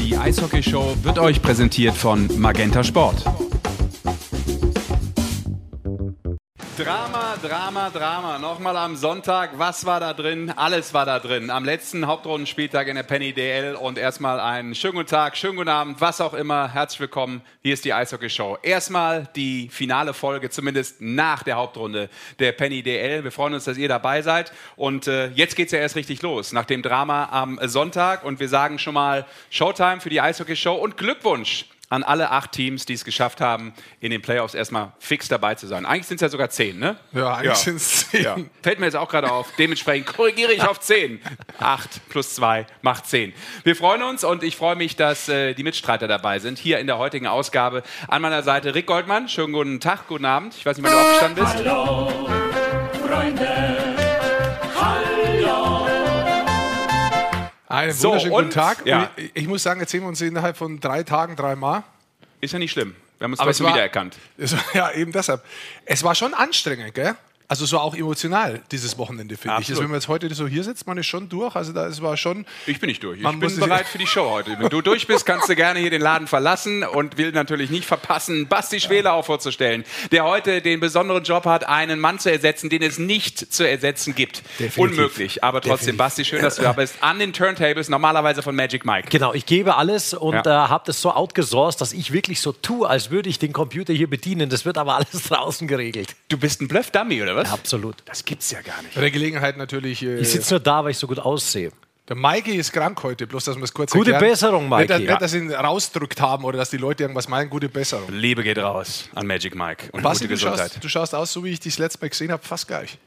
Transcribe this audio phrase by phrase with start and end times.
[0.00, 3.22] Die Eishockey Show wird euch präsentiert von Magenta Sport.
[6.82, 8.38] Drama, Drama, Drama.
[8.38, 9.50] Nochmal am Sonntag.
[9.58, 10.50] Was war da drin?
[10.56, 11.50] Alles war da drin.
[11.50, 13.74] Am letzten Hauptrundenspieltag in der Penny DL.
[13.74, 16.72] Und erstmal einen schönen guten Tag, schönen guten Abend, was auch immer.
[16.72, 17.42] Herzlich willkommen.
[17.62, 18.56] Hier ist die Eishockey Show.
[18.62, 22.08] Erstmal die finale Folge, zumindest nach der Hauptrunde
[22.38, 23.24] der Penny DL.
[23.24, 24.50] Wir freuen uns, dass ihr dabei seid.
[24.76, 26.52] Und äh, jetzt es ja erst richtig los.
[26.52, 28.24] Nach dem Drama am Sonntag.
[28.24, 32.52] Und wir sagen schon mal Showtime für die Eishockey Show und Glückwunsch an alle acht
[32.52, 35.84] Teams, die es geschafft haben, in den Playoffs erstmal fix dabei zu sein.
[35.84, 36.96] Eigentlich sind es ja sogar zehn, ne?
[37.12, 37.54] Ja, eigentlich ja.
[37.56, 38.22] sind es zehn.
[38.22, 38.36] Ja.
[38.62, 39.48] Fällt mir jetzt auch gerade auf.
[39.58, 41.20] Dementsprechend korrigiere ich auf zehn.
[41.58, 43.34] Acht plus zwei macht zehn.
[43.64, 46.86] Wir freuen uns und ich freue mich, dass äh, die Mitstreiter dabei sind, hier in
[46.86, 47.82] der heutigen Ausgabe.
[48.06, 49.28] An meiner Seite Rick Goldmann.
[49.28, 50.54] Schönen guten Tag, guten Abend.
[50.56, 51.56] Ich weiß nicht, wann du aufgestanden bist.
[51.56, 52.28] Hallo,
[53.04, 53.90] Freunde.
[57.70, 58.84] Einen so, wunderschönen guten Tag.
[58.84, 59.10] Ja.
[59.14, 61.84] Ich, ich, muss sagen, jetzt sehen wir uns innerhalb von drei Tagen dreimal.
[62.40, 62.96] Ist ja nicht schlimm.
[63.18, 64.16] Wir haben uns Aber trotzdem wiedererkannt.
[64.74, 65.44] ja, eben deshalb.
[65.84, 67.14] Es war schon anstrengend, gell?
[67.50, 69.70] Also so auch emotional dieses Wochenende, finde ich.
[69.70, 71.56] Also wenn man jetzt heute so hier sitzt, man ist schon durch.
[71.56, 72.46] Also da es war schon.
[72.64, 73.20] Ich bin nicht durch.
[73.20, 74.56] Ich bin bereit für die Show heute.
[74.56, 77.86] Wenn du durch bist, kannst du gerne hier den Laden verlassen und will natürlich nicht
[77.86, 82.70] verpassen, Basti Schwele auch vorzustellen, der heute den besonderen Job hat, einen Mann zu ersetzen,
[82.70, 84.44] den es nicht zu ersetzen gibt.
[84.60, 84.78] Definitiv.
[84.78, 85.42] Unmöglich.
[85.42, 85.98] Aber trotzdem, Definitiv.
[85.98, 86.98] Basti, schön, dass du da bist.
[87.00, 89.08] An den Turntables, normalerweise von Magic Mike.
[89.10, 90.66] Genau, ich gebe alles und ja.
[90.66, 93.92] äh, habe das so outgesourced, dass ich wirklich so tue, als würde ich den Computer
[93.92, 94.50] hier bedienen.
[94.50, 96.14] Das wird aber alles draußen geregelt.
[96.28, 97.39] Du bist ein Bluff-Dummy, oder was?
[97.46, 97.96] Ja, absolut.
[98.04, 98.94] Das gibt's ja gar nicht.
[98.94, 100.02] Bei der Gelegenheit natürlich.
[100.02, 101.72] Äh, ich sitze nur da, weil ich so gut aussehe.
[102.08, 104.32] Der Maike ist krank heute, bloß dass wir es kurz Gute erklären.
[104.32, 104.98] Besserung, Maike.
[104.98, 108.10] Nicht, nicht, dass sie ihn rausdrückt haben oder dass die Leute irgendwas meinen, gute Besserung.
[108.10, 110.58] Liebe geht raus an Magic Mike und Basti, gute Gesundheit.
[110.58, 112.66] Du schaust, du schaust aus, so wie ich dich das letzte Mal gesehen habe, fast
[112.66, 112.98] gleich.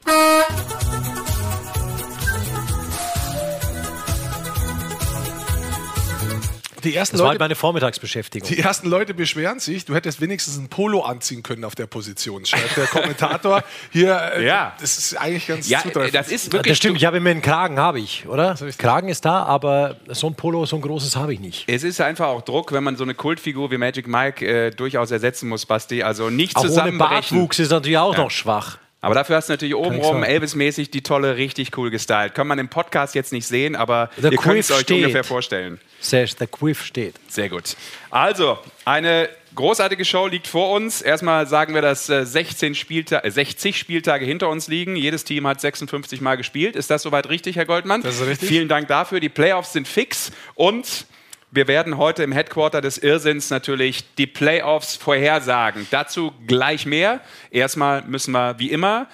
[6.84, 8.48] Die ersten das Leute, war halt meine Vormittagsbeschäftigung.
[8.48, 12.44] Die ersten Leute beschweren sich, du hättest wenigstens ein Polo anziehen können auf der Position,
[12.44, 13.64] schreibt der Kommentator.
[13.90, 14.74] Hier, äh, ja.
[14.80, 16.14] das ist eigentlich ganz ja, zutreffend.
[16.14, 18.54] Das ist wirklich das stimmt, ich habe immer einen Kragen, habe ich, oder?
[18.78, 21.64] Kragen ist da, aber so ein Polo, so ein großes habe ich nicht.
[21.66, 25.10] Es ist einfach auch Druck, wenn man so eine Kultfigur wie Magic Mike äh, durchaus
[25.10, 26.02] ersetzen muss, Basti.
[26.02, 27.00] Also nicht auch zusammenbrechen.
[27.00, 28.22] Ohne Bartwuchs ist natürlich auch ja.
[28.22, 28.78] noch schwach.
[29.04, 32.34] Aber dafür hast du natürlich obenrum Elvis-mäßig die tolle, richtig cool gestylt.
[32.34, 34.96] Kann man im Podcast jetzt nicht sehen, aber The ihr könnt es euch steht.
[34.96, 35.78] ungefähr vorstellen.
[36.00, 37.14] Sehr, der Quiff steht.
[37.28, 37.76] Sehr gut.
[38.10, 41.02] Also, eine großartige Show liegt vor uns.
[41.02, 44.96] Erstmal sagen wir, dass 16 äh, Spielta 60 Spieltage hinter uns liegen.
[44.96, 46.76] Jedes Team hat 56 Mal gespielt.
[46.76, 48.02] Ist das soweit richtig, Herr Goldmann?
[48.02, 48.48] Das ist richtig.
[48.48, 49.20] Vielen Dank dafür.
[49.20, 51.06] Die Playoffs sind fix und
[51.54, 55.86] wir werden heute im Headquarter des Irrsinns natürlich die Playoffs vorhersagen.
[55.90, 57.20] Dazu gleich mehr.
[57.52, 59.06] Erstmal müssen wir wie immer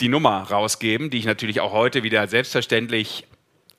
[0.00, 3.26] die Nummer rausgeben, die ich natürlich auch heute wieder selbstverständlich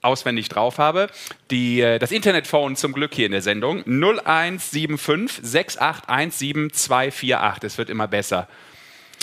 [0.02, 1.08] auswendig drauf habe.
[1.50, 7.64] Die, äh, das Internetphone zum Glück hier in der Sendung 0175 6817 248.
[7.64, 8.50] Es wird immer besser.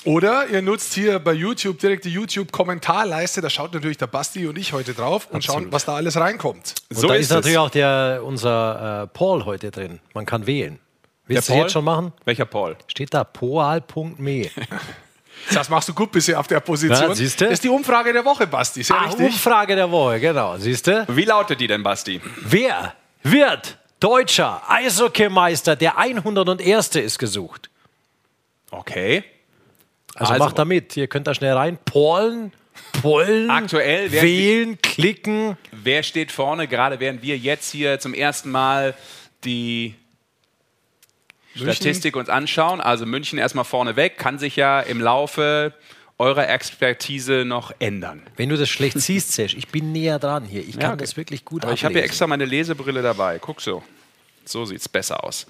[0.04, 3.40] Oder ihr nutzt hier bei YouTube direkt die YouTube-Kommentarleiste.
[3.40, 5.62] Da schaut natürlich der Basti und ich heute drauf und Absolut.
[5.62, 6.74] schauen, was da alles reinkommt.
[6.90, 10.00] Und so da ist, ist natürlich auch der, unser äh, Paul heute drin.
[10.14, 10.78] Man kann wählen.
[11.26, 12.12] Willst du jetzt schon machen?
[12.24, 12.76] Welcher Paul?
[12.86, 14.50] Steht da poal.me.
[15.52, 17.00] Das machst du gut bisher auf der Position.
[17.00, 18.82] Ja, das ist die Umfrage der Woche, Basti.
[18.82, 19.26] Sehr ah, richtig.
[19.26, 20.56] Umfrage der Woche, genau.
[20.56, 21.06] Siehst du?
[21.08, 22.20] Wie lautet die denn, Basti?
[22.42, 25.76] Wer wird deutscher Eishockeymeister?
[25.76, 26.96] Der 101.
[26.96, 27.70] ist gesucht.
[28.70, 29.24] Okay.
[30.16, 30.96] Also, also macht da mit.
[30.96, 31.78] Ihr könnt da schnell rein.
[31.84, 32.52] Pollen,
[33.02, 35.56] Pollen, aktuell wählen, klicken.
[35.72, 36.68] Wer steht vorne?
[36.68, 38.94] Gerade während wir jetzt hier zum ersten Mal
[39.44, 39.94] die
[41.54, 41.74] München.
[41.74, 42.80] Statistik uns anschauen.
[42.80, 45.74] Also München erstmal vorne weg, kann sich ja im Laufe
[46.18, 48.22] eurer Expertise noch ändern.
[48.36, 50.60] Wenn du das schlecht siehst, Sesh, ich bin näher dran hier.
[50.60, 51.04] Ich kann ja, okay.
[51.04, 53.38] das wirklich gut Aber Ich habe hier extra meine Lesebrille dabei.
[53.38, 53.82] Guck so.
[54.48, 55.46] So sieht es besser aus.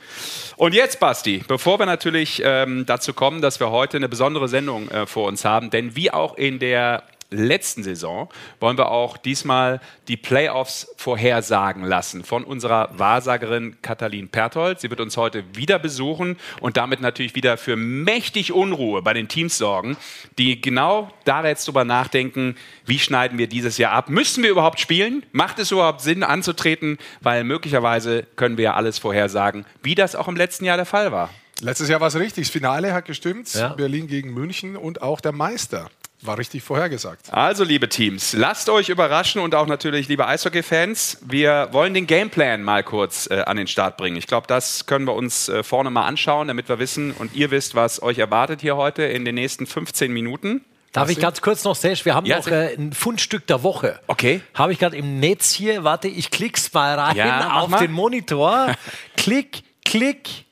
[0.57, 4.89] Und jetzt, Basti, bevor wir natürlich ähm, dazu kommen, dass wir heute eine besondere Sendung
[4.89, 8.29] äh, vor uns haben, denn wie auch in der letzten Saison
[8.61, 14.81] wollen wir auch diesmal die Playoffs vorhersagen lassen von unserer Wahrsagerin Katalin Perthold.
[14.81, 19.28] Sie wird uns heute wieder besuchen und damit natürlich wieder für mächtig Unruhe bei den
[19.28, 19.97] Teams sorgen,
[20.39, 24.09] die genau da jetzt drüber nachdenken, wie schneiden wir dieses Jahr ab?
[24.09, 25.25] Müssen wir überhaupt spielen?
[25.33, 26.99] Macht es überhaupt Sinn anzutreten?
[27.21, 31.13] Weil möglicherweise können wir ja alles vorhersagen, wie das auch im letzten Jahr der Fall
[31.13, 31.31] war.
[31.61, 32.47] Letztes Jahr war es richtig.
[32.47, 33.53] Das Finale hat gestimmt.
[33.55, 33.69] Ja.
[33.69, 35.91] Berlin gegen München und auch der Meister.
[36.22, 37.33] War richtig vorhergesagt.
[37.33, 42.63] Also, liebe Teams, lasst euch überraschen und auch natürlich, liebe Eishockey-Fans, wir wollen den Gameplan
[42.63, 44.16] mal kurz äh, an den Start bringen.
[44.16, 47.51] Ich glaube, das können wir uns äh, vorne mal anschauen, damit wir wissen und ihr
[47.51, 50.65] wisst, was euch erwartet hier heute in den nächsten 15 Minuten.
[50.92, 54.01] Darf ich ganz kurz noch, Sesh, wir haben Ja, noch äh, ein Fundstück der Woche.
[54.07, 54.41] Okay.
[54.54, 55.84] Habe ich gerade im Netz hier.
[55.84, 57.80] Warte, ich klick's mal rein Ja, mach auf mal.
[57.80, 58.74] den Monitor.
[59.19, 60.47] klick, klick.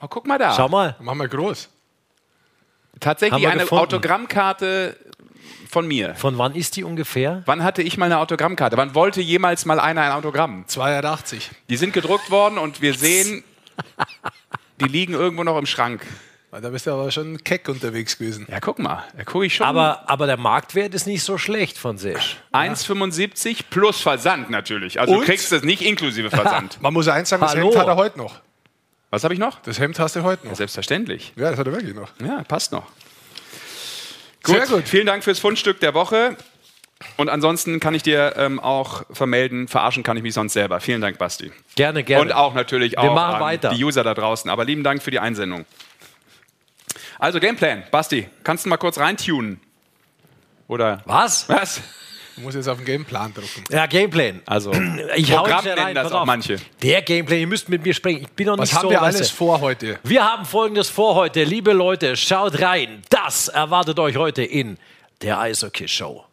[0.00, 0.54] Oh, guck mal da.
[0.56, 0.96] Schau mal.
[1.00, 1.68] Machen wir groß.
[3.00, 3.82] Tatsächlich eine gefunden.
[3.84, 4.96] Autogrammkarte
[5.70, 6.14] von mir.
[6.14, 7.42] Von wann ist die ungefähr?
[7.46, 8.76] Wann hatte ich mal eine Autogrammkarte?
[8.76, 10.64] Wann wollte jemals mal einer ein Autogramm?
[10.66, 11.50] 280.
[11.68, 13.44] Die sind gedruckt worden und wir sehen,
[14.80, 16.06] die liegen irgendwo noch im Schrank.
[16.50, 18.46] Da bist du aber schon keck unterwegs gewesen.
[18.50, 19.04] Ja, guck mal.
[19.14, 19.66] Da gucke ich schon.
[19.66, 22.38] Aber, aber der Marktwert ist nicht so schlecht von Sesh.
[22.54, 24.98] 1,75 plus Versand natürlich.
[24.98, 25.20] Also Und?
[25.20, 26.80] du kriegst es nicht inklusive Versand.
[26.80, 27.68] Man muss ja eins sagen, das Hallo.
[27.68, 28.40] Hemd hat er heute noch.
[29.16, 29.60] Was habe ich noch?
[29.62, 30.56] Das Hemd hast du heute noch.
[30.56, 31.32] Selbstverständlich.
[31.36, 32.10] Ja, das hat er wirklich noch.
[32.20, 32.84] Ja, passt noch.
[34.44, 34.86] Sehr gut.
[34.86, 36.36] Vielen Dank fürs Fundstück der Woche.
[37.16, 40.80] Und ansonsten kann ich dir ähm, auch vermelden, verarschen kann ich mich sonst selber.
[40.80, 41.50] Vielen Dank, Basti.
[41.76, 42.26] Gerne, gerne.
[42.26, 43.70] Und auch natürlich auch machen an weiter.
[43.70, 44.50] die User da draußen.
[44.50, 45.64] Aber lieben Dank für die Einsendung.
[47.18, 47.84] Also Gameplan.
[47.90, 49.62] Basti, kannst du mal kurz reintunen?
[50.68, 51.48] Oder Was?
[51.48, 51.80] was?
[52.36, 53.64] Du musst jetzt auf den Gameplan drucken.
[53.70, 54.42] Ja, Gameplan.
[54.44, 54.70] Also
[55.16, 56.26] Ich hau Programm jetzt nennen rein, das auch auf.
[56.26, 56.56] manche.
[56.82, 58.22] Der Gameplan, ihr müsst mit mir sprechen.
[58.22, 59.36] Ich bin noch Was nicht haben so wir weißt alles du.
[59.36, 59.98] vor heute?
[60.02, 61.44] Wir haben folgendes vor heute.
[61.44, 63.00] Liebe Leute, schaut rein.
[63.08, 64.76] Das erwartet euch heute in
[65.22, 66.24] der Eishockey-Show.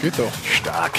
[0.00, 0.32] Geht doch.
[0.50, 0.98] Stark.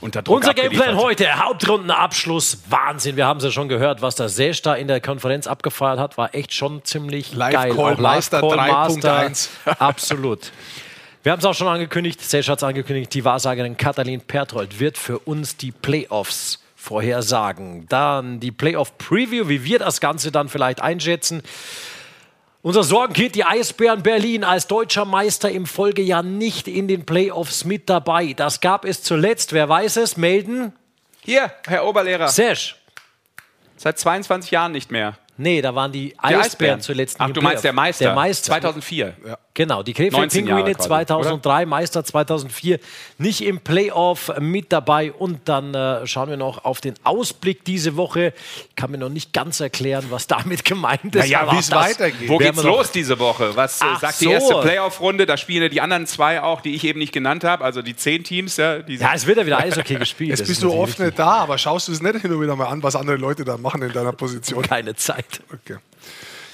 [0.00, 2.58] Unter Druck Unser Gameplan heute, Hauptrundenabschluss.
[2.68, 5.98] Wahnsinn, wir haben es ja schon gehört, was der Sesh da in der Konferenz abgefeiert
[6.00, 7.74] hat, war echt schon ziemlich Live geil.
[7.74, 9.48] Call Auch Master Call 3.1.
[9.78, 10.52] Absolut.
[11.22, 14.98] Wir haben es auch schon angekündigt, Sesh hat es angekündigt, die Wahrsagerin Katalin Perthold wird
[14.98, 17.86] für uns die Playoffs vorhersagen.
[17.88, 21.44] Dann die Playoff-Preview, wie wir das Ganze dann vielleicht einschätzen.
[22.60, 27.88] Unser Sorgenkind, die Eisbären Berlin als deutscher Meister im Folgejahr nicht in den Playoffs mit
[27.88, 28.32] dabei.
[28.32, 30.72] Das gab es zuletzt, wer weiß es, melden.
[31.20, 32.28] Hier, Herr Oberlehrer.
[32.28, 32.76] Sesh.
[33.76, 35.18] Seit 22 Jahren nicht mehr.
[35.36, 37.16] Nee, da waren die Die Eisbären, zuletzt.
[37.20, 38.06] Ach, im du meinst der Meister.
[38.06, 38.46] Der Meister.
[38.46, 39.38] 2004.
[39.54, 42.78] Genau, die Krefeld 19 Jahre Pinguine quasi, 2003, Meister 2004,
[43.18, 45.12] nicht im Playoff mit dabei.
[45.12, 48.32] Und dann äh, schauen wir noch auf den Ausblick diese Woche.
[48.70, 51.24] Ich kann mir noch nicht ganz erklären, was damit gemeint ist.
[51.24, 52.30] Naja, wie es weitergeht.
[52.30, 53.54] Wo geht's noch- los diese Woche?
[53.54, 54.26] Was äh, Ach sagt so.
[54.26, 55.26] die erste Playoff-Runde?
[55.26, 57.62] Da spielen ja die anderen zwei auch, die ich eben nicht genannt habe.
[57.62, 58.56] Also die zehn Teams.
[58.56, 60.30] Ja, die Ja, es wird ja wieder Eishockey gespielt.
[60.30, 62.56] Jetzt bist ist du oft nicht da, aber schaust du es nicht hin und wieder
[62.56, 64.62] mal an, was andere Leute da machen in deiner Position.
[64.66, 65.42] keine Zeit.
[65.52, 65.76] Okay.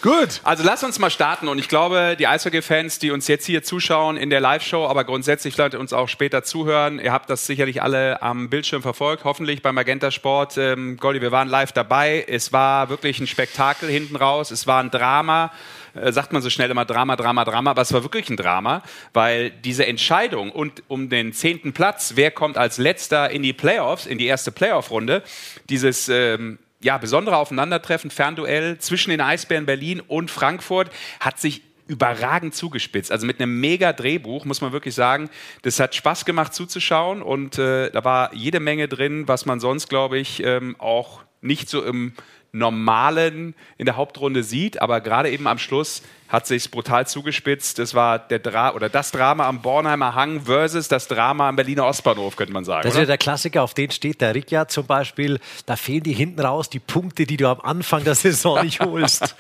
[0.01, 0.41] Gut.
[0.45, 4.17] Also lass uns mal starten und ich glaube, die Eishockey-Fans, die uns jetzt hier zuschauen
[4.17, 8.23] in der Live-Show, aber grundsätzlich vielleicht uns auch später zuhören, ihr habt das sicherlich alle
[8.23, 10.57] am Bildschirm verfolgt, hoffentlich beim Magenta Sport.
[10.57, 12.25] Ähm, Goldi, wir waren live dabei.
[12.29, 14.53] Es war wirklich ein Spektakel hinten raus.
[14.53, 15.51] Es war ein Drama.
[15.95, 18.83] Äh, sagt man so schnell immer Drama, Drama, Drama, aber es war wirklich ein Drama,
[19.13, 24.07] weil diese Entscheidung und um den zehnten Platz, wer kommt als letzter in die Playoffs,
[24.07, 25.25] in die erste Playoff-Runde,
[25.69, 30.91] dieses ähm, ja, besondere Aufeinandertreffen, Fernduell zwischen den Eisbären Berlin und Frankfurt
[31.21, 33.11] hat sich überragend zugespitzt.
[33.11, 35.31] Also mit einem mega Drehbuch, muss man wirklich sagen.
[35.63, 39.89] Das hat Spaß gemacht zuzuschauen und äh, da war jede Menge drin, was man sonst,
[39.89, 42.13] glaube ich, ähm, auch nicht so im
[42.59, 47.79] normalen in der Hauptrunde sieht, aber gerade eben am Schluss hat sich brutal zugespitzt.
[47.79, 51.87] Das war der Dra oder das Drama am Bornheimer Hang versus das Drama am Berliner
[51.87, 52.83] Ostbahnhof, könnte man sagen.
[52.83, 55.41] Das ist ja der Klassiker, auf den steht der Rick ja zum Beispiel.
[55.65, 59.35] Da fehlen die hinten raus die Punkte, die du am Anfang der Saison nicht holst.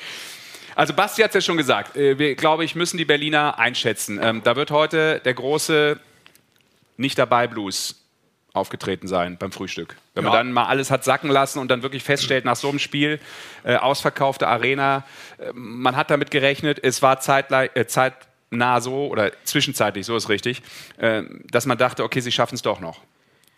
[0.75, 1.97] Also Basti hat es ja schon gesagt.
[1.97, 4.19] Äh, Wir, glaube ich, müssen die Berliner einschätzen.
[4.23, 5.99] Ähm, da wird heute der große
[6.97, 7.97] nicht dabei Blues
[8.59, 9.97] aufgetreten sein beim Frühstück.
[10.15, 10.39] Wenn man Ja.
[10.41, 13.21] dann mal alles hat sacken lassen und dann wirklich feststellt, nach so einem Spiel,
[13.65, 15.05] äh, ausverkaufte Arena,
[15.39, 20.29] äh, man hat damit gerechnet, es war zeitlei- äh, zeitnah so, oder zwischenzeitlich, so ist
[20.29, 20.63] richtig,
[20.99, 23.01] äh, dass man dachte, okay, sie schaffen es doch noch.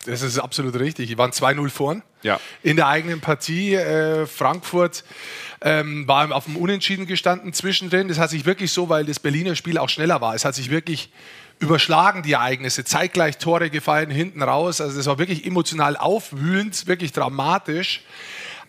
[0.05, 1.09] Das ist absolut richtig.
[1.09, 2.01] Die waren 2-0 vorn.
[2.23, 2.39] Ja.
[2.63, 3.75] In der eigenen Partie.
[3.75, 5.03] Äh, Frankfurt
[5.61, 8.07] ähm, war auf dem Unentschieden gestanden zwischendrin.
[8.07, 10.33] Das hat sich wirklich so, weil das Berliner Spiel auch schneller war.
[10.33, 11.11] Es hat sich wirklich
[11.61, 12.83] überschlagen, die Ereignisse.
[12.83, 14.81] Zeitgleich Tore gefallen, hinten raus.
[14.81, 18.01] Also das war wirklich emotional aufwühlend, wirklich dramatisch.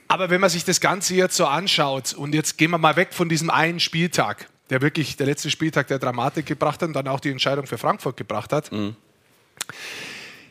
[0.09, 3.15] Aber wenn man sich das Ganze jetzt so anschaut und jetzt gehen wir mal weg
[3.15, 7.09] von diesem einen Spieltag, der wirklich der letzte Spieltag der Dramatik gebracht hat und dann
[7.09, 8.71] auch die Entscheidung für Frankfurt gebracht hat.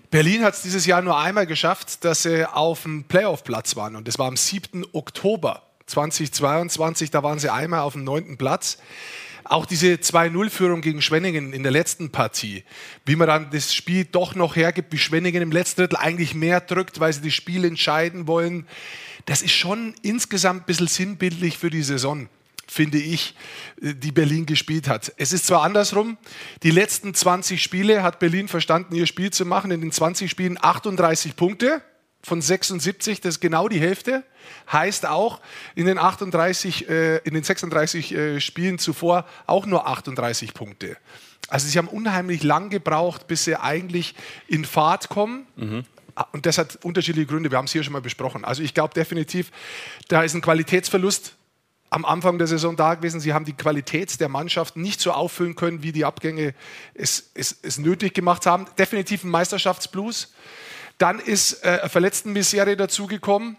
[0.10, 3.96] Berlin hat es dieses Jahr nur einmal geschafft, dass sie auf dem Playoff-Platz waren.
[3.96, 4.84] Und das war am 7.
[4.94, 7.12] Oktober 2022.
[7.12, 8.38] Da waren sie einmal auf dem 9.
[8.38, 8.80] Platz.
[9.52, 12.64] Auch diese 2-0-Führung gegen Schwenningen in der letzten Partie,
[13.06, 16.62] wie man dann das Spiel doch noch hergibt, wie Schwenningen im letzten Drittel eigentlich mehr
[16.62, 18.66] drückt, weil sie das Spiel entscheiden wollen,
[19.26, 22.30] das ist schon insgesamt ein bisschen sinnbildlich für die Saison
[22.66, 23.36] finde ich,
[23.82, 25.12] äh, die Berlin gespielt hat.
[25.18, 26.18] Es ist zwar andersrum,
[26.64, 29.72] die letzten 20 Spiele hat Berlin verstanden, ihr Spiel zu machen.
[29.72, 31.82] In den 20 Spielen 38 Punkte.
[32.24, 34.24] Von 76, das ist genau die Hälfte.
[34.72, 35.40] Heißt auch,
[35.76, 40.98] in den, 38, äh, in den 36 äh, Spielen zuvor auch nur 38 Punkte.
[41.48, 44.16] Also sie haben unheimlich lang gebraucht, bis sie eigentlich
[44.48, 45.48] in Fahrt kommen.
[45.56, 45.84] Mhm.
[46.32, 47.52] Und das hat unterschiedliche Gründe.
[47.52, 48.46] Wir haben es hier schon mal besprochen.
[48.46, 49.52] Also ich glaube definitiv,
[50.08, 51.36] da ist ein Qualitätsverlust
[51.92, 53.20] am Anfang der Saison da gewesen.
[53.20, 56.56] Sie haben die Qualität der Mannschaft nicht so auffüllen können, wie die Abgänge
[56.94, 58.66] es, es, es nötig gemacht haben.
[58.80, 60.34] Definitiv ein Meisterschaftsblues.
[60.98, 63.58] Dann ist äh, Verletztenmisere dazugekommen.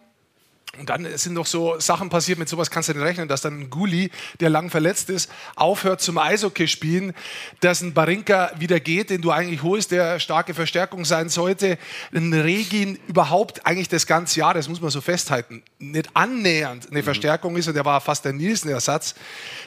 [0.78, 3.60] Und dann sind noch so Sachen passiert, mit sowas kannst du nicht rechnen, dass dann
[3.60, 4.10] ein Guli,
[4.40, 7.12] der lang verletzt ist, aufhört zum Eishockey spielen,
[7.60, 11.76] dass ein Barinka wieder geht, den du eigentlich holst, der starke Verstärkung sein sollte.
[12.14, 17.00] Ein Regin überhaupt eigentlich das ganze Jahr, das muss man so festhalten, nicht annähernd eine
[17.00, 17.04] mhm.
[17.04, 19.14] Verstärkung ist und der war fast der Nielsen-Ersatz.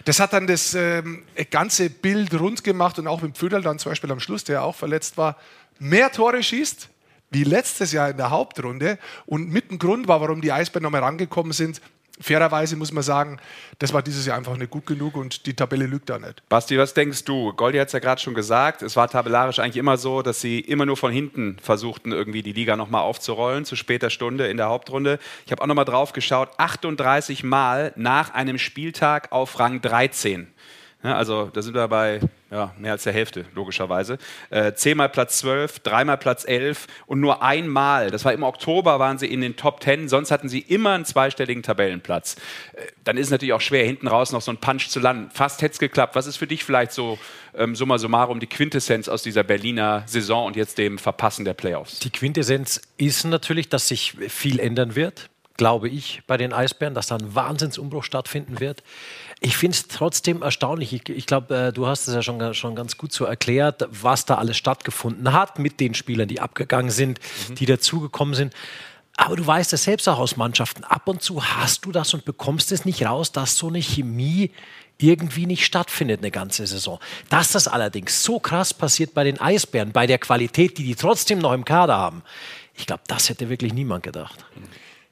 [0.05, 1.21] Das hat dann das ähm,
[1.51, 4.75] ganze Bild rund gemacht und auch mit Pföderl dann zum Beispiel am Schluss, der auch
[4.75, 5.37] verletzt war,
[5.77, 6.89] mehr Tore schießt
[7.31, 8.97] wie letztes Jahr in der Hauptrunde.
[9.25, 11.81] Und mit ein Grund war, warum die Eisbären nochmal rangekommen sind.
[12.21, 13.39] Fairerweise muss man sagen,
[13.79, 16.47] das war dieses Jahr einfach nicht gut genug und die Tabelle lügt da nicht.
[16.47, 17.51] Basti, was denkst du?
[17.51, 20.61] Goldi hat es ja gerade schon gesagt, es war tabellarisch eigentlich immer so, dass sie
[20.61, 24.67] immer nur von hinten versuchten, irgendwie die Liga nochmal aufzurollen, zu später Stunde in der
[24.67, 25.19] Hauptrunde.
[25.45, 30.47] Ich habe auch nochmal drauf geschaut, 38 Mal nach einem Spieltag auf Rang 13.
[31.03, 32.21] Ja, also da sind wir bei
[32.55, 34.17] ja, mehr als der Hälfte, logischerweise.
[34.49, 39.17] Äh, zehnmal Platz 12, dreimal Platz 11 und nur einmal, das war im Oktober, waren
[39.17, 42.37] sie in den Top 10, sonst hatten sie immer einen zweistelligen Tabellenplatz.
[42.73, 45.29] Äh, dann ist es natürlich auch schwer, hinten raus noch so einen Punch zu landen.
[45.31, 46.15] Fast hätte es geklappt.
[46.15, 47.19] Was ist für dich vielleicht so
[47.55, 51.99] ähm, summa summarum die Quintessenz aus dieser Berliner Saison und jetzt dem Verpassen der Playoffs?
[51.99, 57.07] Die Quintessenz ist natürlich, dass sich viel ändern wird glaube ich, bei den Eisbären, dass
[57.07, 58.83] da ein Wahnsinnsumbruch stattfinden wird.
[59.41, 60.93] Ich finde es trotzdem erstaunlich.
[60.93, 64.25] Ich, ich glaube, äh, du hast es ja schon, schon ganz gut so erklärt, was
[64.25, 67.55] da alles stattgefunden hat mit den Spielern, die abgegangen sind, mhm.
[67.55, 68.53] die dazugekommen sind.
[69.17, 70.83] Aber du weißt es selbst auch aus Mannschaften.
[70.83, 74.51] Ab und zu hast du das und bekommst es nicht raus, dass so eine Chemie
[74.97, 76.99] irgendwie nicht stattfindet eine ganze Saison.
[77.29, 81.39] Dass das allerdings so krass passiert bei den Eisbären, bei der Qualität, die die trotzdem
[81.39, 82.23] noch im Kader haben,
[82.77, 84.45] ich glaube, das hätte wirklich niemand gedacht.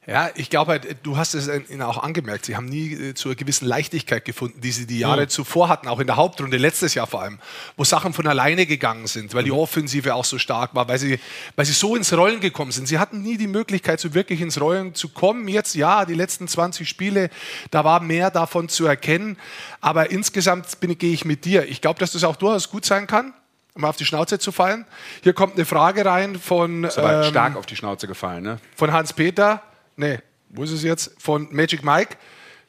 [0.05, 0.13] Mhm.
[0.13, 3.29] Ja, ich glaube halt, du hast es ihnen auch angemerkt, sie haben nie äh, zu
[3.29, 5.29] einer gewissen Leichtigkeit gefunden, die sie die Jahre mhm.
[5.29, 7.39] zuvor hatten, auch in der Hauptrunde, letztes Jahr vor allem,
[7.77, 9.57] wo Sachen von alleine gegangen sind, weil die mhm.
[9.57, 11.19] Offensive auch so stark war, weil sie,
[11.55, 12.87] weil sie so ins Rollen gekommen sind.
[12.87, 15.47] Sie hatten nie die Möglichkeit, so wirklich ins Rollen zu kommen.
[15.47, 17.29] Jetzt, ja, die letzten 20 Spiele,
[17.71, 19.37] da war mehr davon zu erkennen,
[19.81, 21.67] aber insgesamt bin, gehe ich mit dir.
[21.67, 23.33] Ich glaube, dass das auch durchaus gut sein kann,
[23.73, 24.85] um auf die Schnauze zu fallen.
[25.21, 26.83] Hier kommt eine Frage rein von...
[26.83, 28.59] Ist aber ähm, stark auf die Schnauze gefallen, ne?
[28.75, 29.61] Von Hans-Peter
[29.95, 30.19] nee,
[30.49, 31.11] wo ist es jetzt?
[31.17, 32.17] Von Magic Mike.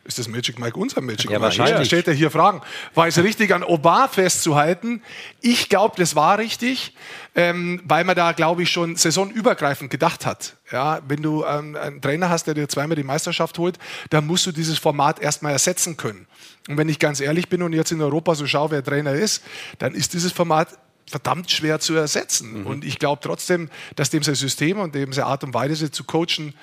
[0.06, 1.42] Ist das Magic Mike unser Magic ja, Mike?
[1.42, 1.78] Wahrscheinlich.
[1.78, 2.60] Ja, stellt er hier Fragen.
[2.94, 5.02] War es richtig, an Obar festzuhalten?
[5.40, 6.94] Ich glaube, das war richtig,
[7.34, 10.56] ähm, weil man da, glaube ich, schon saisonübergreifend gedacht hat.
[10.70, 13.78] Ja, wenn du ähm, einen Trainer hast, der dir zweimal die Meisterschaft holt,
[14.10, 16.26] dann musst du dieses Format erstmal ersetzen können.
[16.68, 19.42] Und wenn ich ganz ehrlich bin und jetzt in Europa so schaue, wer Trainer ist,
[19.78, 20.68] dann ist dieses Format
[21.06, 22.60] verdammt schwer zu ersetzen.
[22.60, 22.66] Mhm.
[22.66, 26.04] Und ich glaube trotzdem, dass dem sein System und dem seine Art und Weise zu
[26.04, 26.54] coachen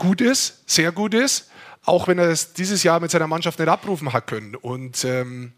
[0.00, 1.50] gut ist, sehr gut ist,
[1.84, 4.56] auch wenn er es dieses Jahr mit seiner Mannschaft nicht abrufen hat können.
[4.56, 5.52] Und ähm,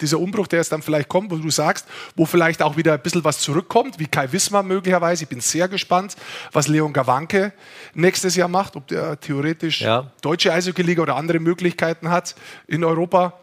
[0.00, 3.02] dieser Umbruch, der jetzt dann vielleicht kommt, wo du sagst, wo vielleicht auch wieder ein
[3.02, 5.24] bisschen was zurückkommt, wie Kai Wismar möglicherweise.
[5.24, 6.16] Ich bin sehr gespannt,
[6.52, 7.52] was Leon Gawanke
[7.94, 10.12] nächstes Jahr macht, ob der theoretisch ja.
[10.20, 12.36] deutsche Eishockey-Liga oder andere Möglichkeiten hat
[12.66, 13.40] in Europa.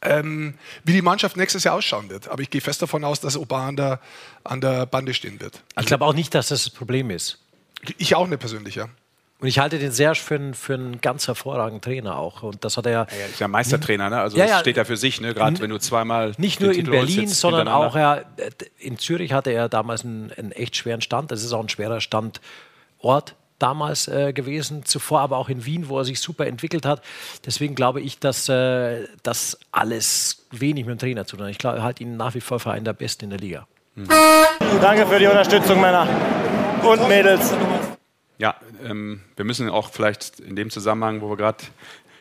[0.00, 2.28] Ähm, wie die Mannschaft nächstes Jahr ausschauen wird.
[2.28, 4.00] Aber ich gehe fest davon aus, dass Oba an der,
[4.44, 5.60] an der Bande stehen wird.
[5.74, 7.40] Also ich glaube auch nicht, dass das das Problem ist.
[7.98, 8.88] Ich auch nicht persönlich, ja.
[9.42, 12.44] Und ich halte den Serge für, einen, für einen ganz hervorragenden Trainer auch.
[12.44, 13.06] Und das hat er ja.
[13.10, 14.20] ja ist ja Meistertrainer, ne?
[14.20, 15.34] Also ja, ja, steht ja für sich, ne?
[15.34, 16.32] Gerade wenn du zweimal.
[16.38, 18.24] Nicht nur in Berlin, sondern auch er,
[18.78, 21.32] in Zürich hatte er damals einen, einen, echt schweren Stand.
[21.32, 25.98] Das ist auch ein schwerer Standort damals äh, gewesen, zuvor aber auch in Wien, wo
[25.98, 27.02] er sich super entwickelt hat.
[27.44, 31.52] Deswegen glaube ich, dass äh, das alles wenig mit dem Trainer zu tun hat.
[31.52, 33.66] Ich halte ihn nach wie vor für einen der Besten in der Liga.
[33.96, 34.06] Mhm.
[34.80, 36.06] Danke für die Unterstützung, Männer
[36.84, 37.52] und Mädels.
[38.42, 41.62] Ja, ähm, wir müssen auch vielleicht in dem Zusammenhang, wo wir gerade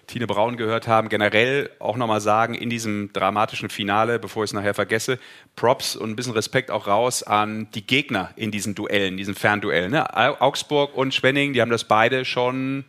[0.06, 4.54] Tine Braun gehört haben, generell auch nochmal sagen, in diesem dramatischen Finale, bevor ich es
[4.54, 5.18] nachher vergesse,
[5.56, 9.90] Props und ein bisschen Respekt auch raus an die Gegner in diesen Duellen, diesen Fernduellen.
[9.90, 10.16] Ne?
[10.40, 12.86] Augsburg und Schwenning, die haben das beide schon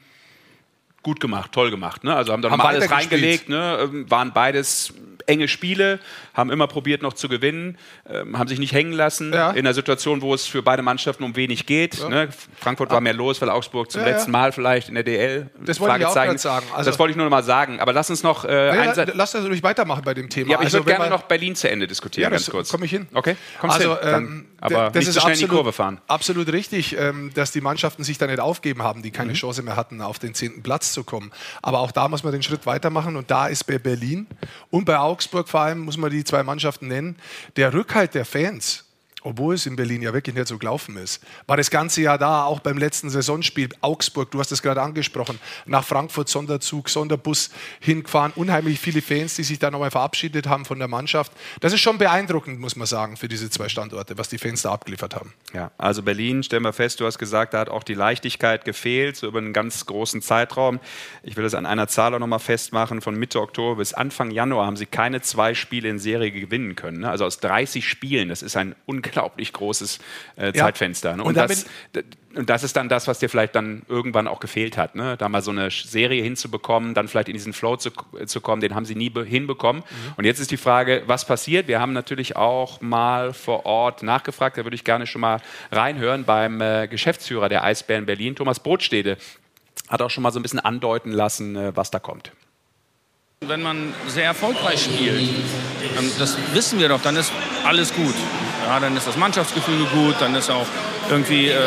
[1.02, 2.04] gut gemacht, toll gemacht.
[2.04, 2.14] Ne?
[2.14, 3.78] Also haben dann haben alles reingelegt, ne?
[3.80, 4.92] Ähm, waren beides
[5.26, 5.98] enge Spiele,
[6.34, 9.50] haben immer probiert noch zu gewinnen, ähm, haben sich nicht hängen lassen Ja.
[9.50, 12.08] in einer Situation, wo es für beide Mannschaften um wenig geht.
[12.08, 12.28] Ne?
[12.58, 14.12] Frankfurt war mehr los, weil Augsburg zum Ja, ja.
[14.14, 15.50] letzten Mal vielleicht in der DL.
[15.64, 16.66] Das wollte ich auch gerade sagen.
[16.74, 17.80] Also- das wollte ich nur noch mal sagen.
[17.80, 20.50] Aber lass uns noch äh, Ja, ein ja, lass das ruhig weitermachen bei dem Thema.
[20.50, 22.70] ja, aber ich Also, würde wenn gerne noch Berlin zu Ende diskutieren, Ja, ganz kurz.
[22.70, 23.06] komme ich hin.
[23.14, 23.98] Okay, kommst also, hin.
[24.10, 26.00] Dann, ähm, aber das nicht ist so schnell absolut, in die Kurve fahren.
[26.06, 29.12] Absolut richtig, ähm, dass die Mannschaften sich da nicht aufgeben haben, die Mhm.
[29.14, 31.32] keine Chance mehr hatten, auf den zehnten Platz zu kommen.
[31.62, 34.26] Aber auch da muss man den Schritt weitermachen und da ist bei Berlin
[34.70, 37.16] und bei Augsburg vor allem, muss man die zwei Mannschaften nennen,
[37.56, 38.81] der Rückhalt der Fans.
[39.24, 42.44] Obwohl es in Berlin ja wirklich nicht so gelaufen ist, war das ganze Jahr da,
[42.44, 47.50] auch beim letzten Saisonspiel Augsburg, du hast es gerade angesprochen, nach Frankfurt Sonderzug, Sonderbus
[47.80, 51.32] hingefahren, unheimlich viele Fans, die sich da nochmal verabschiedet haben von der Mannschaft.
[51.60, 54.72] Das ist schon beeindruckend, muss man sagen, für diese zwei Standorte, was die Fans da
[54.72, 55.32] abgeliefert haben.
[55.54, 59.16] Ja, also Berlin, stellen wir fest, du hast gesagt, da hat auch die Leichtigkeit gefehlt,
[59.16, 60.80] so über einen ganz großen Zeitraum.
[61.22, 63.00] Ich will das an einer Zahl auch nochmal festmachen.
[63.00, 67.00] Von Mitte Oktober bis Anfang Januar haben sie keine zwei Spiele in Serie gewinnen können.
[67.00, 67.10] ne?
[67.10, 69.98] Also aus 30 Spielen, das ist ein unglaublich großes
[70.36, 70.52] äh.
[70.52, 71.16] Zeitfenster.
[71.16, 71.22] ne?
[71.22, 71.66] Und Und, das,
[72.34, 74.94] und das ist dann das, was dir vielleicht dann irgendwann auch gefehlt hat.
[74.94, 75.16] Ne?
[75.16, 77.90] Da mal so eine Serie hinzubekommen, dann vielleicht in diesen Flow zu,
[78.26, 79.82] zu kommen, den haben sie nie be- hinbekommen.
[79.82, 80.12] Mhm.
[80.16, 81.68] Und jetzt ist die Frage, was passiert?
[81.68, 85.40] Wir haben natürlich auch mal vor Ort nachgefragt, da würde ich gerne schon mal
[85.70, 89.16] reinhören beim äh, Geschäftsführer der Eisbären Berlin, Thomas Brotstede,
[89.88, 92.32] hat auch schon mal so ein bisschen andeuten lassen, äh, was da kommt.
[93.44, 97.32] Wenn man sehr erfolgreich spielt, ähm, das wissen wir doch, dann ist
[97.64, 98.14] alles gut.
[98.72, 100.64] Ja, dann ist das Mannschaftsgefüge gut, dann ist auch
[101.10, 101.58] irgendwie äh,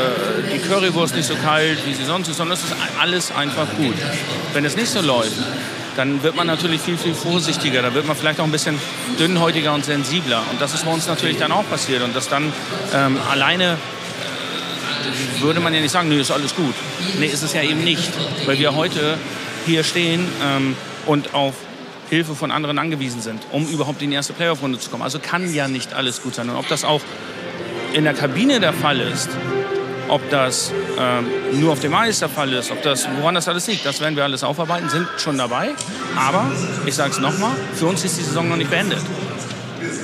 [0.52, 3.94] die Currywurst nicht so kalt, wie sie sonst ist, sondern es ist alles einfach gut.
[4.54, 5.38] Wenn es nicht so läuft,
[5.96, 8.80] dann wird man natürlich viel, viel vorsichtiger, da wird man vielleicht auch ein bisschen
[9.20, 10.42] dünnhäutiger und sensibler.
[10.52, 12.02] Und das ist bei uns natürlich dann auch passiert.
[12.02, 12.52] Und das dann
[12.92, 13.78] ähm, alleine
[15.42, 16.74] würde man ja nicht sagen, nee, ist alles gut.
[17.20, 18.10] Nee, ist es ja eben nicht.
[18.48, 19.20] Weil wir heute
[19.68, 21.54] hier stehen ähm, und auf
[22.10, 25.04] Hilfe von anderen angewiesen sind, um überhaupt in die erste Playoff-Runde zu kommen.
[25.04, 26.50] Also kann ja nicht alles gut sein.
[26.50, 27.02] Und ob das auch
[27.94, 29.30] in der Kabine der Fall ist,
[30.08, 33.68] ob das ähm, nur auf dem Eis der Fall ist, ob das, woran das alles
[33.68, 35.70] liegt, das werden wir alles aufarbeiten, sind schon dabei.
[36.16, 36.52] Aber,
[36.86, 39.02] ich sage es nochmal, für uns ist die Saison noch nicht beendet.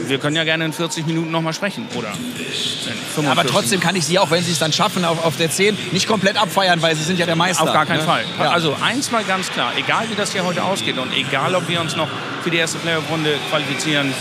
[0.07, 3.27] Wir können ja gerne in 40 Minuten nochmal sprechen oder in 45.
[3.27, 5.77] Aber trotzdem kann ich Sie, auch wenn Sie es dann schaffen, auf, auf der 10
[5.91, 7.63] nicht komplett abfeiern, weil Sie sind ja der Meister.
[7.63, 8.05] Auf gar keinen ne?
[8.05, 8.23] Fall.
[8.39, 8.51] Ja.
[8.51, 11.81] Also eins mal ganz klar, egal wie das hier heute ausgeht und egal ob wir
[11.81, 12.09] uns noch
[12.43, 14.13] für die erste Playoff-Runde qualifizieren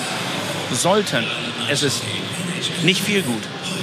[0.73, 1.25] sollten,
[1.71, 2.03] es ist
[2.83, 3.43] nicht viel gut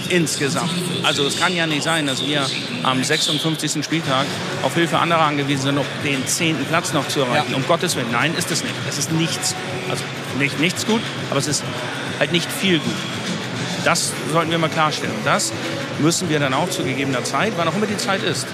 [0.10, 0.72] insgesamt.
[1.04, 2.46] Also es kann ja nicht sein, dass wir
[2.84, 3.84] am 56.
[3.84, 4.26] Spieltag
[4.64, 6.66] auf Hilfe anderer angewiesen sind, um den 10.
[6.66, 7.52] Platz noch zu erreichen.
[7.52, 7.58] Ja.
[7.58, 8.76] Um Gottes Willen, nein, ist es nicht.
[8.88, 9.56] Es ist nichts,
[9.90, 10.04] also
[10.38, 11.64] nicht nichts gut, aber es ist
[12.20, 12.96] halt nicht viel gut.
[13.84, 15.16] Das sollten wir mal klarstellen.
[15.16, 15.54] Und das
[16.00, 18.48] müssen wir dann auch zu gegebener Zeit, wann auch immer die Zeit ist,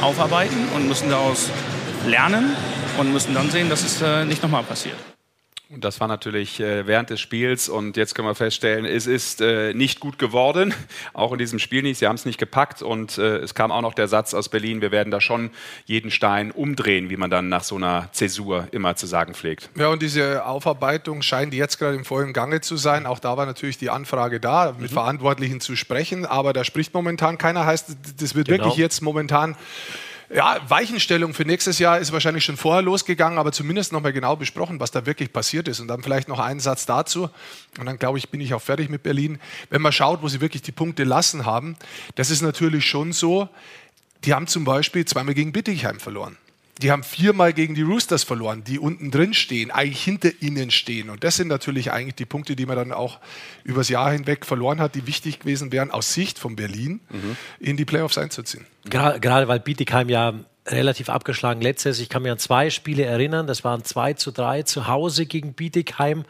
[0.00, 1.50] aufarbeiten und müssen daraus
[2.06, 2.56] lernen
[2.96, 4.96] und müssen dann sehen, dass es äh, nicht nochmal passiert.
[5.70, 9.42] Und das war natürlich äh, während des Spiels und jetzt können wir feststellen, es ist
[9.42, 10.72] äh, nicht gut geworden,
[11.12, 11.98] auch in diesem Spiel nicht.
[11.98, 14.80] Sie haben es nicht gepackt und äh, es kam auch noch der Satz aus Berlin,
[14.80, 15.50] wir werden da schon
[15.84, 19.68] jeden Stein umdrehen, wie man dann nach so einer Zäsur immer zu sagen pflegt.
[19.76, 23.04] Ja, und diese Aufarbeitung scheint jetzt gerade im vollen Gange zu sein.
[23.04, 27.36] Auch da war natürlich die Anfrage da, mit Verantwortlichen zu sprechen, aber da spricht momentan
[27.36, 27.66] keiner.
[27.66, 28.64] Heißt, das wird Genau.
[28.64, 29.54] wirklich jetzt momentan.
[30.30, 34.78] Ja, Weichenstellung für nächstes Jahr ist wahrscheinlich schon vorher losgegangen, aber zumindest nochmal genau besprochen,
[34.78, 35.80] was da wirklich passiert ist.
[35.80, 37.30] Und dann vielleicht noch einen Satz dazu.
[37.78, 39.38] Und dann glaube ich, bin ich auch fertig mit Berlin.
[39.70, 41.76] Wenn man schaut, wo sie wirklich die Punkte lassen haben,
[42.14, 43.48] das ist natürlich schon so.
[44.24, 46.36] Die haben zum Beispiel zweimal gegen Bittigheim verloren.
[46.80, 51.10] Die haben viermal gegen die Roosters verloren, die unten drin stehen, eigentlich hinter ihnen stehen.
[51.10, 53.18] Und das sind natürlich eigentlich die Punkte, die man dann auch
[53.64, 57.00] übers Jahr hinweg verloren hat, die wichtig gewesen wären, aus Sicht von Berlin
[57.58, 58.64] in die Playoffs einzuziehen.
[58.88, 60.34] Gra- Gerade weil Bietigheim ja
[60.66, 61.98] relativ abgeschlagen letztes.
[61.98, 63.46] Ich kann mich an zwei Spiele erinnern.
[63.46, 66.24] Das waren 2 zu 3 zu Hause gegen Bietigheim,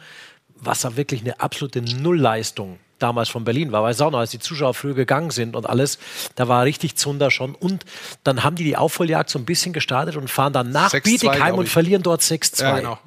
[0.55, 3.83] was da wirklich eine absolute Nullleistung damals von Berlin war.
[3.83, 5.99] Weiß auch noch, als die Zuschauer früh gegangen sind und alles,
[6.35, 7.55] da war richtig Zunder schon.
[7.55, 7.85] Und
[8.25, 11.55] dann haben die die Aufholjagd so ein bisschen gestartet und fahren dann nach 6-2, Bietigheim
[11.55, 12.63] und verlieren dort 6-2.
[12.63, 12.99] Ja, genau.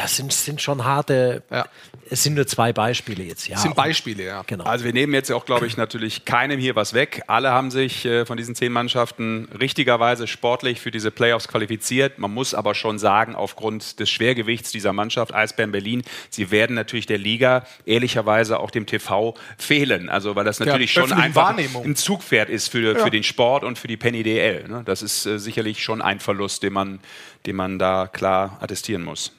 [0.00, 1.66] Das sind, sind schon harte, Ja.
[2.08, 3.46] es sind nur zwei Beispiele jetzt.
[3.48, 4.42] Ja, Das sind Beispiele, ja.
[4.46, 4.64] Genau.
[4.64, 7.22] Also wir nehmen jetzt auch, glaube ich, natürlich keinem hier was weg.
[7.26, 12.18] Alle haben sich äh, von diesen zehn Mannschaften richtigerweise sportlich für diese Playoffs qualifiziert.
[12.18, 17.06] Man muss aber schon sagen, aufgrund des Schwergewichts dieser Mannschaft, Eisbären Berlin, sie werden natürlich
[17.06, 20.08] der Liga ehrlicherweise auch dem TV fehlen.
[20.08, 23.78] Also weil das natürlich schon öffentlichen einfach ein Zugpferd ist für, für den Sport und
[23.78, 24.66] für die Penny DL.
[24.66, 24.82] Ne?
[24.86, 27.00] Das ist äh, sicherlich schon ein Verlust, den man,
[27.46, 29.32] den man da klar attestieren muss.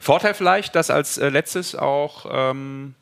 [0.00, 2.94] Vorteil vielleicht, dass als äh, letztes auch ähm,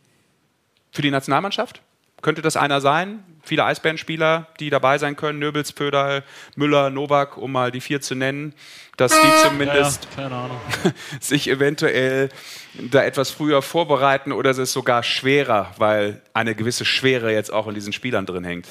[0.90, 1.82] für die Nationalmannschaft
[2.22, 3.24] Könnte das einer sein?
[3.42, 5.40] Viele Eisbärenspieler, die dabei sein können.
[5.40, 6.22] Nöbels, Pöderl,
[6.54, 8.54] Müller, Novak, um mal die vier zu nennen.
[8.96, 10.60] Dass die zumindest Ja, Ahnung.
[11.20, 12.28] sich eventuell
[12.74, 17.66] da etwas früher vorbereiten oder ist es sogar schwerer, weil eine gewisse Schwere jetzt auch
[17.66, 18.68] in diesen Spielern drin hängt.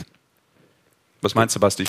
[1.22, 1.84] Was meinst du, Basti?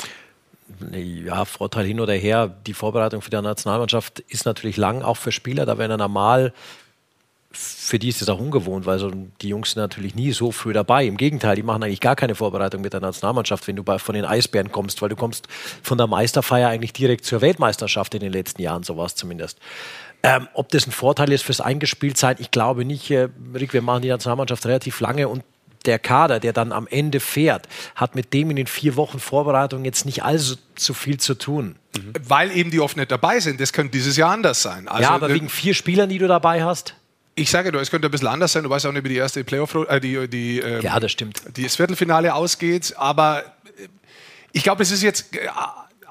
[0.91, 2.49] Ja, Vorteil hin oder her.
[2.67, 5.67] Die Vorbereitung für die Nationalmannschaft ist natürlich lang, auch für Spieler.
[5.67, 6.53] Da wären ja normal,
[7.53, 10.73] für die ist es auch ungewohnt, weil so, die Jungs sind natürlich nie so früh
[10.73, 11.07] dabei.
[11.07, 14.15] Im Gegenteil, die machen eigentlich gar keine Vorbereitung mit der Nationalmannschaft, wenn du bei, von
[14.15, 15.49] den Eisbären kommst, weil du kommst
[15.83, 19.59] von der Meisterfeier eigentlich direkt zur Weltmeisterschaft in den letzten Jahren, sowas zumindest.
[20.23, 23.11] Ähm, ob das ein Vorteil ist fürs Eingespieltsein, ich glaube nicht.
[23.11, 25.43] Äh, Rick, wir machen die Nationalmannschaft relativ lange und
[25.87, 29.85] der Kader, der dann am Ende fährt, hat mit dem in den vier Wochen Vorbereitung
[29.85, 31.77] jetzt nicht allzu zu viel zu tun.
[32.27, 33.61] Weil eben die oft nicht dabei sind.
[33.61, 34.89] Das könnte dieses Jahr anders sein.
[34.89, 36.95] Also, ja, aber wegen vier Spielern, die du dabei hast?
[37.35, 38.63] ich sage nur, es könnte ein bisschen anders sein.
[38.63, 41.43] Du weißt auch nicht, wie die erste Playoff, äh, die, die, ähm, Ja, das stimmt.
[41.57, 42.95] die das Viertelfinale ausgeht.
[42.97, 43.43] Aber
[44.53, 45.49] ich glaube, es ist jetzt äh,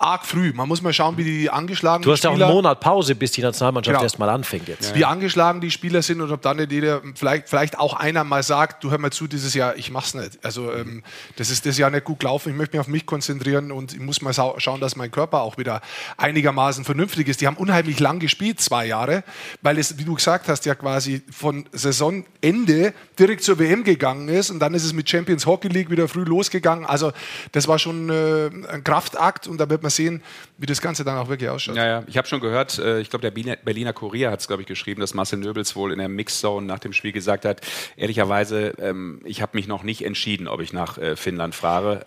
[0.02, 0.52] arg früh.
[0.54, 3.16] Man muss mal schauen, wie die angeschlagen Du hast ja auch Spieler, einen Monat Pause,
[3.16, 4.04] bis die Nationalmannschaft Genau.
[4.04, 4.96] erst mal anfängt jetzt.
[4.96, 8.42] wie angeschlagen die Spieler sind und ob dann nicht jeder, vielleicht, vielleicht auch einer mal
[8.44, 10.44] sagt, du hör mal zu, dieses Jahr, ich mach's nicht.
[10.44, 11.04] Also ähm,
[11.36, 14.00] das ist das Jahr nicht gut gelaufen, ich möchte mich auf mich konzentrieren und ich
[14.00, 15.82] muss mal schauen, dass mein Körper auch wieder
[16.18, 17.42] einigermaßen vernünftig ist.
[17.42, 19.24] Die haben unheimlich lang gespielt, zwei Jahre,
[19.62, 24.50] weil es, wie du gesagt hast, ja quasi von Saisonende direkt zur WM gegangen ist
[24.50, 26.86] und dann ist es mit Champions Hockey League wieder früh losgegangen.
[26.86, 27.12] Also
[27.52, 30.21] das war schon äh, ein Kraftakt und da wird man sehen,
[30.58, 31.75] wie das Ganze dann auch wirklich ausschaut.
[31.75, 32.04] Ja, ja.
[32.08, 35.01] Ich habe schon gehört, äh, ich glaube, der Berliner, Kurier hat es, glaube ich, geschrieben,
[35.01, 37.62] dass Marcel Nöbels wohl in der Mixzone nach dem Spiel gesagt hat,
[37.97, 42.06] ehrlicherweise, ähm, ich habe mich noch nicht entschieden, ob ich nach äh, Finnland fahre.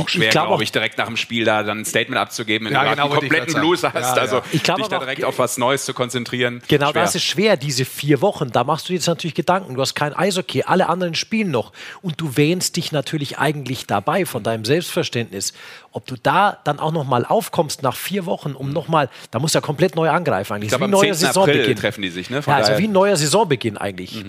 [0.00, 1.84] Auch Ich- schwer, ich glaub glaube auch- ich, direkt nach dem Spiel da dann ein
[1.84, 3.94] Statement abzugeben, wenn Ja, du genau, einen kompletten Blues hast.
[3.94, 4.42] Ja, also ja.
[4.52, 6.62] Ich glaub dich da direkt auf was Neues zu konzentrieren.
[6.68, 7.02] Genau, schwer.
[7.02, 8.50] das ist schwer, diese vier Wochen.
[8.52, 9.74] Da machst du jetzt natürlich Gedanken.
[9.74, 11.72] Du hast kein Eishockey, alle anderen spielen noch.
[12.02, 15.52] Und du wähnst dich natürlich eigentlich dabei von deinem Selbstverständnis.
[15.92, 19.38] Ob du da dann auch noch mal aufkommst nach vier Wochen, um noch mal, da
[19.38, 20.66] musst du ja komplett neu angreifen eigentlich.
[20.66, 21.28] ich glaube, wie am ein neuer 10.
[21.28, 21.76] April Saisonbeginn.
[21.76, 22.30] treffen die sich.
[22.30, 22.42] Ne?
[22.42, 24.24] Von Ja, also daher- wie ein neuer Saisonbeginn eigentlich.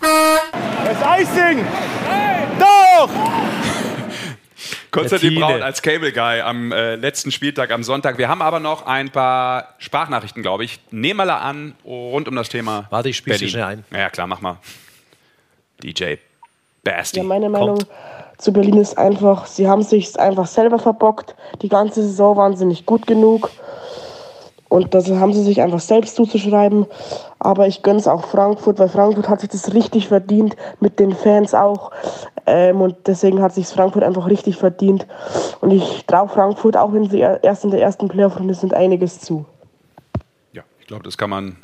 [0.00, 1.64] Das Icing!
[2.58, 3.08] Doch!
[4.90, 5.34] Konstantin.
[5.34, 8.18] Braun als Cable Guy am äh, letzten Spieltag am Sonntag.
[8.18, 10.80] Wir haben aber noch ein paar Sprachnachrichten, glaube ich.
[10.90, 12.86] Nehmen wir mal an, rund um das Thema.
[12.90, 13.48] Warte, ich dir Berlin.
[13.48, 13.84] schnell ein.
[13.90, 14.58] Ja, ja, klar, mach mal.
[15.82, 16.14] DJ
[16.82, 17.18] Basti.
[17.18, 17.78] Ja, meine Meinung
[18.38, 21.34] zu Berlin ist einfach, sie haben sich einfach selber verbockt.
[21.60, 23.50] Die ganze Saison waren sie nicht gut genug.
[24.68, 26.86] Und das haben sie sich einfach selbst zuzuschreiben.
[27.38, 31.14] Aber ich gönne es auch Frankfurt, weil Frankfurt hat sich das richtig verdient, mit den
[31.14, 31.90] Fans auch.
[32.48, 35.06] Ähm, und deswegen hat sich Frankfurt einfach richtig verdient.
[35.60, 39.44] Und ich traue Frankfurt auch in die, erst in der ersten Playoff-Runde sind einiges zu.
[40.52, 41.56] Ja, ich glaube, das kann man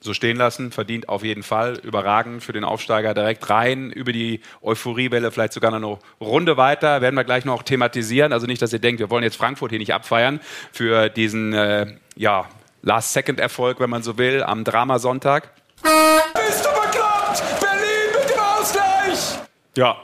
[0.00, 0.70] so stehen lassen.
[0.70, 1.78] Verdient auf jeden Fall.
[1.82, 3.90] Überragend für den Aufsteiger direkt rein.
[3.90, 7.00] Über die Euphoriewelle vielleicht sogar noch eine Runde weiter.
[7.00, 8.32] Werden wir gleich noch thematisieren.
[8.32, 10.40] Also nicht, dass ihr denkt, wir wollen jetzt Frankfurt hier nicht abfeiern
[10.72, 12.46] für diesen äh, ja,
[12.82, 15.50] Last-Second-Erfolg, wenn man so will, am Dramasonntag.
[15.82, 17.42] Bist du bekloppt?
[17.60, 19.38] Berlin mit dem Ausgleich!
[19.76, 19.96] Ja.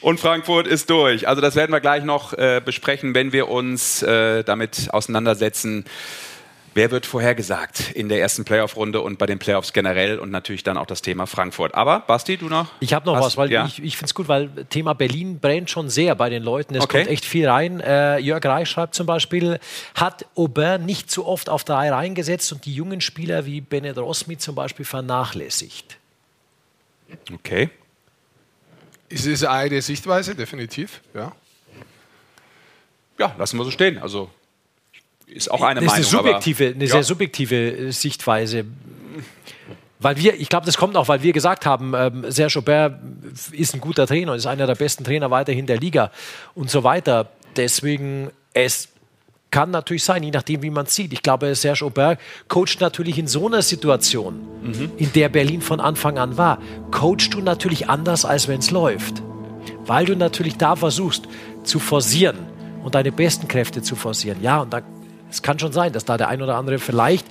[0.00, 1.26] Und Frankfurt ist durch.
[1.26, 5.84] Also das werden wir gleich noch äh, besprechen, wenn wir uns äh, damit auseinandersetzen.
[6.74, 10.76] Wer wird vorhergesagt in der ersten Playoff-Runde und bei den Playoffs generell und natürlich dann
[10.76, 11.74] auch das Thema Frankfurt.
[11.74, 12.68] Aber Basti, du noch?
[12.78, 13.66] Ich habe noch Hast- was, weil ja.
[13.66, 16.76] ich, ich finde es gut, weil Thema Berlin brennt schon sehr bei den Leuten.
[16.76, 16.98] Es Okay.
[16.98, 17.80] kommt echt viel rein.
[17.80, 19.58] Äh, Jörg Reich schreibt zum Beispiel,
[19.96, 24.38] hat Aubin nicht zu oft auf drei reingesetzt und die jungen Spieler wie Bennett Rosmi
[24.38, 25.96] zum Beispiel vernachlässigt.
[27.34, 27.70] Okay.
[29.08, 31.00] Es ist eine Sichtweise, definitiv.
[31.14, 31.32] Ja.
[33.18, 33.98] Ja, lassen wir so stehen.
[33.98, 34.30] Also
[35.26, 36.00] ist auch eine das Meinung.
[36.02, 36.90] ist eine subjektive, aber, eine ja.
[36.90, 38.64] sehr subjektive äh, Sichtweise.
[40.00, 43.00] Weil wir, ich glaube, das kommt auch, weil wir gesagt haben, ähm, Serge Aubert
[43.50, 46.12] ist ein guter Trainer und ist einer der besten Trainer weiterhin der Liga
[46.54, 47.30] und so weiter.
[47.56, 48.88] Deswegen, es
[49.50, 51.12] kann natürlich sein, je nachdem, wie man es sieht.
[51.12, 54.46] Ich glaube, Serge Aubert coacht natürlich in so einer Situation,
[54.98, 56.58] in der Berlin von Anfang an war,
[56.90, 59.22] coachst du natürlich anders, als wenn es läuft.
[59.86, 61.24] Weil du natürlich da versuchst
[61.64, 62.36] zu forcieren
[62.84, 64.42] und deine besten Kräfte zu forcieren.
[64.42, 64.82] Ja, und da,
[65.30, 67.26] es kann schon sein, dass da der ein oder andere vielleicht,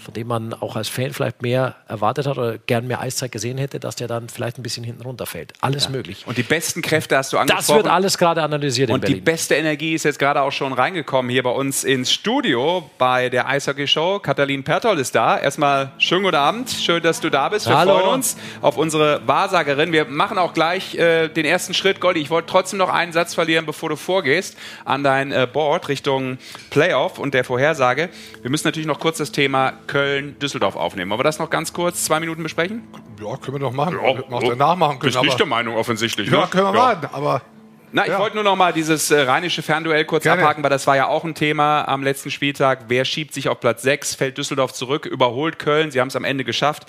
[0.00, 3.58] von dem man auch als Fan vielleicht mehr erwartet hat oder gern mehr Eiszeit gesehen
[3.58, 5.52] hätte, dass der dann vielleicht ein bisschen hinten runterfällt.
[5.60, 6.24] Alles möglich.
[6.26, 7.66] Und die besten Kräfte hast du angesprochen.
[7.66, 10.72] Das wird alles gerade analysiert in Und die beste Energie ist jetzt gerade auch schon
[10.72, 14.20] reingekommen hier bei uns ins Studio bei der Eishockey-Show.
[14.20, 15.38] Katalin Pertol ist da.
[15.38, 16.70] Erstmal schönen guten Abend.
[16.70, 17.66] Schön, dass du da bist.
[17.66, 17.98] Wir Hallo.
[17.98, 19.92] freuen uns auf unsere Wahrsagerin.
[19.92, 22.00] Wir machen auch gleich äh, den ersten Schritt.
[22.00, 25.88] Goldi, ich wollte trotzdem noch einen Satz verlieren, bevor du vorgehst an dein äh, Board
[25.88, 26.38] Richtung
[26.70, 28.08] Playoff und der Vorhersage.
[28.42, 31.10] Wir müssen natürlich noch kurz das Thema Köln-Düsseldorf aufnehmen.
[31.12, 32.86] Aber das noch ganz kurz, zwei Minuten besprechen?
[33.20, 33.96] Ja, können wir doch machen.
[34.00, 35.12] Ja, wir auch danach machen können.
[35.12, 36.30] Bist nicht der Meinung offensichtlich.
[36.30, 36.46] ja, ne?
[36.48, 37.08] können wir machen.
[37.12, 37.42] Aber
[37.90, 38.18] Na, ich Ja.
[38.18, 40.42] wollte nur noch mal dieses äh, rheinische Fernduell kurz Gerne.
[40.42, 42.84] abhaken, weil das war ja auch ein Thema am letzten Spieltag.
[42.88, 44.14] Wer schiebt sich auf Platz 6?
[44.14, 45.90] Fällt Düsseldorf zurück, überholt Köln.
[45.90, 46.84] Sie haben es am Ende geschafft.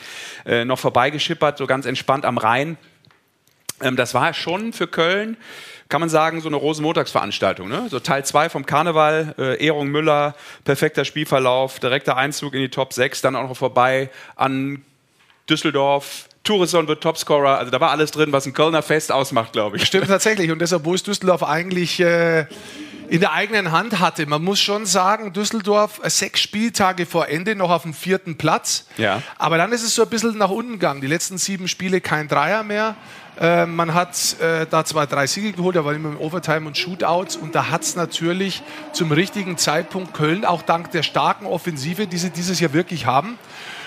[0.45, 2.77] Äh, noch vorbeigeschippert, so ganz entspannt am Rhein.
[3.81, 5.37] Ähm, das war schon für Köln,
[5.89, 7.67] kann man sagen, so eine Rosenmontagsveranstaltung.
[7.67, 7.87] Ne?
[7.89, 12.93] So Teil 2 vom Karneval, äh, Ehrung Müller, perfekter Spielverlauf, direkter Einzug in die Top
[12.93, 14.83] 6, dann auch noch vorbei an
[15.49, 16.29] Düsseldorf.
[16.43, 19.85] Tourisson wird Topscorer, also da war alles drin, was ein Kölner Fest ausmacht, glaube ich.
[19.85, 20.51] Stimmt tatsächlich.
[20.51, 22.45] Und deshalb, wo es Düsseldorf eigentlich äh,
[23.09, 24.25] in der eigenen Hand hatte.
[24.27, 28.85] Man muss schon sagen, Düsseldorf äh, sechs Spieltage vor Ende noch auf dem vierten Platz.
[28.97, 29.23] Ja.
[29.37, 31.01] Aber dann ist es so ein bisschen nach unten gegangen.
[31.01, 32.95] Die letzten sieben Spiele kein Dreier mehr.
[33.39, 37.37] Äh, man hat äh, da zwar drei Siege geholt, aber immer im Overtime und Shootouts.
[37.37, 42.17] Und da hat es natürlich zum richtigen Zeitpunkt Köln, auch dank der starken Offensive, die
[42.17, 43.39] sie dieses Jahr wirklich haben,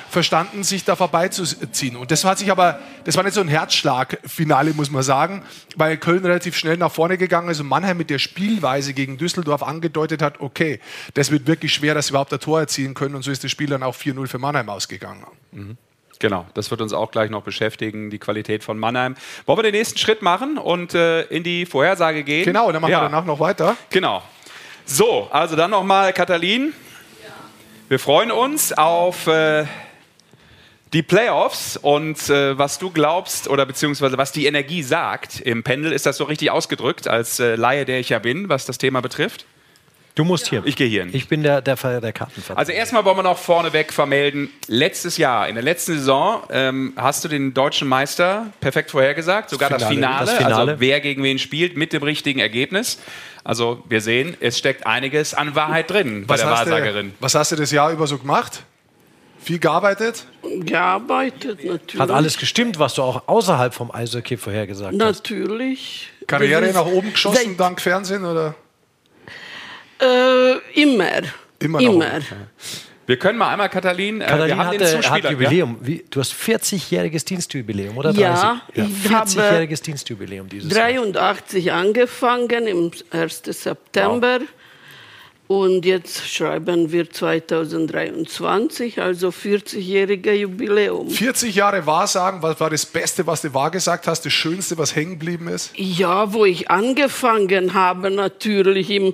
[0.08, 1.96] verstanden, sich da vorbeizuziehen.
[1.96, 5.42] Und das hat sich aber, das war nicht so ein Herzschlag-Finale, muss man sagen,
[5.76, 9.62] weil Köln relativ schnell nach vorne gegangen ist und Mannheim mit der Spielweise gegen Düsseldorf
[9.62, 10.80] angedeutet hat, okay,
[11.14, 13.14] das wird wirklich schwer, dass sie überhaupt ein Tor erzielen können.
[13.14, 15.24] Und so ist das Spiel dann auch 4-0 für Mannheim ausgegangen.
[16.22, 19.16] Genau, das wird uns auch gleich noch beschäftigen, die Qualität von Mannheim.
[19.44, 22.44] Wollen wir den nächsten Schritt machen und äh, in die Vorhersage gehen?
[22.44, 22.98] Genau, dann machen Ja.
[23.00, 23.76] wir danach noch weiter.
[23.90, 24.22] Genau.
[24.84, 26.74] So, also dann nochmal Katalin.
[27.88, 29.64] Wir freuen uns auf äh,
[30.92, 35.40] die Playoffs und äh, was du glaubst oder beziehungsweise was die Energie sagt.
[35.40, 38.64] Im Pendel ist das so richtig ausgedrückt als äh, Laie, der ich ja bin, was
[38.64, 39.44] das Thema betrifft.
[40.14, 40.62] Du musst hier.
[40.66, 41.10] Ich gehe hier hin.
[41.14, 42.58] Ich bin der, der, der Kartenverteidiger.
[42.58, 47.24] Also erstmal wollen wir noch vorneweg vermelden, letztes Jahr, in der letzten Saison, ähm, hast
[47.24, 49.94] du den deutschen Meister perfekt vorhergesagt, sogar das Finale.
[49.94, 50.70] Finale, Das Finale.
[50.72, 52.98] also wer gegen wen spielt, mit dem richtigen Ergebnis.
[53.42, 57.08] Also wir sehen, es steckt einiges an Wahrheit drin bei der Wahrsagerin.
[57.10, 58.64] Du, was hast du das Jahr über so gemacht?
[59.42, 60.26] Viel gearbeitet?
[60.60, 61.98] Gearbeitet, natürlich.
[61.98, 64.98] Hat alles gestimmt, was du auch außerhalb vom Eishockey vorhergesagt hast?
[64.98, 66.10] Natürlich.
[66.28, 68.24] Karriere Das nach oben geschossen dank Fernsehen?
[68.24, 68.54] Oder?
[70.02, 71.22] Äh, immer.
[71.58, 72.20] Immer nach Immer.
[73.04, 75.30] Wir können mal einmal, Katalin, äh, Katalin wir haben den hatte, hat Zuspieler.
[75.32, 75.76] Jubiläum.
[75.80, 78.12] Wie, du hast 40-jähriges Dienstjubiläum, oder?
[78.12, 79.04] Ja, 30?
[79.04, 80.88] ich habe 40-jähriges Dienstjubiläum dieses Jahr.
[80.88, 83.42] 83 angefangen, im 1.
[83.44, 84.40] September.
[85.48, 91.10] Und jetzt schreiben wir 2023, also 40-jährige Jubiläum.
[91.10, 95.18] 40 Jahre Wahrsagen, was war das Beste, was du wahrgesagt hast, das Schönste, was hängen
[95.18, 95.72] geblieben ist?
[95.76, 99.12] Ja, wo ich angefangen habe, natürlich im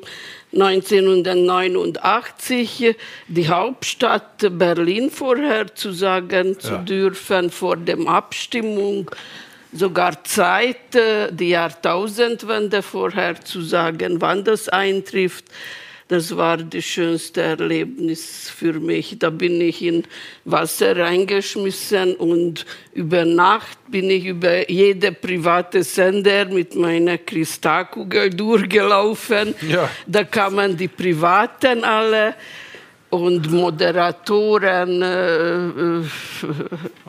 [0.52, 2.96] 1989
[3.28, 9.10] die Hauptstadt Berlin vorherzusagen zu dürfen vor der Abstimmung,
[9.72, 15.44] sogar Zeit, äh, die Jahrtausendwende vorherzusagen, wann das eintrifft.
[16.08, 19.18] Das war das schönste Erlebnis für mich.
[19.18, 20.04] Da bin ich in
[20.46, 29.54] Wasser reingeschmissen und über Nacht bin ich über jede private Sender mit meiner Kristallkugel durchgelaufen.
[29.68, 29.90] Ja.
[30.06, 32.34] Da kamen die Privaten alle
[33.10, 36.04] und Moderatoren, äh, äh,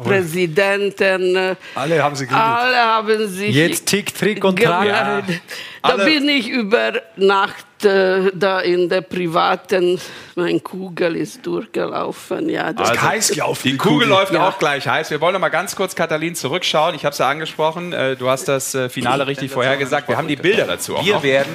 [0.04, 1.36] Präsidenten.
[1.36, 2.42] äh, Alle haben sie geliebt.
[2.46, 4.84] Alle haben sich Jetzt Tick, Trick und Track.
[4.88, 5.42] gemeldet.
[5.84, 10.00] Da Alle- bin ich über Nacht da in der privaten,
[10.36, 12.50] mein Kugel ist durchgelaufen.
[12.50, 13.62] Ja, das Also, heiß gelaufen.
[13.72, 14.48] Die Kugel läuft Ja.
[14.50, 15.10] auch gleich heiß.
[15.12, 16.96] Wir wollen noch mal ganz kurz, Katalin, zurückschauen.
[16.96, 17.94] Ich habe es ja angesprochen.
[17.94, 20.08] Äh, Du hast das äh, Finale richtig vorhergesagt.
[20.10, 21.24] Wir haben die Bilder dazu auch Wir noch.
[21.24, 21.52] werden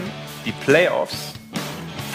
[0.47, 1.15] die Playoffs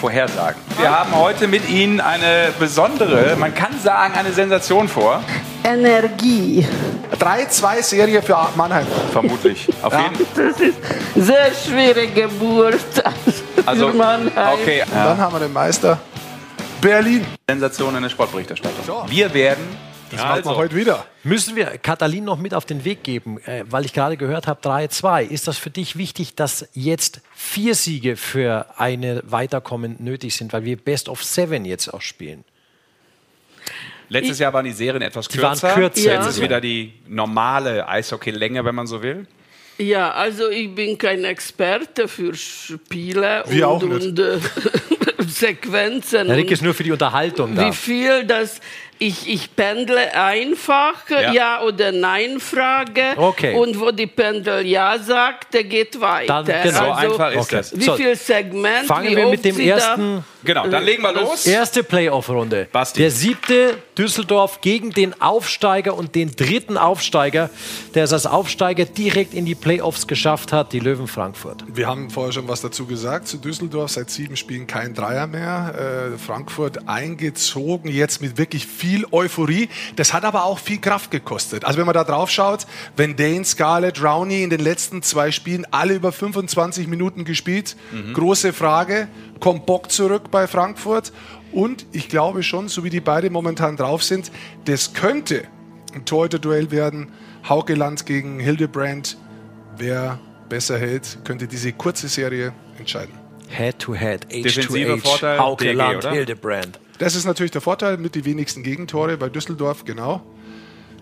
[0.00, 0.60] vorhersagen.
[0.78, 5.22] Wir haben heute mit Ihnen eine besondere, man kann sagen, eine Sensation vor.
[5.62, 6.66] Energie.
[7.18, 8.86] 3-2-Serie für Mannheim.
[9.12, 9.68] Vermutlich.
[9.82, 10.00] Auf Ja.
[10.10, 10.76] jeden Das ist
[11.14, 12.78] sehr schwere Geburt.
[13.66, 14.82] Also, okay.
[14.82, 15.98] Und dann haben wir den Meister
[16.80, 17.24] Berlin.
[17.48, 19.08] Sensation in der Sportberichterstattung.
[19.10, 19.64] Wir werden.
[20.10, 21.06] Das machen wir heute wieder.
[21.22, 24.60] Müssen wir Katalin noch mit auf den Weg geben, äh, weil ich gerade gehört habe,
[24.60, 25.22] 3-2.
[25.22, 30.64] Ist das für dich wichtig, dass jetzt vier Siege für eine Weiterkommen nötig sind, weil
[30.64, 32.44] wir Best of Seven jetzt auch spielen?
[34.08, 35.74] Letztes Jahr waren die Serien etwas Die waren kürzer.
[35.74, 36.12] kürzer.
[36.14, 36.42] Jetzt ist Ja.
[36.42, 39.28] wieder die normale Eishockeylänge, wenn man so will.
[39.80, 44.06] Ja, also ich bin kein Experte für Spiele Wir auch und, nicht.
[44.08, 44.38] und äh,
[45.26, 46.26] Sequenzen.
[46.28, 47.66] Der Rick und ist nur für die Unterhaltung da.
[47.66, 48.60] wie viel das
[48.98, 51.32] ich, ich pendle einfach Ja.
[51.32, 51.62] ja.
[51.62, 53.54] oder nein frage Okay.
[53.54, 56.42] und wo die Pendel ja sagt, der geht weiter.
[56.46, 56.78] Dann- genau.
[56.84, 57.56] So also, einfach ist Okay.
[57.56, 57.78] das.
[57.78, 58.86] Wie So, viel Segment?
[58.86, 61.46] Fangen wie wir mit dem da- ersten, Genau, dann legen wir los.
[61.46, 62.68] erste Playoff-Runde.
[62.70, 63.00] Basti.
[63.00, 67.50] Der siebte Düsseldorf gegen den Aufsteiger und den dritten Aufsteiger,
[67.94, 71.64] der es als Aufsteiger direkt in die Playoffs geschafft hat, die Löwen Frankfurt.
[71.66, 73.28] Wir haben vorher schon was dazu gesagt.
[73.28, 76.12] Zu Düsseldorf seit sieben Spielen kein Dreier mehr.
[76.14, 79.68] Äh, Frankfurt eingezogen, jetzt mit wirklich viel viel Euphorie.
[79.96, 81.64] Das hat aber auch viel Kraft gekostet.
[81.64, 85.66] Also wenn man da drauf schaut, wenn Dane, Scarlett, Rowney in den letzten zwei Spielen
[85.70, 87.76] alle über 25 Minuten gespielt,
[88.14, 89.08] große Frage,
[89.40, 91.12] kommt Bock zurück bei Frankfurt?
[91.52, 94.30] Und ich glaube schon, so wie die beide momentan drauf sind,
[94.66, 95.44] das könnte
[95.94, 97.08] ein Torhüter-Duell werden.
[97.48, 99.16] Haukeland gegen Hildebrand.
[99.76, 103.14] Wer besser hält, könnte diese kurze Serie entscheiden.
[103.48, 106.10] Head-to-Head, Defensiver H2H, Vorteil, Hauke DG, Land, oder?
[106.12, 106.78] Hildebrand.
[106.98, 110.22] Das ist natürlich der Vorteil mit den wenigsten Gegentore bei Düsseldorf, genau.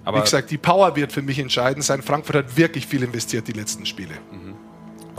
[0.05, 2.03] Aber Wie gesagt, die Power wird für mich entscheidend sein.
[2.03, 4.15] Frankfurt hat wirklich viel investiert die letzten Spiele.
[4.31, 4.48] Weil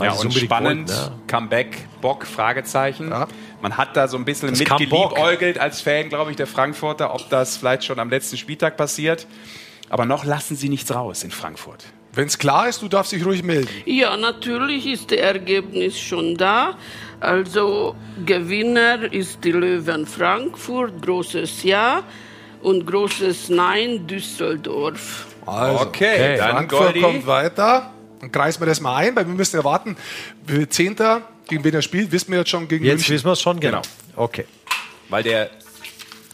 [0.06, 1.18] ja, und spannend, wollten, ja.
[1.26, 3.10] Comeback, Bock, Fragezeichen.
[3.10, 3.28] Ja.
[3.62, 7.56] Man hat da so ein bisschen mitgeliebäugelt als Fan, glaube ich, der Frankfurter, ob das
[7.56, 9.26] vielleicht schon am letzten Spieltag passiert.
[9.90, 11.84] Aber noch lassen sie nichts raus in Frankfurt.
[12.12, 13.68] Wenn es klar ist, du darfst dich ruhig melden.
[13.84, 16.76] Ja, natürlich ist das Ergebnis schon da.
[17.20, 17.94] Also
[18.26, 22.02] Gewinner ist die Löwen Frankfurt, großes Ja
[22.62, 25.26] und großes Nein Düsseldorf.
[25.46, 27.00] Also, Okay, dann Frankfurt Goldi.
[27.00, 27.92] kommt weiter.
[28.20, 29.96] Dann kreisen wir das mal ein, weil wir müssen erwarten,
[30.68, 33.14] Zehnter, gegen wen er spielt, wissen wir jetzt schon gegen Jetzt München.
[33.14, 33.82] wissen wir es schon, genau.
[34.16, 34.44] Okay.
[35.08, 35.50] Weil der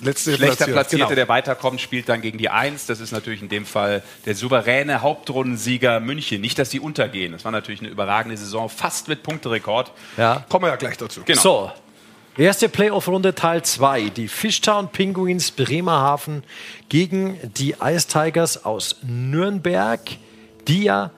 [0.02, 1.14] Letzte schlechter Platziert, Platzierte, genau.
[1.14, 2.84] der weiterkommt, spielt dann gegen die Eins.
[2.84, 6.42] Das ist natürlich in dem Fall der souveräne Hauptrundensieger München.
[6.42, 7.32] Nicht, dass sie untergehen.
[7.32, 9.92] Das war natürlich eine überragende Saison, fast mit Punkterekord.
[10.18, 10.44] Ja.
[10.50, 11.22] Kommen wir ja gleich dazu.
[11.24, 11.40] Genau.
[11.40, 11.72] So,
[12.36, 14.10] erste Playoff-Runde Teil 2.
[14.10, 16.44] Die Fishtown Penguins Bremerhaven
[16.90, 20.00] gegen die Ice Tigers aus Nürnberg,
[20.68, 21.10] die ja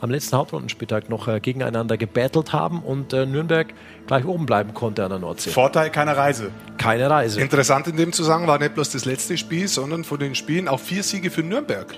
[0.00, 3.68] am letzten Hauptrundenspieltag noch äh, gegeneinander gebattelt haben und äh, Nürnberg
[4.06, 5.50] gleich oben bleiben konnte an der Nordsee.
[5.50, 6.50] Vorteil keine Reise.
[6.78, 7.40] Keine Reise.
[7.40, 10.80] Interessant in dem Zusammenhang war nicht bloß das letzte Spiel, sondern von den Spielen auch
[10.80, 11.94] vier Siege für Nürnberg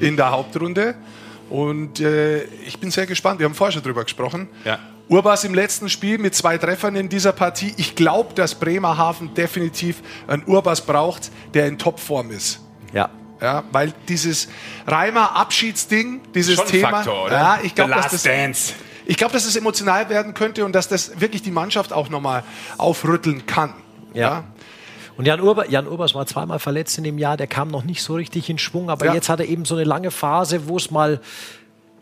[0.00, 0.94] in der Hauptrunde.
[1.50, 3.40] Und äh, ich bin sehr gespannt.
[3.40, 4.48] Wir haben vorher schon drüber gesprochen.
[4.64, 4.78] Ja.
[5.08, 7.72] Urbas im letzten Spiel mit zwei Treffern in dieser Partie.
[7.78, 12.60] Ich glaube, dass Bremerhaven definitiv einen Urbas braucht, der in Topform ist.
[12.92, 13.08] Ja.
[13.40, 14.48] Ja, weil dieses
[14.86, 17.32] Reimer Abschiedsding, dieses Schon Thema, Faktor, oder?
[17.36, 18.72] ja, ich glaube, dass das, Dance.
[19.06, 22.42] ich glaube, dass es emotional werden könnte und dass das wirklich die Mannschaft auch nochmal
[22.78, 23.74] aufrütteln kann.
[24.14, 24.44] Ja.
[25.16, 28.02] Und Jan, Urba, Jan Urbers war zweimal verletzt in dem Jahr, der kam noch nicht
[28.02, 29.14] so richtig in Schwung, aber Ja.
[29.14, 31.20] jetzt hat er eben so eine lange Phase, wo es mal,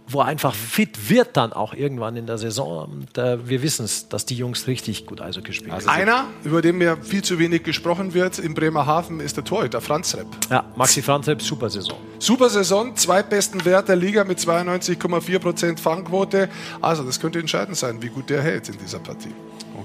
[0.08, 2.84] wo er einfach fit wird dann auch irgendwann in der Saison.
[2.88, 5.72] Und äh, wir wissen es, dass die Jungs richtig gut Eishockey spielen.
[5.72, 9.80] Also Einer, über den mir viel zu wenig gesprochen wird in Bremerhaven, ist der Torhüter
[9.80, 10.26] Franz Repp.
[10.50, 11.98] ja, Maxi Franzep, super Saison.
[12.20, 16.48] Super Saison, zweitbesten Wert der Liga mit 92,4% Fangquote.
[16.80, 19.32] Also das könnte entscheidend sein, wie gut der hält in dieser Partie.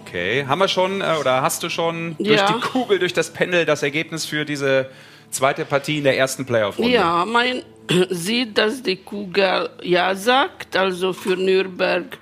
[0.03, 2.51] Okay, haben wir schon äh, oder hast du schon durch Ja.
[2.53, 4.89] die Kugel, durch das Pendel das Ergebnis für diese
[5.29, 6.91] zweite Partie in der ersten Playoff-Runde?
[6.91, 7.61] Ja, man
[8.09, 12.17] sieht, dass die Kugel Ja sagt, also für Nürnberg,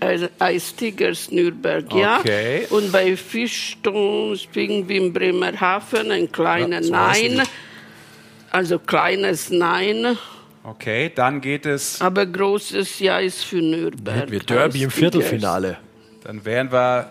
[0.00, 2.20] also Ice Tigers Nürnberg Ja.
[2.20, 2.66] Okay.
[2.70, 7.46] Und bei Fischstones Pinguin Bremerhaven ein kleiner so heißen Nein.
[8.50, 10.16] Also kleines Nein,
[10.64, 14.30] Okay, dann geht es, aber großes Ja ist für Nürnberg.
[14.30, 14.90] Wir Derby im.
[14.90, 15.78] Viertelfinale.
[16.24, 17.10] dann wären wir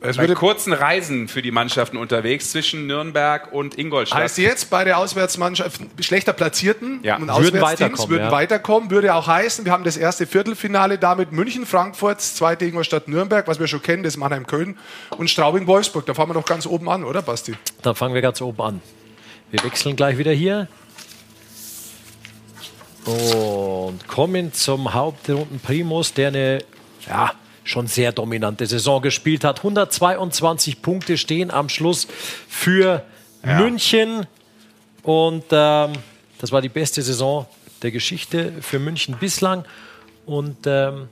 [0.00, 4.18] Es bei würde, kurzen Reisen für die Mannschaften unterwegs zwischen Nürnberg und Ingolstadt.
[4.18, 7.14] heißt jetzt, beide Auswärtsmannschaften, schlechter Platzierten Ja.
[7.16, 8.30] und Würden Auswärtsteams weiterkommen, würden ja.
[8.30, 8.90] weiterkommen.
[8.90, 13.48] Würde auch heißen, wir haben das erste Viertelfinale damit München, Frankfurt, das zweite Ingolstadt, Nürnberg,
[13.48, 14.76] was wir schon kennen, das Mannheim, Köln
[15.16, 16.04] und Straubing, Wolfsburg.
[16.04, 17.54] Da fahren wir doch ganz oben an, oder Basti?
[17.82, 18.82] Dann fangen wir ganz oben an.
[19.50, 20.68] Wir wechseln gleich wieder hier.
[23.06, 26.58] Und kommen zum Hauptrunden Primus, der eine
[27.08, 27.32] ja,
[27.66, 29.58] schon sehr dominante Saison gespielt hat.
[29.58, 32.06] 122 Punkte stehen am Schluss
[32.48, 33.04] für
[33.42, 34.26] München.
[35.02, 35.92] Und ähm,
[36.38, 37.46] das war die beste Saison
[37.82, 39.64] der Geschichte für München bislang.
[40.24, 41.08] Und ähm,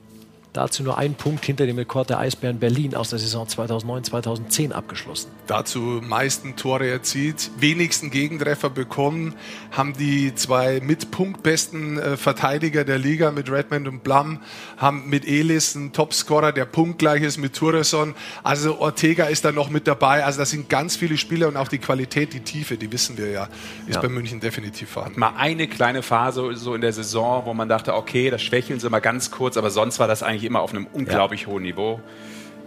[0.57, 5.29] dazu nur ein Punkt hinter dem Rekord der Eisbären Berlin aus der Saison 2009-2010 abgeschlossen.
[5.47, 9.35] dazu meisten Tore erzielt, wenigsten Gegentreffer bekommen,
[9.71, 14.39] haben die zwei mit punktbesten äh, Verteidiger der Liga mit Redmond und Blum,
[14.77, 18.15] haben mit Elis einen Topscorer, der punktgleich ist mit Tureson.
[18.43, 20.23] Also Ortega ist da noch mit dabei.
[20.23, 23.29] Also das sind ganz viele Spieler und auch die Qualität, die Tiefe, die wissen wir
[23.31, 23.49] ja,
[23.87, 24.01] ist Ja.
[24.01, 25.19] bei München definitiv vorhanden.
[25.19, 28.89] mal eine kleine Phase so in der Saison, wo man dachte, okay, das schwächeln sie
[28.89, 31.99] mal ganz kurz, aber sonst war das eigentlich immer auf einem unglaublich hohen Niveau.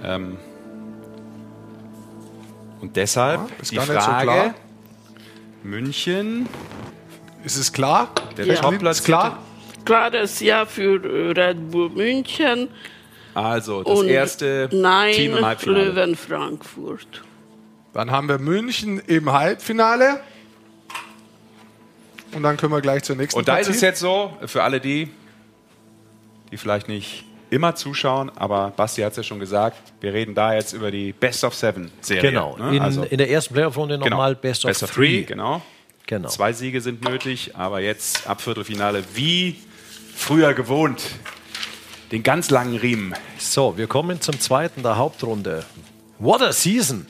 [0.03, 0.37] Ähm
[2.81, 4.55] und deshalb Ja, ist die gar nicht so Frage, klar.
[5.65, 6.49] München,
[7.45, 8.11] Ist es klar?
[8.37, 8.55] der Ja.
[8.57, 9.39] Top Ist klar?
[9.85, 11.03] Klares Ja für
[11.37, 12.69] Red Bull München
[13.35, 15.85] Also das und erste Nein Team im Halbfinale.
[15.85, 17.23] Löwen Frankfurt.
[17.95, 20.21] Dann haben wir München im Halbfinale.
[22.33, 23.71] Und dann können wir gleich zur nächsten Und da Partie.
[23.71, 25.11] ist es jetzt so, für alle die,
[26.53, 30.55] die vielleicht nicht immer zuschauen, aber Basti hat es ja schon gesagt, wir reden da
[30.55, 32.23] jetzt über die Best of Seven Serie.
[32.31, 32.57] Genau.
[32.59, 32.77] ne?
[32.77, 34.09] In, Also- in der ersten Playoff-Runde Genau.
[34.11, 35.19] nochmal Best of Best of Three.
[35.21, 35.63] Three, genau.
[36.07, 36.29] Genau.
[36.29, 39.57] Zwei Siege sind nötig, aber jetzt ab Viertelfinale wie
[40.15, 41.03] früher gewohnt.
[42.13, 43.15] Den ganz langen Riemen.
[43.39, 45.65] So, wir kommen zum zweiten der Hauptrunde.
[46.19, 47.07] What a season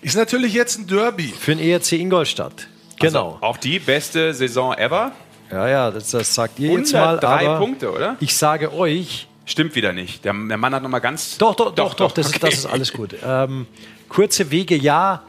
[0.00, 1.28] Ist natürlich jetzt ein Derby.
[1.38, 2.66] für den ERC Ingolstadt.
[2.98, 3.38] Genau.
[3.40, 5.12] Auch die beste Saison ever.
[5.50, 7.18] ja, ja, das, das sagt ihr jetzt mal.
[7.18, 8.16] 103 Aber Punkte, oder?
[8.18, 10.24] ich sage euch, Stimmt wieder nicht.
[10.24, 11.38] Der, der Mann hat noch mal ganz.
[11.38, 12.36] Doch, doch, doch, doch, das, okay.
[12.36, 13.16] ist, das ist alles gut.
[13.24, 13.66] Ähm,
[14.08, 15.22] kurze Wege, ja.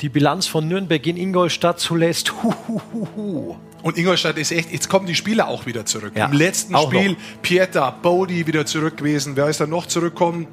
[0.00, 2.32] Die Bilanz von Nürnberg in Ingolstadt zulässt.
[2.42, 3.56] Hu, hu, hu, hu.
[3.82, 6.12] Und Ingolstadt ist echt, jetzt kommen die Spieler auch wieder zurück.
[6.14, 7.18] Ja, Im letzten Spiel noch.
[7.42, 9.36] Pieta, Bodie wieder zurück gewesen.
[9.36, 10.46] Wer ist da noch zurückgekommen?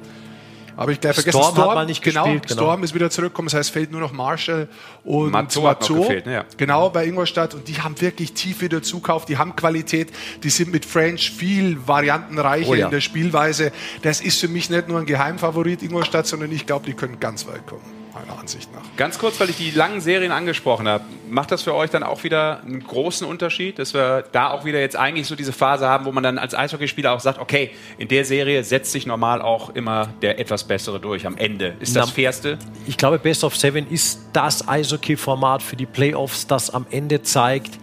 [0.78, 1.42] Habe ich gleich vergessen.
[1.42, 2.62] Storm hat mal nicht genau, gespielt, genau.
[2.62, 3.46] Storm ist wieder zurückgekommen.
[3.46, 4.68] Das heißt, fehlt nur noch Marshall
[5.04, 6.32] und Matzo noch gefehlt, ne?
[6.34, 6.44] Ja.
[6.56, 7.54] Genau, bei Ingolstadt.
[7.54, 9.24] Und die haben wirklich tief wieder Zukauf.
[9.24, 10.12] Die haben Qualität.
[10.44, 12.86] Die sind mit French viel variantenreicher Oh ja.
[12.86, 13.72] in der Spielweise.
[14.02, 17.46] Das ist für mich nicht nur ein Geheimfavorit Ingolstadt, sondern ich glaube, die können ganz
[17.48, 17.82] weit kommen,
[18.18, 18.82] meiner Ansicht nach.
[18.96, 21.04] Ganz kurz, weil ich die langen Serien angesprochen habe.
[21.28, 24.80] Macht das für euch dann auch wieder einen großen Unterschied, dass wir da auch wieder
[24.80, 28.08] jetzt eigentlich so diese Phase haben, wo man dann als Eishockeyspieler auch sagt, okay, in
[28.08, 31.74] der Serie setzt sich normal auch immer der etwas bessere durch am Ende.
[31.80, 32.58] Ist das Na, fairste?
[32.86, 37.78] Ich glaube, Best of Seven ist das Eishockey-Format für die Playoffs, das am Ende zeigt,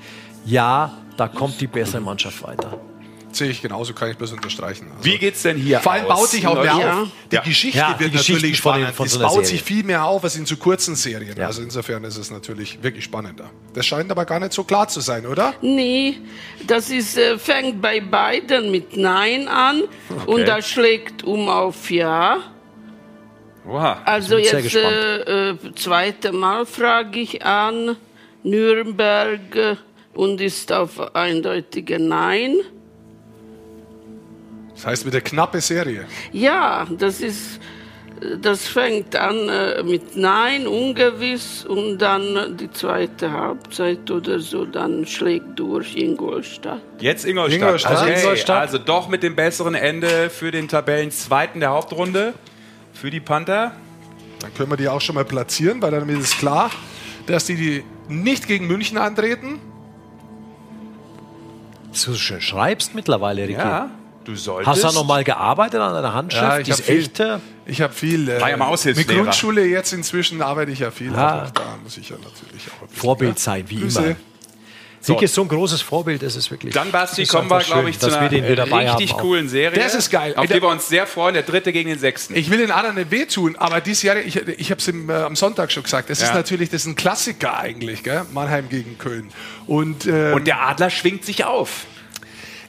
[0.45, 2.79] ja, da kommt die bessere Mannschaft weiter.
[3.35, 4.87] Sehe ich genauso, kann ich bloß unterstreichen.
[4.95, 6.21] Also Wie geht's denn hier Vor allem aus?
[6.21, 7.01] baut sich auch mehr Ja.
[7.01, 7.07] auf.
[7.31, 7.41] Die Ja.
[7.41, 8.95] Geschichte Ja, die wird Geschichten natürlich von den- spannend.
[8.95, 9.49] von es so einer baut Serie.
[9.49, 11.35] sich viel mehr auf als in zu kurzen Serien.
[11.37, 11.47] Ja.
[11.47, 13.49] Also insofern ist es natürlich wirklich spannender.
[13.73, 15.53] Das scheint aber gar nicht so klar zu sein, oder?
[15.61, 16.19] Nee,
[16.65, 19.83] das ist, äh, fängt bei beiden mit Nein an
[20.27, 22.37] und das schlägt um auf Ja.
[23.67, 24.01] Oha.
[24.05, 27.97] Also jetzt äh, äh, zweite Mal frage ich an
[28.43, 29.77] Nürnberg
[30.13, 32.57] und ist auf eindeutige Nein.
[34.85, 36.05] Das heißt, mit der knappe Serie.
[36.31, 37.59] Ja, das ist,
[38.39, 45.07] das fängt an äh, mit Nein, ungewiss und dann die zweite Halbzeit oder so, dann
[45.07, 46.83] schlägt durch Ingolstadt.
[46.99, 47.61] Jetzt Ingolstadt.
[47.61, 47.97] Ingolstadt.
[47.97, 48.61] Also Ingolstadt.
[48.61, 52.35] Also doch mit dem besseren Ende für den Tabellenzweiten der Hauptrunde.
[52.93, 53.71] Für die Panther.
[54.41, 56.69] Dann können wir die auch schon mal platzieren, weil dann ist klar,
[57.25, 59.59] dass die, die nicht gegen München antreten.
[61.91, 63.53] Schön schreibst mittlerweile, Ricky.
[63.53, 63.89] Ja,
[64.25, 64.67] du solltest.
[64.67, 66.67] Hast du da nochmal gearbeitet an deiner Handschrift?
[66.67, 67.09] die hab ist viel,
[67.65, 68.29] ich habe viel.
[68.29, 69.07] Äh, War ja mal mit.
[69.07, 71.15] Grundschule jetzt inzwischen arbeite ich ja viel.
[71.15, 73.41] Also da muss ich ja natürlich auch bisschen, Vorbild ja.
[73.41, 74.03] sein, wie Grüße.
[74.03, 74.15] immer.
[75.07, 76.73] Ricky ist so ein großes Vorbild, das ist wirklich.
[76.73, 79.11] Dann, Basti, ist kommen wir, glaube ich, zu dass einer wir den wieder dabei richtig
[79.13, 79.19] haben.
[79.21, 79.77] coolen Serie.
[79.79, 80.33] Das ist geil.
[80.35, 81.35] Auf die wir uns sehr freuen.
[81.35, 82.35] Der dritte gegen den sechsten.
[82.35, 85.35] Ich will den anderen nicht wehtun, aber dieses Jahr, ich, ich habe es äh, am
[85.35, 86.27] Sonntag schon gesagt, das Ja.
[86.29, 88.23] ist natürlich das ist ein Klassiker eigentlich, gell?
[88.33, 89.29] Mannheim gegen Köln.
[89.67, 91.85] Und, ähm, Und der Adler schwingt sich auf.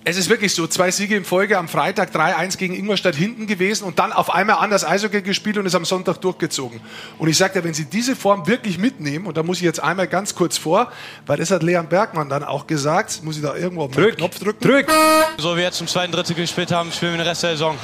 [0.08, 3.82] Es ist wirklich so, zwei Siege in Folge am Freitag 3-1 gegen Ingolstadt hinten gewesen
[3.82, 6.80] und dann auf einmal anders Eishockey gespielt und ist am Sonntag durchgezogen.
[7.18, 9.82] Und ich sage dir, wenn sie diese Form wirklich mitnehmen, und da muss ich jetzt
[9.82, 10.92] einmal ganz kurz vor,
[11.26, 14.38] weil das hat Leon Bergmann dann auch gesagt, muss ich da irgendwo auf den Knopf
[14.38, 14.60] drücken?
[14.60, 14.86] Drück!
[15.38, 17.76] So wie wir jetzt zum zweiten Drittel gespielt haben, spielen wir den Rest der Saison.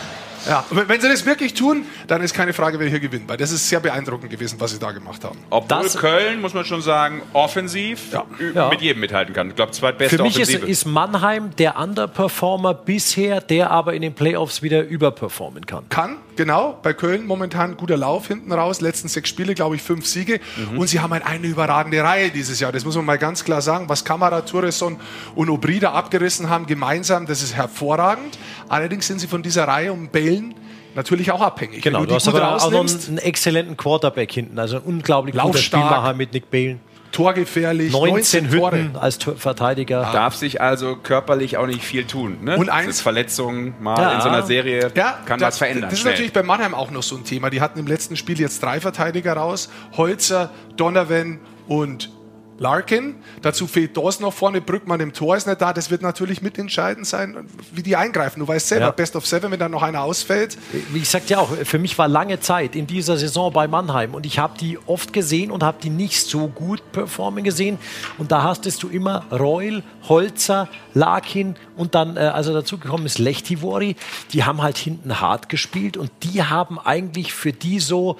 [0.48, 3.36] Ja, und wenn sie das wirklich tun, dann ist keine Frage, wer hier gewinnt, weil
[3.36, 5.38] das ist sehr beeindruckend gewesen, was sie da gemacht haben.
[5.50, 8.24] Obwohl Das- Köln, muss man schon sagen, offensiv Ja.
[8.54, 8.68] Ja.
[8.68, 9.48] mit jedem mithalten kann.
[9.50, 14.14] Ich glaube, zweitbeste Für mich ist, ist Mannheim der Underperformer bisher, der aber in den
[14.14, 15.88] Playoffs wieder überperformen kann.
[15.88, 16.78] Kann, genau.
[16.82, 18.80] Bei Köln momentan guter Lauf hinten raus.
[18.80, 20.40] Letzten sechs Spiele, glaube ich, fünf Siege.
[20.76, 22.72] Und sie haben halt eine überragende Reihe dieses Jahr.
[22.72, 23.88] Das muss man mal ganz klar sagen.
[23.88, 24.98] Was Kamara, Tourisson
[25.34, 28.38] und Obrida abgerissen haben gemeinsam, das ist hervorragend.
[28.68, 30.08] Allerdings sind sie von dieser Reihe um
[30.40, 30.54] Bällen
[30.94, 31.82] natürlich auch abhängig.
[31.82, 34.82] Genau, Wenn du du hast aber auch noch einen, einen exzellenten Quarterback hinten, also ein
[34.82, 35.58] unglaublich guter.
[35.58, 36.80] Spielmacher mit Nick Balen.
[37.12, 38.76] torgefährlich, 19 19 Tore.
[38.78, 40.00] Hütten als Tor- Verteidiger.
[40.12, 42.38] Darf sich also körperlich auch nicht viel tun.
[42.42, 42.56] Ne?
[42.56, 44.14] Und Das eins- Verletzungen mal Ja.
[44.14, 45.84] in so einer Serie Ja, kann da- was verändern.
[45.84, 46.12] Das ist schnell.
[46.12, 47.50] natürlich bei Mannheim auch noch so ein Thema.
[47.50, 49.68] Die hatten im letzten Spiel jetzt drei Verteidiger raus.
[49.96, 52.10] Holzer, Donovan und
[52.58, 53.16] Larkin.
[53.40, 54.60] Dazu fehlt Dawson noch vorne.
[54.60, 55.72] Brückmann im Tor ist nicht da.
[55.72, 58.40] Das wird natürlich mitentscheidend sein, wie die eingreifen.
[58.40, 58.90] Du weißt selber, Ja.
[58.92, 60.56] Best of Seven, wenn dann noch einer ausfällt.
[60.92, 64.14] Wie ich sagte ja auch, für mich war lange Zeit in dieser Saison bei Mannheim
[64.14, 67.78] und ich habe die oft gesehen und habe die nicht so gut performen gesehen.
[68.18, 73.18] Und da hastest du immer Reul, Holzer, Larkin und dann, äh, also dazu gekommen ist
[73.18, 73.96] Lechtivori.
[74.32, 78.18] Die haben halt hinten hart gespielt und die haben eigentlich für die so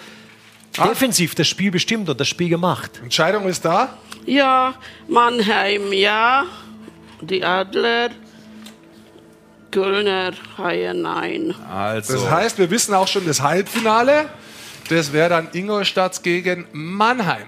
[0.77, 3.01] defensiv das Spiel bestimmt und das Spiel gemacht.
[3.03, 3.91] Entscheidung ist da.
[4.27, 4.75] Ja,
[5.09, 6.45] Mannheim, ja.
[7.21, 8.11] Die Adler.
[9.71, 11.55] Kölner, Haie, nein.
[11.73, 14.29] Also, Das heißt, wir wissen auch schon das Halbfinale.
[14.91, 17.47] Das wäre dann Ingolstadt gegen Mannheim.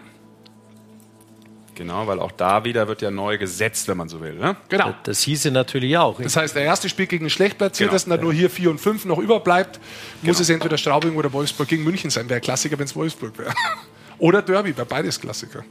[1.74, 4.34] Genau, weil auch da wieder wird ja neu gesetzt, wenn man so will.
[4.34, 4.56] Ne?
[4.68, 4.94] Genau.
[5.02, 6.20] Das hieße natürlich auch.
[6.20, 8.14] Das heißt, der erste spielt gegen schlecht platziertes, Genau.
[8.14, 9.80] und da nur hier 4 und 5 noch überbleibt,
[10.22, 12.28] muss es entweder Straubing oder Wolfsburg gegen München sein.
[12.30, 13.52] Wäre Klassiker, wenn es Wolfsburg wäre.
[14.18, 15.64] Oder Derby, wäre beides Klassiker.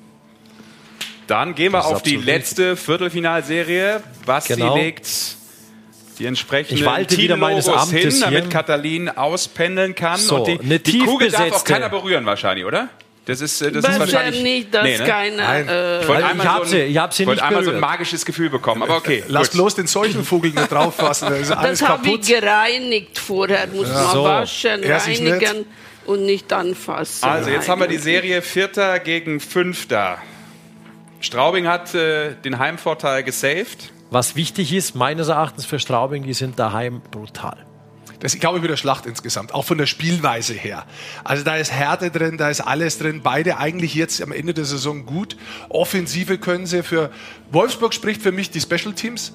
[1.27, 4.01] Dann gehen wir Das auf die letzte Viertelfinalserie.
[4.25, 4.75] Basti Genau.
[4.75, 5.07] legt
[6.19, 10.19] die entsprechenden Ich walte wieder meines Teamlogos hin, damit Katalin auspendeln kann.
[10.19, 12.89] So, und die, eine die Kugel darf auch keiner berühren wahrscheinlich, oder?
[13.25, 14.43] Das ist, äh, das ist wahrscheinlich...
[14.43, 15.05] nicht, dass Nee, ne?
[15.05, 15.49] keiner.
[15.49, 17.47] Äh, Ich wollte Also einmal, ich hab so sie- ein, ich hab sie wollte nicht
[17.47, 19.23] einmal so ein magisches Gefühl bekommen, aber okay.
[19.29, 19.53] Lass gut.
[19.59, 23.65] bloß den Seuchenvogel nicht drauffassen, da ist alles das habe ich gereinigt vorher.
[23.67, 24.23] Muss man So.
[24.25, 25.65] waschen, Er sich reinigen
[26.05, 27.23] und nicht anfassen.
[27.23, 27.97] Also jetzt haben wir die.
[27.97, 30.17] Serie Vierter gegen Fünfter.
[31.23, 33.93] Straubing hat äh, den Heimvorteil gesaved.
[34.11, 37.65] Was wichtig ist, meines Erachtens für Straubing, die sind daheim brutal.
[38.19, 40.85] Das ist, glaube ich, wieder Schlacht insgesamt, auch von der Spielweise her.
[41.23, 43.21] Also da ist Härte drin, da ist alles drin.
[43.23, 45.37] Beide eigentlich jetzt am Ende der Saison gut.
[45.69, 47.09] Offensive können sie für
[47.51, 49.31] Wolfsburg spricht für mich die Special Teams.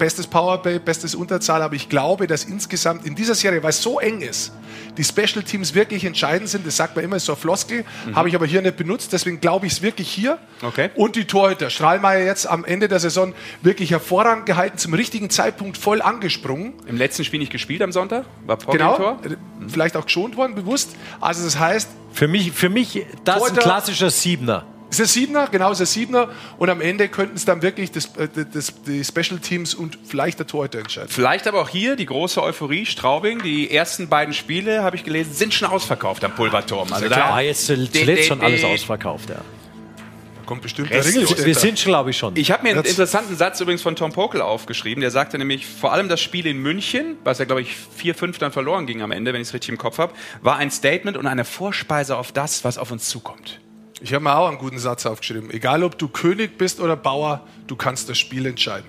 [0.00, 4.00] Bestes Powerplay, bestes Unterzahl, aber ich glaube, dass insgesamt in dieser Serie, weil es so
[4.00, 4.50] eng ist,
[4.96, 6.66] die Special Teams wirklich entscheidend sind.
[6.66, 7.84] Das sagt man immer, ist so eine Floskel,
[8.14, 10.38] habe ich aber hier nicht benutzt, deswegen glaube ich es wirklich hier.
[10.62, 10.88] Okay.
[10.94, 11.68] Und die Torhüter.
[11.68, 16.72] Strahlmeier jetzt am Ende der Saison wirklich hervorragend gehalten, zum richtigen Zeitpunkt voll angesprungen.
[16.86, 18.24] Im letzten Spiel nicht gespielt am Sonntag.
[18.46, 19.18] War Poggi Genau, Tor.
[19.22, 19.36] äh,
[19.68, 20.96] vielleicht auch geschont worden, bewusst.
[21.20, 24.64] Also das heißt, Für mich, für mich das ist ein klassischer Siebener.
[24.90, 26.28] Es ist ein Siebener, genau, es ist ein Siebener.
[26.58, 30.38] Und am Ende könnten es dann wirklich das, äh, das, die Special Teams und vielleicht
[30.38, 31.08] der Torhüter entscheiden.
[31.08, 32.86] Vielleicht aber auch hier die große Euphorie.
[32.86, 36.92] Straubing, die ersten beiden Spiele, habe ich gelesen, sind schon ausverkauft am Pulverturm.
[36.92, 39.30] Also Klar, da, jetzt zuletzt schon alles ausverkauft.
[39.30, 39.42] Ja.
[40.50, 41.46] Kommt bestimmt Rest- der.
[41.46, 42.34] Wir sind, glaube ich, schon.
[42.36, 45.00] Ich habe mir einen interessanten Satz übrigens von Tom Pokel aufgeschrieben.
[45.00, 48.50] Der sagte nämlich, vor allem das Spiel in München, was ja, glaube ich, 4-5 dann
[48.50, 50.12] verloren ging am Ende, wenn ich es richtig im Kopf habe,
[50.42, 53.60] war ein Statement und eine Vorspeise auf das, was auf uns zukommt.
[54.00, 55.50] Ich habe mir auch einen guten Satz aufgeschrieben.
[55.50, 58.88] Egal, ob du König bist oder Bauer, du kannst das Spiel entscheiden.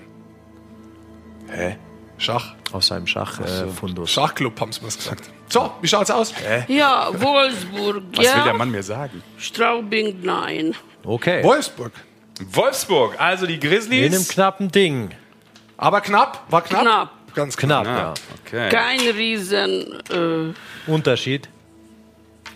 [1.49, 1.75] Hä?
[2.17, 2.55] Schach.
[2.71, 4.09] Aus seinem Schachfundus.
[4.09, 4.13] Äh.
[4.13, 5.29] Schachclub haben sie mir gesagt.
[5.49, 6.33] So, wie schaut's aus?
[6.69, 8.53] Ja, Wolfsburg, Was will der ja.
[8.53, 9.21] Mann mir sagen?
[9.37, 10.73] Straubing, nein.
[11.03, 11.43] okay.
[11.43, 11.91] Wolfsburg.
[12.49, 14.27] Wolfsburg, also die In einem Grizzlies.
[14.29, 15.09] knappen Ding.
[15.77, 16.81] Aber knapp, war knapp.
[16.83, 17.35] Knapp.
[17.35, 17.83] Ganz knapp.
[17.83, 18.23] Knapp, ja.
[18.45, 18.69] Okay.
[18.69, 20.55] Kein Riesen.
[20.87, 21.49] Unterschied.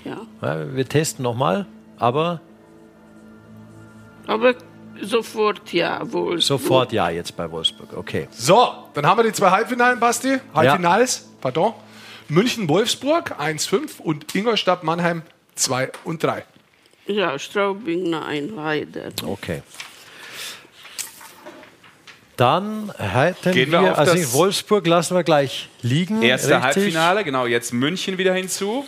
[0.05, 0.17] Äh, ja.
[0.41, 1.65] Ja, wir testen nochmal,
[1.97, 2.41] aber
[4.27, 4.55] Aber
[5.01, 6.41] sofort ja, Wolfsburg.
[6.61, 7.95] sofort ja jetzt bei Wolfsburg.
[7.95, 8.27] Okay.
[8.31, 10.37] So, dann haben wir die zwei Halbfinalen, Basti.
[10.53, 11.73] Halbfinals, pardon.
[12.27, 15.21] München-Wolfsburg 1-5 und Ingolstadt-Mannheim
[15.55, 16.43] 2 und 3.
[17.07, 19.11] Ja, Straubing, nein, leider.
[19.23, 19.61] Okay.
[22.35, 26.21] Dann hätten Gehen wir wir, auf also Wolfsburg lassen wir gleich liegen.
[26.21, 26.63] Erste richtig.
[26.63, 28.85] Halbfinale, genau, jetzt München wieder hinzu.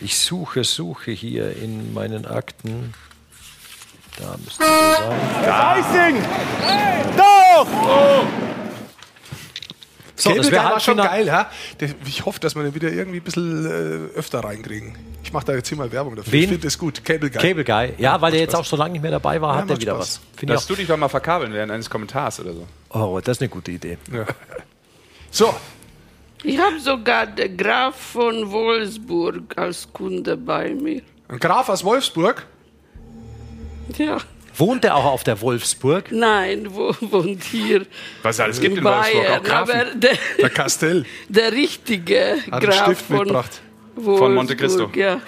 [0.00, 2.94] Ich suche, suche hier in meinen Akten.
[4.18, 4.70] Da müsste so
[5.44, 6.14] sein.
[6.14, 6.24] Icing!
[7.16, 7.66] Doch!
[10.16, 11.48] So, das wäre war schon geil, ja?
[12.04, 14.96] Ich hoffe, dass wir den wieder irgendwie ein bisschen äh, öfter reinkriegen.
[15.22, 16.32] Ich mache da jetzt hier mal Werbung dafür.
[16.32, 16.40] Wen?
[16.42, 17.04] Ich finde das gut.
[17.04, 17.40] Cable Guy.
[17.40, 17.92] Cable Guy.
[17.98, 19.94] Ja, weil der jetzt auch so lange nicht mehr dabei war, Ja, hat er wieder
[19.94, 20.00] Spaß.
[20.00, 20.20] was.
[20.36, 22.66] Finde ich Lass du dich doch mal verkabeln während eines Kommentars oder so.
[22.90, 23.96] Oh, das ist eine gute Idee.
[24.12, 24.24] Ja.
[25.30, 25.54] So,
[26.44, 31.02] Ich habe sogar den Graf von Wolfsburg als Kunde bei mir.
[31.28, 32.46] ein Graf aus Wolfsburg.
[33.96, 34.18] Ja,
[34.56, 36.10] Wohnt er auch auf der Wolfsburg?
[36.10, 37.86] nein, wo wohnt hier
[38.22, 39.42] Was es alles gibt in in Wolfsburg, auch Bayern.
[39.44, 39.70] Grafen.
[39.80, 41.04] Aber der, Der Castell.
[41.28, 43.60] der richtige Hat Graf Stift von mitgebracht.
[43.94, 44.18] Wolfsburg.
[44.18, 44.90] Von Monte Cristo.
[44.94, 45.20] Ja.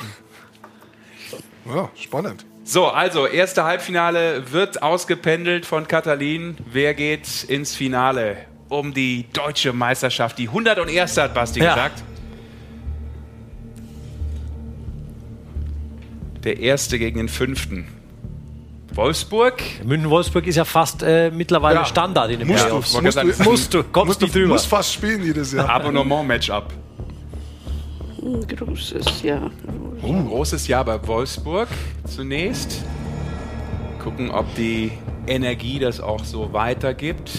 [1.66, 2.44] Ja, spannend.
[2.64, 6.56] So, also, erste Halbfinale wird ausgependelt von Katalin.
[6.72, 8.36] Wer geht ins Finale
[8.71, 10.39] um die deutsche Meisterschaft?
[10.39, 11.18] Die 101.
[11.18, 11.75] hat Basti Ja.
[11.75, 12.03] gesagt.
[16.45, 17.87] Der erste gegen den fünften.
[18.95, 19.62] Wolfsburg.
[19.85, 21.85] München-Wolfsburg ist ja fast äh, mittlerweile Ja.
[21.85, 22.95] Standard in den Musst du, Playoffs.
[22.95, 24.53] wollte musst du, sagen, Musst du, kommst musst nicht du drüber.
[24.55, 25.68] musst fast spielen jedes Jahr.
[25.68, 26.73] Abonnement-Matchup.
[28.23, 29.51] Ein großes Jahr.
[30.03, 31.68] Ein großes Jahr bei Wolfsburg
[32.05, 32.83] zunächst.
[34.03, 34.93] Gucken, ob die
[35.27, 37.31] Energie das auch so weitergibt.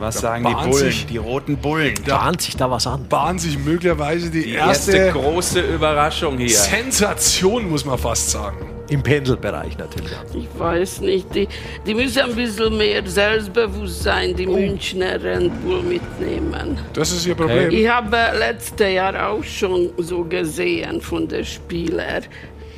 [0.00, 1.94] Was sagen die Bullen, sich- die roten Bullen?
[2.06, 3.06] Bahnt sich da was an?
[3.08, 6.48] Bahnt sich möglicherweise die, Die erste, erste, große Überraschung hier.
[6.48, 8.56] Sensation, muss man fast sagen.
[8.88, 10.10] Im Pendelbereich natürlich.
[10.34, 11.46] Ich weiß nicht, die,
[11.86, 16.76] die müssen ein bisschen mehr Selbstbewusstsein, die Münchner Red Bull mitnehmen.
[16.94, 17.70] Das ist ihr Problem.
[17.70, 22.24] Ich habe letztes Jahr auch schon so gesehen von den Spielern.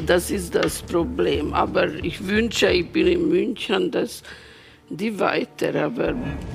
[0.05, 1.55] Das ist das Problem.
[1.55, 4.23] Aber ich wünsche, ich bin in München, dass
[4.97, 6.13] die weiter, aber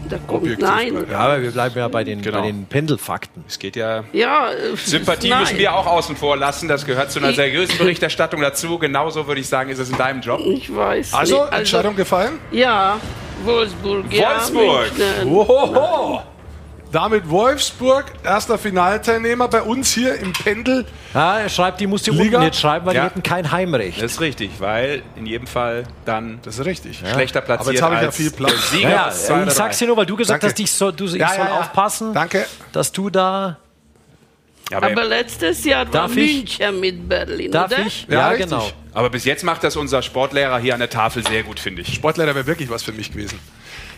[0.09, 1.05] da kommt nein.
[1.09, 2.39] Ja, aber wir bleiben ja bei den, Genau.
[2.41, 3.43] bei den Pendelfakten.
[3.47, 4.03] Es geht ja.
[4.13, 5.41] Ja, Sympathie nein.
[5.41, 6.67] müssen wir auch außen vor lassen.
[6.67, 8.77] Das gehört zu einer Ich- seriösen Berichterstattung dazu.
[8.77, 10.39] Genauso würde ich sagen, ist es in deinem Job.
[10.45, 11.53] Ich weiß Also, nicht.
[11.53, 12.39] Entscheidung gefallen?
[12.51, 12.99] Ja,
[13.43, 14.05] Wolfsburg.
[14.13, 16.23] Ja, Wolfsburg.
[16.91, 20.85] Damit Wolfsburg, erster Finalteilnehmer bei uns hier im Pendel.
[21.13, 22.37] Ja, er schreibt, die muss die Liga?
[22.37, 23.01] unten jetzt schreiben, weil Ja.
[23.01, 24.01] die hätten kein Heimrecht.
[24.01, 26.99] Das ist richtig, weil in jedem Fall dann Das ist richtig.
[26.99, 28.71] schlechter platziert Aber jetzt habe ich ja viel Platz.
[28.71, 28.89] Sieger.
[28.89, 30.53] Ja, ja, ich sag's dir nur, weil du gesagt Danke.
[30.53, 32.45] hast, ich soll, du, ich Ja, soll aufpassen, Danke.
[32.71, 33.57] dass du da.
[34.71, 36.35] Ja, aber, Aber letztes Jahr war Darf ich?
[36.59, 37.85] München mit Berlin, Darf oder?
[37.85, 38.05] ich?
[38.09, 38.69] Ja, Ja, genau.
[38.93, 41.93] aber bis jetzt macht das unser Sportlehrer hier an der Tafel sehr gut, finde ich.
[41.95, 43.39] Sportlehrer wäre wirklich was für mich gewesen.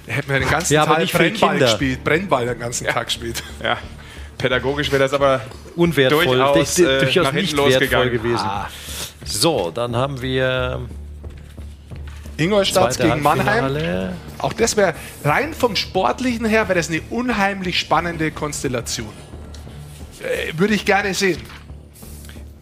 [0.09, 2.03] Er hätte mir den ganzen Ja, Tag Brennball gespielt.
[2.03, 3.43] Brennball den ganzen Tag gespielt.
[3.63, 3.77] Ja.
[4.39, 5.41] Pädagogisch wäre das aber
[5.75, 6.25] Unwertvoll.
[6.25, 8.11] durchaus, Du- äh, durchaus nach hinten nicht wertvoll losgegangen.
[8.13, 8.49] gewesen.
[9.25, 10.81] So, dann haben wir
[12.37, 14.09] Ingolstadt gegen Mannheim.
[14.39, 19.11] Auch das wäre rein vom Sportlichen her wäre das eine unheimlich spannende Konstellation.
[20.21, 21.41] Äh, würde ich gerne sehen.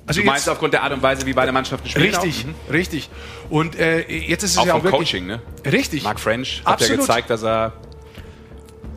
[0.07, 2.09] Also Du meinst aufgrund der Art und Weise, wie beide Mannschaften spielen?
[2.15, 2.45] richtig?
[2.45, 2.55] Mhm.
[2.71, 3.09] richtig.
[3.49, 5.41] Und äh, jetzt ist es Auch ja vom auch wirklich Coaching, ne?
[5.65, 6.03] richtig.
[6.03, 6.99] Mark French hat ja Absolut.
[7.01, 7.73] gezeigt, dass er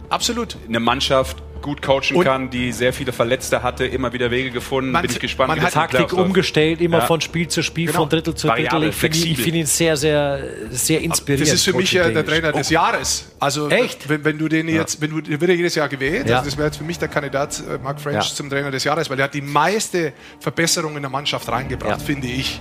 [0.08, 0.56] Absolut.
[0.68, 4.90] eine Mannschaft gut coachen Und- kann, die sehr viele Verletzte hatte, immer wieder Wege gefunden.
[4.92, 7.06] Man- Bin ich gespannt, man wie hat das Taktik umgestellt, immer Ja.
[7.06, 8.00] von Spiel zu Spiel, Genau.
[8.00, 8.66] von Drittel zu Drittel.
[8.66, 10.40] Variabel, Ich finde ihn, find ihn sehr, sehr,
[10.70, 11.48] sehr inspirierend.
[11.48, 12.24] Das ist für mich ja der.
[12.24, 13.26] Trainer des Jahres.
[13.38, 14.08] Also Echt?
[14.08, 16.36] Wenn, wenn du den jetzt, wenn du der wird ja jedes Jahr gewählt, Ja.
[16.38, 18.34] also das wäre jetzt für mich der Kandidat äh, Mark French Ja.
[18.34, 22.06] zum Trainer des Jahres, weil er hat die meiste Verbesserung in der Mannschaft reingebracht, Ja.
[22.06, 22.61] finde ich.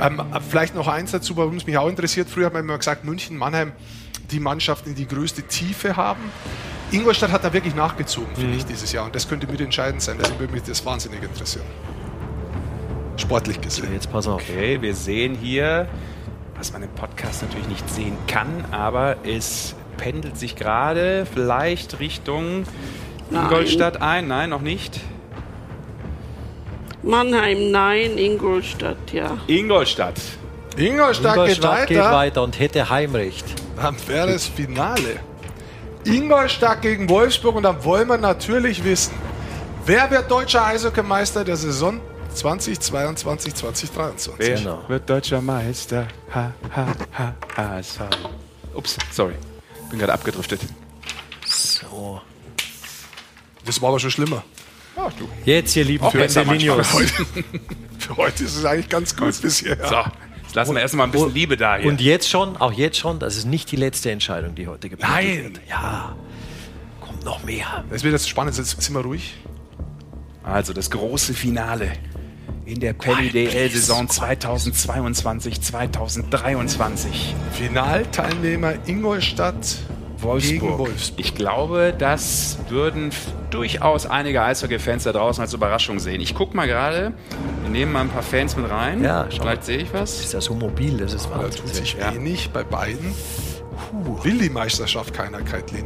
[0.00, 2.28] Ähm, vielleicht noch eins dazu, warum es mich auch interessiert.
[2.30, 3.72] Früher hat man immer gesagt, München, Mannheim,
[4.30, 6.20] die Mannschaften, die die größte Tiefe haben.
[6.90, 8.58] Ingolstadt hat da wirklich nachgezogen, finde Mhm.
[8.58, 9.04] ich, dieses Jahr.
[9.04, 10.16] Und das könnte mitentscheidend sein.
[10.18, 11.66] Deswegen würde mich das wahnsinnig interessieren.
[13.16, 13.92] Sportlich gesehen.
[13.92, 14.40] Jetzt pass auf.
[14.42, 15.88] Okay, wir sehen hier,
[16.56, 22.64] was man im Podcast natürlich nicht sehen kann, aber es pendelt sich gerade vielleicht Richtung
[23.30, 23.44] Nein.
[23.44, 24.28] Ingolstadt ein.
[24.28, 25.00] Nein, noch nicht.
[27.02, 29.36] Mannheim, nein, Ingolstadt, ja.
[29.46, 30.20] Ingolstadt.
[30.78, 32.04] Ingolstadt, Ingolstadt geht weiter.
[32.04, 33.44] geht weiter und hätte Heimrecht.
[33.76, 35.20] Dann wäre das Finale.
[36.04, 39.14] Ingolstadt gegen Wolfsburg und dann wollen wir natürlich wissen,
[39.84, 42.00] wer wird deutscher Eishockeymeister der Saison
[42.34, 44.34] 2022, 2023?
[44.38, 44.82] Wer Genau.
[44.88, 46.06] wird deutscher Meister?
[46.34, 48.00] Ha, ha, ha, HSV.
[48.74, 49.34] Ups, sorry.
[49.90, 50.60] Bin gerade abgedriftet.
[51.46, 52.20] So.
[53.64, 54.42] Das war aber schon schlimmer.
[54.96, 55.28] Ach du.
[55.44, 56.10] Jetzt, ihr lieben.
[56.10, 56.18] Für
[58.16, 59.76] heute ist es eigentlich ganz gut bisher.
[59.86, 60.02] So,
[60.48, 61.90] jetzt lassen wir erstmal ein bisschen Liebe da hier.
[61.90, 65.14] Und jetzt schon, auch jetzt schon, das ist nicht die letzte Entscheidung, die heute geplant
[65.14, 65.44] Nein.
[65.44, 65.60] wird.
[65.68, 66.16] Ja,
[67.00, 67.84] kommt noch mehr.
[67.90, 69.34] Es wird jetzt spannend, jetzt sind wir ruhig.
[70.42, 71.92] Also das große Finale
[72.64, 77.34] in der Penny DL-Saison 2022, 2023.
[77.52, 79.78] Finalteilnehmer Ingolstadt
[80.20, 80.90] gegen Wolfsburg.
[81.16, 83.10] Ich glaube, das würden
[83.50, 86.20] durchaus einige Eishockey-Fans da draußen als Überraschung sehen.
[86.20, 87.12] Ich gucke mal gerade,
[87.62, 89.02] wir nehmen mal ein paar Fans mit rein.
[89.02, 90.20] Ja, schau Vielleicht sehe ich was.
[90.20, 91.60] Ist ja so mobil, das ist Da Wahnsinn.
[91.62, 92.14] tut sich Ja.
[92.14, 93.14] wenig bei beiden.
[93.92, 95.84] Puh, will die Meisterschaft keiner, Kaitlin?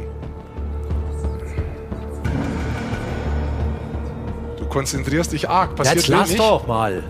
[4.57, 5.75] Du konzentrierst dich arg.
[5.75, 6.41] Passiert Jetzt lass wenig.
[6.41, 7.03] doch mal.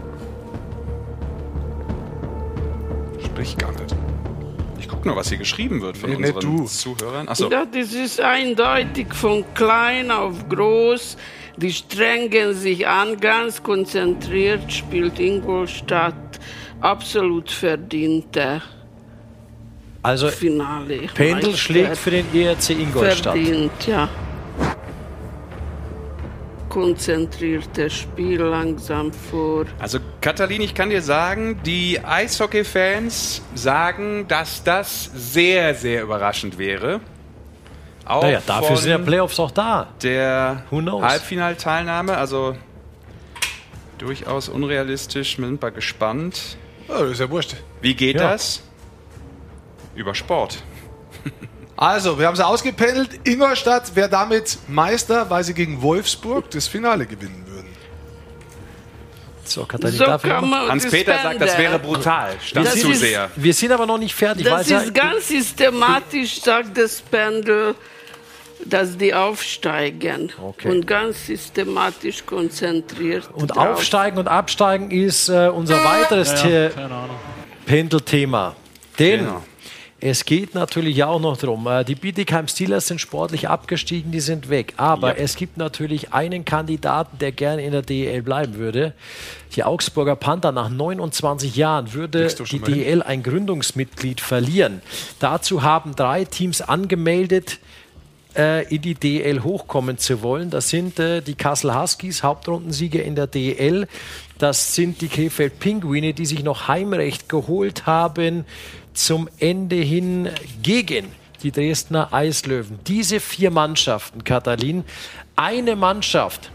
[3.24, 3.96] Sprich gar nicht.
[5.04, 6.66] Ich gucke nur, was hier geschrieben wird von Nee, unseren du.
[6.66, 7.28] Zuhörern.
[7.28, 11.18] Achso, Ja, das ist eindeutig von klein auf groß.
[11.58, 16.40] Die strengen sich an, ganz konzentriert spielt Ingolstadt
[16.80, 18.62] absolut verdiente
[20.04, 21.00] Also, Finale.
[21.14, 23.34] Pendel schlägt für den ERC Ingolstadt.
[23.34, 24.08] Verdient, ja.
[26.74, 29.66] Konzentriertes Spiel langsam vor.
[29.78, 37.00] Also Katalin, ich kann dir sagen, die Eishockey-Fans sagen, dass das sehr, sehr überraschend wäre.
[38.06, 39.90] Auch Naja, dafür sind ja Playoffs auch da.
[40.02, 40.64] der?
[40.72, 42.18] Halbfinalteilnahme.
[42.18, 42.56] Also
[44.00, 45.38] durchaus unrealistisch.
[45.38, 46.58] Wir sind mal gespannt.
[46.90, 47.56] Oh, ist ja wurscht.
[47.82, 48.32] Wie geht Ja.
[48.32, 48.64] das?
[49.94, 50.64] Über Sport.
[51.76, 53.10] Also, wir haben sie ausgependelt.
[53.28, 57.68] Ingolstadt wäre damit Meister, weil sie gegen Wolfsburg das Finale gewinnen würden.
[59.46, 60.30] So, Katharina, So
[60.70, 62.36] Hans-Peter das sagt, das wäre brutal.
[62.54, 63.30] Das zu ist- sehr.
[63.36, 64.46] Wir sind aber noch nicht fertig.
[64.46, 67.76] Das ja- ist ganz systematisch, sagt das Pendel,
[68.66, 70.32] dass die aufsteigen.
[70.42, 70.70] Okay.
[70.70, 73.30] Und ganz systematisch konzentriert.
[73.34, 73.72] Und drauf.
[73.80, 76.70] aufsteigen und absteigen ist äh, unser weiteres The-
[77.66, 78.56] Pendelthema.
[79.00, 79.44] Denn Genau.
[80.06, 84.50] Es geht natürlich auch noch darum, äh, die Bietigheim Steelers sind sportlich abgestiegen, die sind
[84.50, 84.74] weg.
[84.76, 85.24] Aber Ja.
[85.24, 88.92] es gibt natürlich einen Kandidaten, der gerne in der DEL bleiben würde.
[89.56, 92.60] Die Augsburger Panther nach 29 Jahren würde die.
[92.60, 94.82] DEL ein Gründungsmitglied verlieren.
[95.20, 97.60] Dazu haben drei Teams angemeldet,
[98.36, 100.50] äh, in die DL hochkommen zu wollen.
[100.50, 103.88] Das sind äh, die Kassel Huskies, Hauptrundensieger in der DL.
[104.38, 108.44] Das sind die Krefeld Pinguine, die sich noch Heimrecht geholt haben
[108.94, 110.30] zum Ende hin
[110.62, 111.08] gegen
[111.44, 112.80] die Dresdner Eislöwen.
[112.88, 114.84] Diese vier Mannschaften, Katalin,
[115.36, 116.52] eine Mannschaft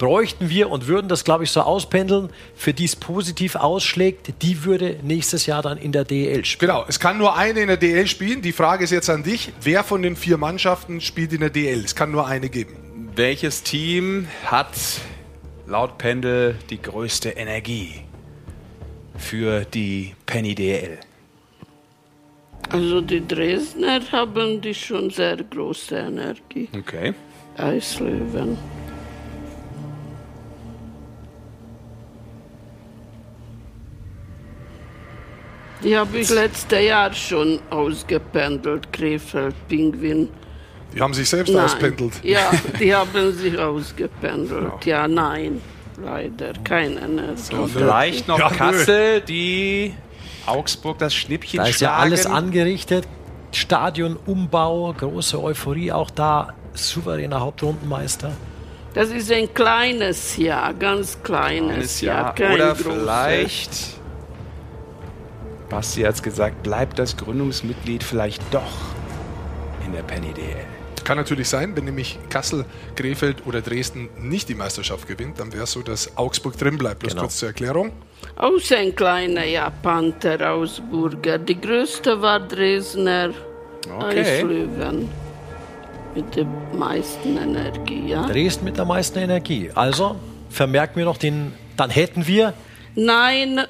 [0.00, 4.64] bräuchten wir und würden das, glaube ich, so auspendeln, für die es positiv ausschlägt, die
[4.64, 6.70] würde nächstes Jahr dann in der DL spielen.
[6.70, 8.40] Genau, es kann nur eine in der DL spielen.
[8.40, 11.84] Die Frage ist jetzt an dich, wer von den vier Mannschaften spielt in der DL?
[11.84, 13.10] Es kann nur eine geben.
[13.14, 14.72] Welches Team hat
[15.66, 18.00] laut Pendel die größte Energie
[19.18, 20.98] für die Penny DL?
[22.70, 26.68] Also die Dresdner haben die schon sehr große Energie.
[26.76, 27.14] Okay.
[27.56, 28.56] Eislöwen.
[35.82, 40.28] Die habe ich letztes Jahr schon ausgependelt, Krefeld, Pinguin.
[40.94, 41.64] Die haben sich selbst Nein.
[41.64, 42.12] auspendelt.
[42.22, 42.50] Ja,
[42.80, 44.84] die haben sich ausgependelt.
[44.84, 45.60] Ja, nein,
[46.02, 47.56] leider, keine Energie.
[47.72, 48.50] Vielleicht noch Ja.
[48.50, 49.94] Kassel, die
[50.46, 52.02] Augsburg das Schnippchen Da ist ja schlagen.
[52.02, 53.06] alles angerichtet.
[53.52, 56.54] Stadionumbau, große Euphorie auch da.
[56.74, 58.32] Souveräner Hauptrundenmeister.
[58.94, 62.54] Das ist ein kleines Jahr, ganz kleines, Kleines Jahr, Jahr.
[62.54, 62.86] Oder großes.
[62.86, 63.70] vielleicht,
[65.68, 68.72] Basti hat es gesagt, bleibt das Gründungsmitglied vielleicht doch
[69.86, 70.66] in der Penny DL.
[71.10, 75.64] Kann natürlich sein, wenn nämlich Kassel, Krefeld oder Dresden nicht die Meisterschaft gewinnt, dann wäre
[75.64, 77.00] es so, dass Augsburg drin bleibt.
[77.00, 77.22] Bloß Genau.
[77.22, 77.90] kurz zur Erklärung.
[78.36, 81.38] Auch ein kleiner ja, Panther Augsburger.
[81.38, 83.30] Die größte war Dresdner
[83.98, 84.44] Okay.
[86.14, 86.46] Mit der
[86.78, 88.28] meisten Energie, ja.
[88.28, 89.68] Dresden mit der meisten Energie.
[89.74, 90.14] Also
[90.48, 92.54] vermerken wir noch den, dann hätten wir
[92.94, 93.60] Nein,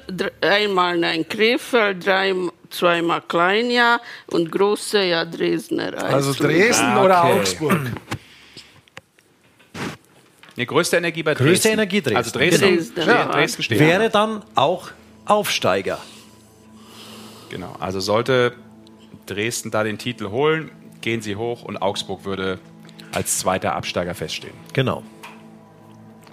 [0.41, 2.05] einmal nein Krefeld,
[2.71, 6.33] zweimal Kleinjahr und große ja Dresdner Also.
[6.33, 7.39] Dresden Ah, oder okay.
[7.39, 7.79] Augsburg?
[10.57, 11.49] Die größte Energie bei Dresden.
[11.49, 12.17] Größte Energie Dresden.
[12.17, 13.25] Also Dresden, Dresden, steht, ja.
[13.25, 13.79] Dresden steht.
[13.79, 14.91] wäre dann auch
[15.25, 15.99] Aufsteiger.
[17.49, 17.75] Genau.
[17.79, 18.53] Also sollte
[19.25, 22.59] Dresden da den Titel holen, gehen sie hoch und Augsburg würde
[23.11, 24.53] als zweiter Absteiger feststehen.
[24.73, 25.03] Genau.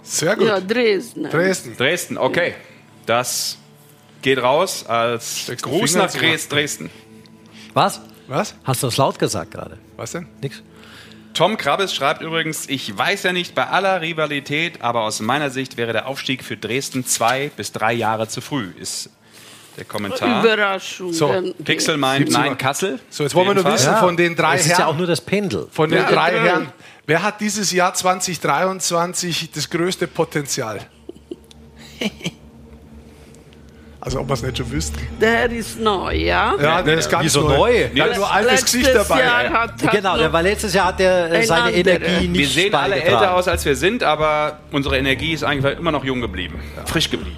[0.01, 0.47] Sehr gut.
[0.47, 1.29] Ja, Dresden.
[1.29, 1.75] Dresden.
[1.77, 2.55] Dresden, okay.
[3.05, 3.57] Das
[4.21, 6.89] geht raus als Steckst Gruß nach Dres- Dresden.
[7.73, 8.01] Was?
[8.27, 8.55] Was?
[8.63, 9.77] Hast du das laut gesagt gerade?
[9.97, 10.27] Was denn?
[10.41, 10.61] Nix?
[11.33, 15.77] Tom Krabbes schreibt übrigens, ich weiß ja nicht bei aller Rivalität, aber aus meiner Sicht
[15.77, 19.09] wäre der Aufstieg für Dresden zwei bis drei Jahre zu früh, ist
[19.77, 20.43] der Kommentar.
[20.43, 21.13] Überraschung.
[21.13, 22.57] So, Pixel meint, 17 nein.
[22.57, 22.99] Kassel.
[23.09, 23.99] So, jetzt wollen wir nur wissen Fall.
[23.99, 24.97] von den drei Es ist ja auch Herren.
[24.97, 25.67] nur das Pendel.
[25.71, 26.39] Von den Ja, drei drei.
[26.41, 26.73] Herren.
[27.05, 30.79] Wer hat dieses Jahr 2023 das größte Potenzial?
[34.01, 34.97] Also, ob wir es nicht schon wüssten.
[35.19, 36.53] Der ist neu, ja?
[36.61, 37.57] Ja, der ist ganz Wieso neu.
[37.57, 37.87] neu?
[37.93, 39.19] Der hat nur altes Gesicht dabei.
[39.23, 41.71] Jahr hat, hat Genau, war letztes Jahr hat er äh, Ein seine.
[41.73, 45.77] Energie nicht Wir sehen alle älter aus, als wir sind, aber unsere Energie ist eigentlich
[45.77, 47.37] immer noch jung geblieben, frisch geblieben.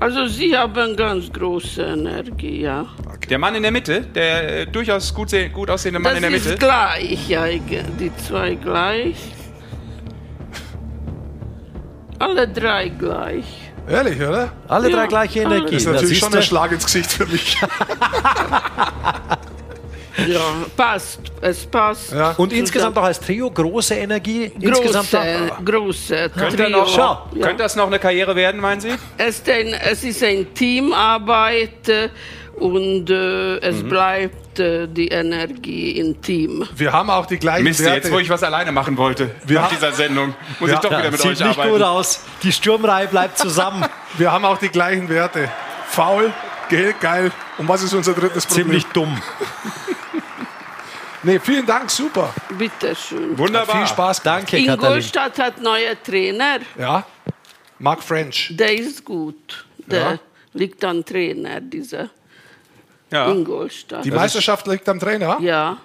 [0.00, 2.86] Also Sie haben ganz große Energie, ja.
[3.30, 6.22] Der Mann in der Mitte, der äh, durchaus gut, seh- gut aussehende Mann das in
[6.22, 6.48] der Mitte.
[6.50, 9.16] ist gleich, ja, die zwei gleich.
[12.18, 13.44] Alle drei gleich.
[13.88, 14.52] Ehrlich, oder?
[14.68, 15.40] Alle Ja, drei gleiche.
[15.40, 15.72] Energie.
[15.74, 17.58] Das ist natürlich siehst schon ein Schlag ins Gesicht für mich.
[20.26, 20.40] Ja,
[20.76, 21.20] passt.
[21.40, 22.12] Es passt.
[22.12, 22.32] Ja.
[22.36, 24.48] Und insgesamt auch als Trio große Energie.
[24.48, 26.70] große, Insgesamt auch, große Könnte, Trio.
[26.70, 27.22] noch, Schau.
[27.36, 27.46] Ja.
[27.46, 28.90] könnte das noch eine Karriere werden, meinen Sie?
[29.16, 32.08] Es, ist ein, es ist ein Teamarbeit äh,
[32.58, 33.88] und äh, es Mhm.
[33.88, 36.66] bleibt äh, die Energie im Team.
[36.76, 37.96] Wir haben auch die gleichen Mist, Werte.
[37.96, 40.76] jetzt wo ich was alleine machen wollte Wir nach dieser Sendung, muss Ja.
[40.76, 41.72] ich doch ja, wieder mit sieht euch nicht arbeiten.
[41.72, 42.24] gut aus.
[42.42, 43.84] Die Sturmreihe bleibt zusammen.
[44.18, 45.50] Wir haben auch die gleichen Werte.
[45.88, 46.32] Faul,
[46.68, 47.32] Gel, geil.
[47.56, 48.66] Und was ist unser drittes Problem?
[48.66, 49.16] Ziemlich dumm.
[51.24, 52.32] Nee, vielen Dank, super.
[52.56, 53.36] Bitte schön.
[53.36, 53.76] Wunderbar.
[53.78, 54.22] Viel Spaß.
[54.22, 54.74] Danke, Katalin.
[54.74, 56.58] Ingolstadt hat neue Trainer.
[56.78, 57.04] Ja.
[57.80, 58.52] Mark French.
[58.56, 59.66] Der ist gut.
[59.86, 60.18] Der Ja.
[60.54, 62.08] liegt an Trainer, dieser
[63.10, 63.30] Ja.
[63.30, 64.04] Ingolstadt.
[64.04, 65.38] Die Meisterschaft liegt am Trainer.
[65.40, 65.78] ja,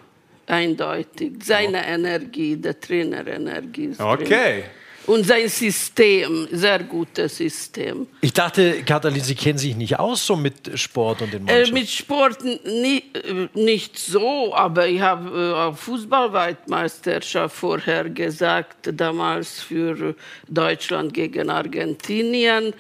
[0.48, 1.34] eindeutig.
[1.44, 3.86] Seine Energie, der Trainerenergie.
[3.86, 4.08] ist drin.
[4.08, 4.64] Okay.
[5.06, 8.08] Und sein System, sehr gutes System.
[8.22, 11.74] Ich dachte, Katalin, Sie kennen sich nicht aus so mit Sport und den Äh, Mannschaften.
[11.74, 19.62] mit Sport ni, äh, nicht so, aber ich habe äh, auf Fußballweltmeisterschaft vorher gesagt, damals
[19.62, 20.16] für
[20.48, 22.74] Deutschland gegen Argentinien.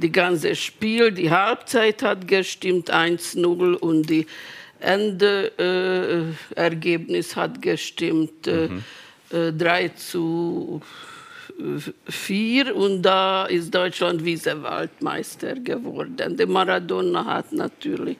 [0.00, 4.26] Die ganze Spiel, die Halbzeit hat gestimmt, 1-0 und die
[6.56, 8.46] Endergebnis hat gestimmt.
[8.46, 8.84] äh, Mhm.
[9.32, 10.80] äh, 3 zu
[12.08, 16.36] 4 und da ist Deutschland Vize-Weltmeister geworden.
[16.36, 18.16] Der Maradona hat natürlich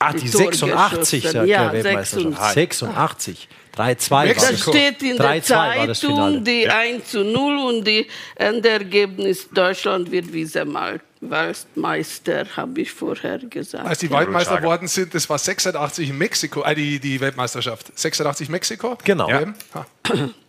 [0.00, 1.38] Ah, die Tor 86 geschossen.
[1.38, 2.54] der ja, Weltmeisterschaft.
[2.54, 3.48] 86.
[3.48, 3.48] 86.
[3.76, 8.06] 3-2 Das steht in der 3-2 war das Zeitung, die 1 zu 0 und die
[8.34, 10.32] Endergebnis Deutschland wird
[11.22, 13.86] Vize-Weltmeister, habe ich vorher gesagt.
[13.86, 14.18] Als die Ja.
[14.18, 17.96] Weltmeister geworden sind, das war 86 in Mexiko, äh, die, die Weltmeisterschaft.
[17.98, 18.98] 86 Mexiko?
[19.04, 19.28] Genau.
[19.28, 19.54] Ja.
[19.74, 19.86] Ha.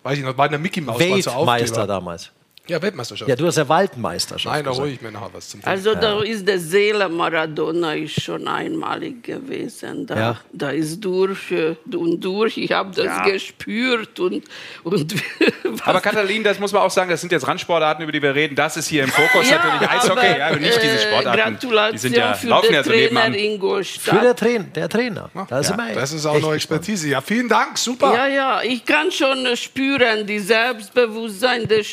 [0.02, 0.98] Weiß ich noch, war in der Mickey Mouse.
[1.00, 2.30] war so Weltmeister damals.
[2.66, 3.28] Ja, Weltmeisterschaft.
[3.28, 5.68] Ja, du hast ja Waldmeisterschaft Nein, da hole ich mir nachher was zum Trinken.
[5.68, 10.06] Also da ist der Seele Maradona ist schon einmalig gewesen.
[10.06, 10.40] Da, Ja.
[10.50, 12.56] da ist durch äh, und durch.
[12.56, 13.22] Ich habe das Ja.
[13.24, 14.44] gespürt und,
[14.82, 15.14] und
[15.84, 18.54] Aber Katalin, das muss man auch sagen, das sind jetzt Randsportarten, über die wir reden.
[18.54, 21.54] Das ist hier im Fokus Ja, natürlich Eishockey, aber, ja, und nicht diese äh, Sportarten.
[21.54, 23.34] Gratulation die sind ja, für laufen den ja so Trainer nebenan.
[23.34, 24.14] Ingolstadt.
[24.16, 25.30] Für der, Train der Trainer.
[25.34, 26.54] Da wir Das ist auch gespannt.
[26.56, 27.08] Expertise.
[27.08, 28.14] Ja, vielen Dank, super.
[28.14, 31.84] Ja, ja, ich kann schon spüren, die Selbstbewusstsein der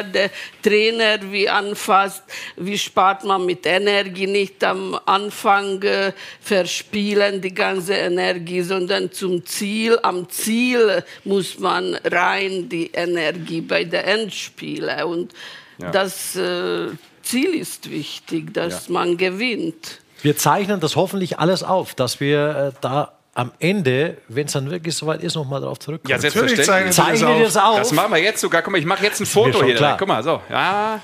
[0.00, 0.30] Spieler, der
[0.62, 2.22] Trainer, wie anfasst,
[2.56, 9.44] wie spart man mit Energie, nicht am Anfang äh, verspielen die ganze Energie, sondern zum
[9.46, 9.98] Ziel.
[10.02, 15.32] Am Ziel muss man rein die Energie bei der Endspiele und
[15.78, 15.90] Ja.
[15.92, 16.88] das äh,
[17.22, 20.00] Ziel ist wichtig, dass man gewinnt.
[20.22, 24.70] Wir zeichnen das hoffentlich alles auf, dass wir äh, da am Ende, wenn es dann
[24.70, 26.10] wirklich soweit ist, nochmal darauf zurückkommen.
[26.10, 26.66] Ja, selbstverständlich.
[26.94, 27.78] Zeichnen wir das auf.
[27.78, 28.62] Das machen wir jetzt sogar.
[28.62, 29.76] Guck mal, ich mache jetzt ein mir Foto hier.
[29.76, 29.96] klar.
[29.98, 30.40] Guck mal, so.
[30.50, 31.00] Ja.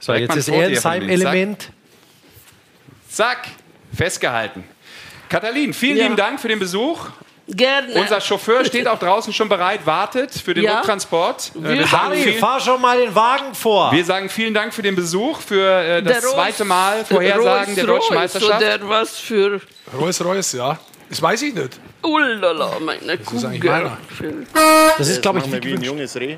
[0.00, 1.02] so, jetzt ist er in seinem.
[1.02, 1.10] Zack.
[1.10, 1.70] Element.
[3.08, 3.48] Zack,
[3.94, 4.64] festgehalten.
[5.28, 6.04] Katalin, vielen Ja.
[6.04, 7.06] lieben Dank für den Besuch.
[7.48, 7.94] Gerne.
[7.94, 10.78] Unser Chauffeur steht auch draußen schon bereit, wartet für den Ja.
[10.78, 11.52] Rücktransport.
[11.54, 13.92] Äh, Wir- Wir sagen, Harry, vielen, fahr schon mal den Wagen vor.
[13.92, 17.74] wir sagen vielen Dank für den Besuch, für äh, das Der zweite Rolls- Mal Vorhersagen
[17.76, 18.60] der deutschen Meisterschaft.
[18.60, 19.60] Oder was für
[19.96, 20.78] Rolls Royce, ja.
[21.08, 21.78] Das weiß ich nicht.
[22.02, 23.58] Ullala, meine ist Kugel.
[23.58, 23.96] meiner.
[24.98, 26.36] das ist, glaube ich, wie wie ein junges Reh.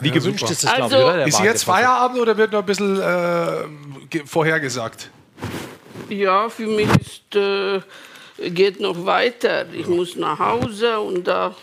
[0.00, 0.52] wie gewünscht super.
[0.52, 1.16] ist das, glaube ich, Also- oder?
[1.18, 1.64] der Ist jetzt.
[1.64, 3.64] Feierabend oder wird noch ein bisschen äh,
[4.10, 5.10] ge- vorhergesagt?
[6.08, 7.80] Ja, für mich ist, äh,
[8.50, 9.64] geht noch weiter.
[9.72, 11.54] Ich muss nach Hause und da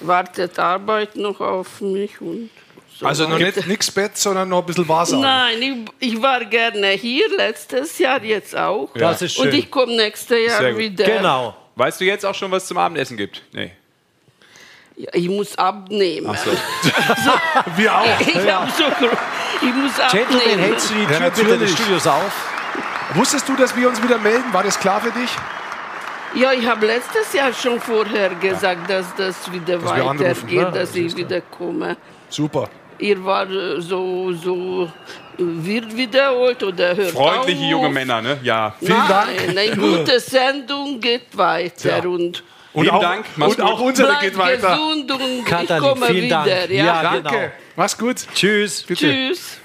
[0.00, 2.20] wartet Arbeit noch auf mich.
[2.20, 2.50] Und
[2.98, 5.22] so Also noch nicht nichts Bett, sondern noch ein bisschen Wahrsagen.
[5.22, 5.62] Nein,
[6.00, 8.90] ich, ich war gerne hier, letztes Jahr jetzt auch.
[8.94, 9.54] Das ist Und schön.
[9.58, 11.04] ich komme nächstes Jahr wieder.
[11.04, 11.56] Genau.
[11.76, 13.42] Weißt du jetzt auch schon, was es zum Abendessen gibt?
[13.52, 13.72] Nee.
[14.96, 16.28] Ja, ich muss abnehmen.
[16.30, 16.50] Ach so.
[17.76, 18.20] Wir auch.
[18.20, 20.58] Ich, hab so, ich muss Gentleman, abnehmen.
[20.62, 21.72] hältst du die Ja, Tür bitte des.
[21.72, 22.32] Studios auf?
[23.14, 24.52] Wusstest du, dass wir uns wieder melden?
[24.52, 25.30] War das klar für dich?
[26.34, 31.14] Ja, ich habe letztes Jahr schon vorher gesagt, dass das wieder Dass weitergeht, dass ich
[31.14, 31.96] wieder komme.
[32.30, 32.70] Super.
[33.02, 34.88] Ihr war äh, so, so, äh,
[35.38, 37.70] wird wiederholt oder hört Freundliche auf.
[37.70, 38.38] junge Männer, ne?
[38.42, 38.74] Ja.
[38.78, 39.58] Vielen Nein, Dank.
[39.58, 42.08] eine gute Sendung geht weiter Ja.
[42.08, 42.42] und
[42.72, 44.70] Und auch, Dank, mach's und auch unsere geht weiter.
[44.76, 46.44] gesund und ich Katalin, komme vielen wieder.
[46.44, 46.70] Dank.
[46.70, 46.84] Ja?
[46.84, 47.28] Ja, Danke.
[47.28, 47.44] genau.
[47.76, 48.16] Mach's gut.
[48.34, 48.82] Tschüss.
[48.84, 49.06] Bitte.
[49.10, 49.58] Tschüss.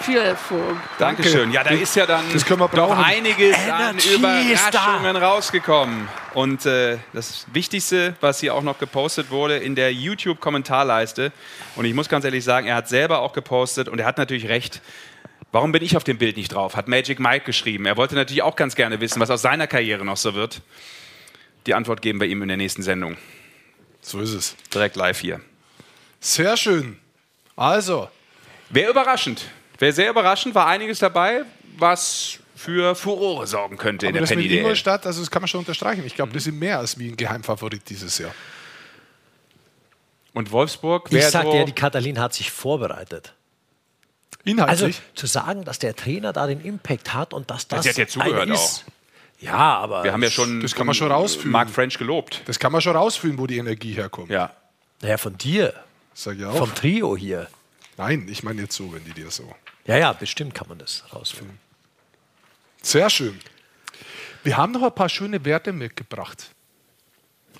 [0.00, 0.76] Viel Erfolg.
[0.98, 1.50] Dankeschön.
[1.50, 4.16] Ja, da ist ja dann Das können wir noch einiges an Energy da.
[4.16, 6.08] Überraschungen rausgekommen.
[6.34, 11.32] Und äh, das Wichtigste, was hier auch noch gepostet wurde, in der YouTube-Kommentarleiste.
[11.76, 14.48] Und ich muss ganz ehrlich sagen, er hat selber auch gepostet und er hat natürlich
[14.48, 14.80] recht.
[15.50, 16.76] Warum bin ich auf dem Bild nicht drauf?
[16.76, 17.86] Hat Magic Mike geschrieben.
[17.86, 20.60] Er wollte natürlich auch ganz gerne wissen, was aus seiner Karriere noch so wird.
[21.66, 23.16] Die Antwort geben wir ihm in der nächsten Sendung.
[24.02, 24.56] So ist es.
[24.72, 25.40] Direkt live hier.
[26.20, 26.98] Sehr schön.
[27.56, 28.08] Also,
[28.68, 29.46] Wäre überraschend.
[29.78, 31.42] Wäre sehr überraschend, war einiges dabei,
[31.78, 34.58] was für Furore sorgen könnte in aber der das mit Penny DL.
[34.60, 36.04] Ingolstadt, also das kann man schon unterstreichen.
[36.06, 38.34] Ich glaube, das sind mehr als wie ein Geheimfavorit dieses Jahr.
[40.32, 43.32] Und Wolfsburg Ich wäre sag so, dir, die Katalin hat sich vorbereitet.
[44.44, 45.00] Also Inhaltlich.
[45.14, 48.06] zu sagen, dass der Trainer da den Impact hat und dass das Sie hat ja
[48.06, 48.84] zugehört ist.
[49.40, 51.50] Ja, aber wir haben ja schon Das kann man schon rausfühlen.
[51.50, 52.42] Mark French gelobt.
[52.46, 54.30] das kann man schon rausfühlen, wo die Energie herkommt.
[54.30, 54.50] Ja.
[55.02, 55.74] naja, von dir,
[56.14, 56.56] Sag ich auch.
[56.56, 57.48] vom Trio hier.
[57.98, 59.52] Nein, ich meine jetzt so, wenn die dir so.
[59.86, 61.58] Ja, ja, bestimmt kann man das rausfinden.
[62.82, 63.38] Sehr schön.
[64.42, 66.50] Wir haben noch ein paar schöne Werte mitgebracht.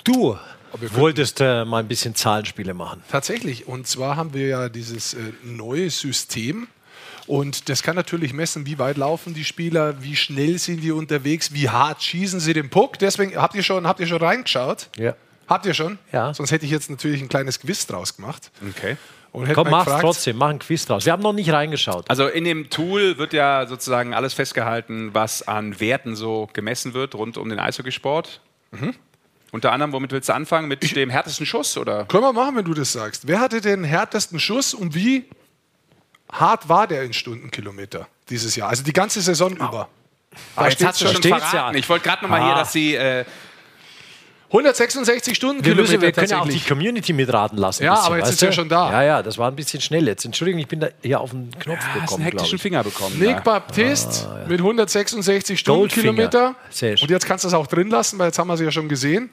[0.05, 0.39] Du
[0.73, 3.03] wolltest äh, mal ein bisschen Zahlenspiele machen.
[3.11, 3.67] Tatsächlich.
[3.67, 6.69] Und zwar haben wir ja dieses äh, neue System.
[7.27, 11.53] Und das kann natürlich messen, wie weit laufen die Spieler, wie schnell sind die unterwegs,
[11.53, 12.99] wie hart schießen sie den Puck.
[13.01, 14.91] Deswegen habt ihr schon, habt ihr schon reingeschaut?
[14.97, 15.17] Ja.
[15.49, 15.99] Habt ihr schon?
[16.13, 16.35] Ja.
[16.35, 18.51] Sonst hätte ich jetzt natürlich ein kleines Quiz draus gemacht.
[18.69, 18.97] Okay.
[19.33, 21.05] Komm, mach's gefragt, trotzdem, mach ein Quiz draus.
[21.05, 22.09] Wir haben noch nicht reingeschaut.
[22.09, 27.15] Also in dem Tool wird ja sozusagen alles festgehalten, was an Werten so gemessen wird
[27.15, 28.41] rund um den Eishockeysport.
[28.71, 28.95] Mhm.
[29.53, 30.69] Unter anderem, womit willst du anfangen?
[30.69, 31.77] Mit dem härtesten Schuss?
[31.77, 32.05] Oder?
[32.07, 33.27] Können wir machen, wenn du das sagst.
[33.29, 35.25] Wer hatte den härtesten Schuss und wie
[36.33, 38.69] hart war der in Stundenkilometer dieses Jahr?
[38.71, 39.89] Also die ganze Saison über.
[40.57, 41.57] Aber jetzt hast du schon verraten.
[41.57, 41.75] ja.
[41.75, 42.47] Ich wollte gerade noch mal Ah.
[42.47, 42.95] hier, dass sie...
[42.95, 43.25] Äh,
[44.49, 46.61] 166 Wir, Stundenkilometer müssen, wir können ja auch die.
[46.61, 47.83] Community mitraten lassen.
[47.83, 48.93] Ja, bisschen, aber jetzt ist ja schon da.
[48.93, 50.25] Ja, ja, das war ein bisschen schnell jetzt.
[50.25, 52.63] Entschuldigung, ich bin da hier auf den Knopf hast einen gekommen, glaube hektischen ich.
[52.63, 53.19] Finger bekommen.
[53.19, 53.41] Nick da.
[53.41, 56.03] Baptiste mit 166 Goldfinger.
[56.03, 56.55] Stundenkilometer.
[56.71, 57.07] Sehr schön.
[57.07, 58.89] Und jetzt kannst du es auch drin lassen, weil jetzt haben wir sie ja schon
[58.89, 59.31] gesehen.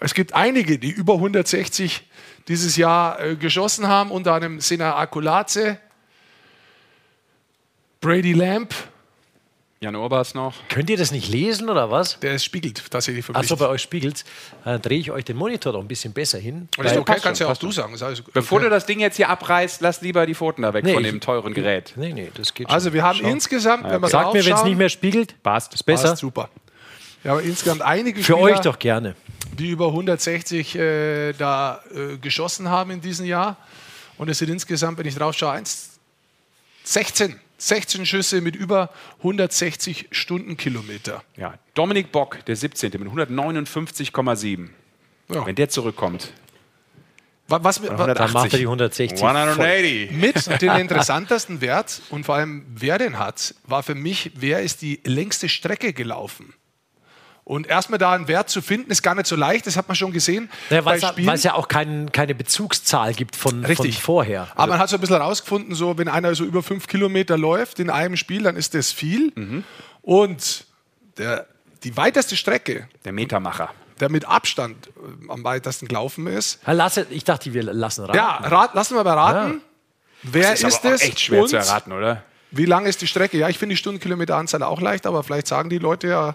[0.00, 2.04] Es gibt einige, die über 160
[2.48, 5.78] dieses Jahr äh, geschossen haben, unter anderem Sena Akulaze,
[8.00, 8.74] Brady Lamb,
[9.80, 10.54] Jan Oberst noch.
[10.70, 12.18] Könnt ihr das nicht lesen oder was?
[12.20, 13.36] der ist spiegelt tatsächlich mich.
[13.36, 14.24] Achso, bei euch spiegelt
[14.64, 16.68] Dann drehe ich euch den Monitor doch ein bisschen besser hin.
[16.78, 17.94] Und ist okay, passt kannst schon, ja auch du schon.
[17.96, 18.16] sagen.
[18.32, 18.64] Bevor okay.
[18.64, 21.20] du das Ding jetzt hier abreißt, lass lieber die Pfoten da weg Nee, von dem
[21.20, 21.92] teuren Gerät.
[21.96, 22.94] Nee, nee, das geht Also schon.
[22.94, 23.28] wir haben Schau.
[23.28, 25.74] insgesamt, wenn wir Sagt mir, wenn es nicht mehr spiegelt, Passt.
[25.74, 26.08] ist besser.
[26.08, 26.48] Passt, super.
[27.22, 29.14] Ja, aber insgesamt einige Für Spieler, euch doch gerne.
[29.58, 33.58] die über 160 äh, da äh, geschossen haben in diesem Jahr.
[34.16, 35.98] Und es sind insgesamt, wenn ich drauf schaue, 1,
[36.84, 37.38] 16.
[37.58, 41.22] 16 Schüsse mit über 160 Stundenkilometer.
[41.36, 42.92] Ja, Dominik Bock, der 17.
[42.98, 44.68] mit 159,7.
[45.32, 45.46] Ja.
[45.46, 46.32] Wenn der zurückkommt.
[47.48, 49.22] Wa- Was, wa- Dann macht er die 160.
[49.22, 50.10] 180.
[50.10, 54.82] mit den interessantesten Wert und vor allem wer den hat, war für mich, wer ist
[54.82, 56.54] die längste Strecke gelaufen.
[57.48, 59.94] Und erstmal da einen Wert zu finden, ist gar nicht so leicht, das hat man
[59.94, 60.50] schon gesehen.
[60.68, 61.26] Ja, weil bei es- Spielen.
[61.28, 64.02] weil es ja auch kein, keine Bezugszahl gibt von, von Richtig.
[64.02, 64.48] vorher.
[64.56, 67.78] Aber man hat so ein bisschen herausgefunden, so, wenn einer so über fünf Kilometer läuft
[67.78, 69.30] in einem Spiel, dann ist das viel.
[69.36, 69.62] Mhm.
[70.02, 70.66] Und
[71.18, 71.46] der,
[71.84, 73.70] die weiteste Strecke, Der Metermacher.
[74.00, 78.16] der mit Abstand äh, am weitesten gelaufen ist, Ja, lasse, ich dachte, wir lassen raten.
[78.18, 79.60] ja, rat, lassen wir mal raten.
[80.24, 81.00] Wer Das ist, es?
[81.02, 82.24] echt schwer und zu erraten, oder?
[82.50, 83.38] Wie lang ist die Strecke?
[83.38, 86.34] Ja, ich finde die Stundenkilometeranzahl auch leicht, aber vielleicht sagen die Leute ja,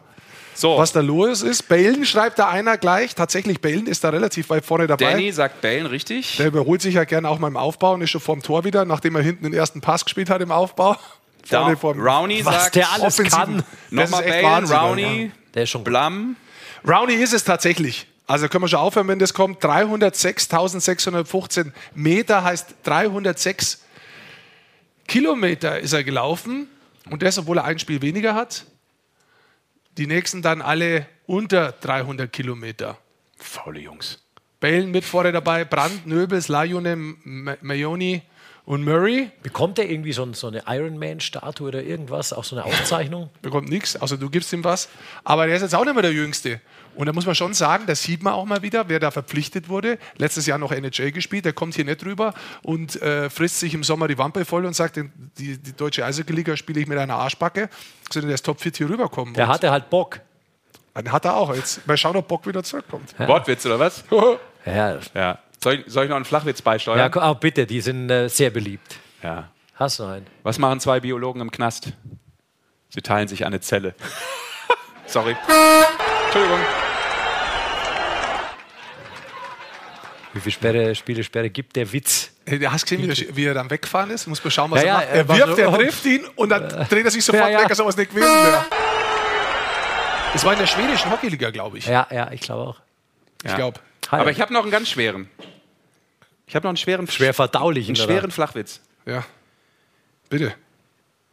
[0.54, 1.68] So, was da los ist.
[1.70, 3.16] Balen schreibt da einer gleich.
[3.16, 5.12] Tatsächlich, Balen ist da relativ weit vorne dabei.
[5.12, 6.38] Danny sagt Bellen richtig.
[6.38, 8.86] Der überholt sich ja gerne auch mal im Aufbau und ist schon vorm Tor wieder,
[8.86, 10.96] nachdem er hinten den ersten Pass gespielt hat im Aufbau.
[11.44, 13.58] Vorne Da, vorm- Rowney Was sagt der alles Offensiven.
[13.58, 13.64] kann.
[13.90, 16.36] Nochmal Bellen, Rowney, Der ist schon Blum.
[16.88, 18.06] Rowney ist es tatsächlich.
[18.28, 19.62] Also können wir schon aufhören, wenn das kommt.
[19.64, 23.82] 306.615 Meter heißt 306
[25.08, 26.68] Kilometer ist er gelaufen.
[27.10, 28.66] Und das, obwohl er ein Spiel weniger hat.
[29.98, 32.98] Die nächsten dann alle unter 300 Kilometer.
[33.38, 34.24] Faule Jungs.
[34.60, 38.22] Balen mit vorne dabei, Brandt, Nöbels, Lajunen, Ma- Mayoni
[38.66, 39.32] und Murray.
[39.44, 42.34] Bekommt er irgendwie so, so eine Ironman-Statue oder irgendwas?
[42.34, 43.30] Auch so eine Auszeichnung?
[43.42, 44.90] bekommt nichts, außer du gibst ihm was.
[45.24, 46.62] Aber der ist jetzt auch nicht mehr der Jüngste.
[46.96, 49.70] Und da muss man schon sagen, das sieht man auch mal wieder, wer da verpflichtet
[49.70, 49.98] wurde.
[50.18, 52.34] Letztes Jahr noch NHL gespielt, der kommt hier nicht rüber
[52.64, 56.58] und äh, frisst sich im Sommer die Wampe voll und sagt, die, die deutsche Eishockey-Liga
[56.58, 57.70] spiele ich mit einer Arschbacke.
[58.12, 59.34] Sondern der ist topfit hier rüberkommen.
[59.34, 60.20] Der hatte halt Bock.
[60.94, 61.56] Dann hat er auch.
[61.56, 63.18] Jetzt mal schauen, ob Bock wieder zurückkommt.
[63.18, 64.04] Wortwitz oder was?
[64.64, 65.40] Ja, Ja.
[65.64, 66.98] Soll ich, soll ich noch einen Flachwitz beisteuern?
[66.98, 68.98] ja ko- oh, bitte, die sind äh, sehr beliebt.
[69.24, 69.50] ja.
[69.76, 70.28] Hast du einen?
[70.44, 71.92] Was machen zwei Biologen im Knast?
[72.90, 73.96] Sie teilen sich eine Zelle.
[75.08, 75.36] Sorry.
[76.26, 76.60] Entschuldigung.
[80.34, 82.32] Wie viele Sperre, Spielesperre gibt der Witz?
[82.46, 84.28] Hey, Du hast gesehen, wie er, wie er dann weggefahren ist?
[84.28, 85.40] Muss man schauen, was Ja, er ja, macht.
[85.40, 87.60] er Er wirft, er trifft ihn und dann dreht er sich sofort Ja, ja.
[87.62, 88.66] weg, als ob es nicht gewesen wäre.
[90.34, 91.88] Das war in der schwedischen Hockeyliga, glaube ich.
[91.88, 92.80] Ja, ja, ich glaube auch.
[93.44, 93.80] Ich glaube.
[94.20, 95.30] Aber ich habe noch einen ganz schweren.
[96.48, 98.14] Ich habe noch einen schweren, Schwer verdaulichen, einen oder?
[98.14, 98.82] schweren Flachwitz.
[99.06, 99.26] Ja.
[100.30, 100.54] Bitte.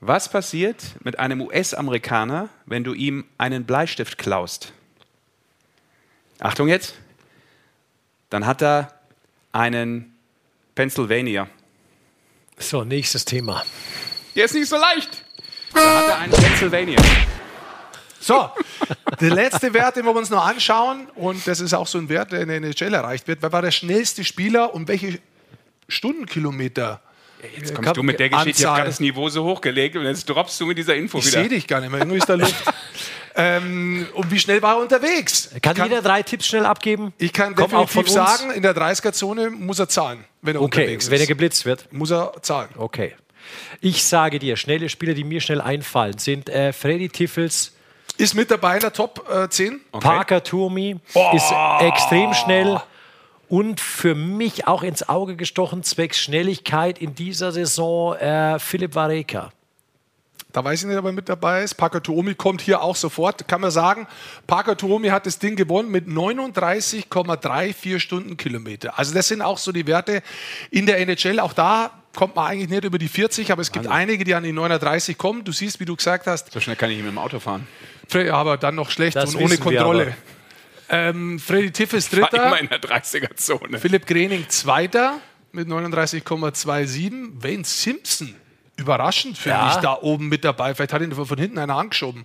[0.00, 4.72] Was passiert mit einem US-Amerikaner, wenn du ihm einen Bleistift klaust?
[6.38, 6.94] Achtung jetzt.
[8.30, 8.94] Dann hat er
[9.50, 10.16] einen
[10.76, 11.48] Pennsylvania.
[12.58, 13.64] So, nächstes Thema.
[14.36, 15.24] Der ist nicht so leicht.
[15.74, 17.00] Da hat er einen Pennsylvania.
[18.28, 18.50] So,
[19.22, 22.30] der letzte Wert, den wir uns noch anschauen, und das ist auch so ein Wert,
[22.30, 23.40] der in der NHL erreicht wird.
[23.40, 25.18] Wer war der schnellste Spieler und welche
[25.88, 27.00] Stundenkilometer?
[27.56, 28.50] Jetzt kommst du mit der Geschichte.
[28.50, 28.76] Ich habe Anzahl.
[28.76, 31.40] gerade das Niveau so hochgelegt und jetzt droppst du mit dieser Info Ich wieder.
[31.40, 32.54] sehe dich gar nicht mehr, irgendwie ist da Luft.
[33.36, 35.48] ähm, und wie schnell war er unterwegs?
[35.62, 37.14] Kann, jeder drei Tipps schnell abgeben?
[37.16, 40.62] Ich kann Kommt auch von definitiv sagen, in der 30er-Zone muss er zahlen, wenn er
[40.62, 41.10] Okay, unterwegs ist.
[41.10, 41.90] wenn er geblitzt wird.
[41.92, 42.68] muss er zahlen.
[42.76, 43.14] Okay.
[43.80, 47.72] Ich sage dir, schnelle Spieler, die mir schnell einfallen, sind äh, Freddy Tiffels,
[48.18, 49.80] Ist mit dabei in der Top äh, 10.
[49.92, 50.96] Parker Turmi,
[51.32, 52.80] ist extrem schnell
[53.48, 59.52] und für mich auch ins Auge gestochen, zwecks Schnelligkeit in dieser Saison, äh, Philipp Vareka.
[60.52, 61.74] Da weiß ich nicht, ob er mit dabei ist.
[61.74, 63.46] Parker Tuomi kommt hier auch sofort.
[63.46, 64.08] Kann man sagen,
[64.46, 68.98] Parker Tuomi hat das Ding gewonnen mit 39,34 Stundenkilometer.
[68.98, 70.22] Also das sind auch so die Werte
[70.70, 71.38] in der NHL.
[71.38, 74.42] Auch da kommt man eigentlich nicht über die 40, aber es gibt einige, die an
[74.42, 75.44] die 39 kommen.
[75.44, 77.68] Du siehst, wie du gesagt hast, So schnell kann ich nicht mit dem Auto fahren.
[78.32, 80.16] Aber dann noch schlecht Das und ohne Kontrolle.
[80.88, 83.78] Ähm, Freddy Tiffes War Dritter, immer in der 30er-Zone.
[83.78, 85.20] Philipp Grening Zweiter
[85.52, 87.40] mit 39,27.
[87.40, 88.34] Wayne Simpson
[88.76, 89.70] überraschend, finde Ja.
[89.70, 90.74] ich, da oben mit dabei.
[90.74, 92.24] Vielleicht hat ihn von hinten einer angeschoben.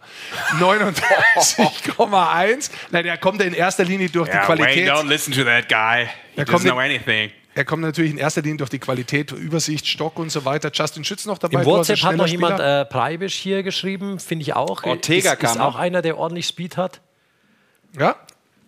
[0.60, 2.72] 39,1.
[2.89, 4.88] Nein, der kommt in erster Linie durch die Qualität.
[4.88, 6.08] Wayne, don't listen to that guy.
[6.36, 7.30] He doesn't kommt know anything.
[7.56, 10.72] Er kommt natürlich in erster Linie durch die Qualität, Übersicht, Stock und so weiter.
[10.74, 11.60] Justin Schütz noch dabei.
[11.60, 14.84] Im du WhatsApp hat noch jemand äh, Preibisch hier geschrieben, finde ich auch.
[14.84, 17.01] Ortega ist, kam ist auch einer, der ordentlich Speed hat.
[17.97, 18.16] ja?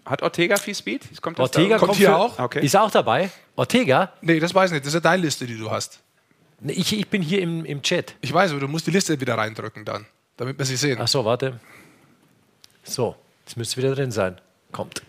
[0.05, 1.19] Hat Ortega viel Speed?
[1.19, 1.77] Kommt das Ortega da?
[1.79, 2.37] Kommt kommt hier für, auch?
[2.37, 2.63] Okay.
[2.63, 3.31] Ist auch dabei.
[3.55, 4.13] Ortega?
[4.21, 4.85] Nee, das weiß ich nicht.
[4.85, 5.99] Das ist ja deine Liste, die du hast.
[6.59, 8.13] Nee, Ich, ich bin hier im, im Chat.
[8.21, 10.05] Ich weiß, aber du musst die Liste wieder reindrücken dann,
[10.37, 10.99] damit wir sie sehen.
[11.01, 11.59] Ach so, warte.
[12.83, 13.15] So,
[13.45, 14.39] jetzt müsste wieder drin sein.
[14.71, 15.01] Kommt.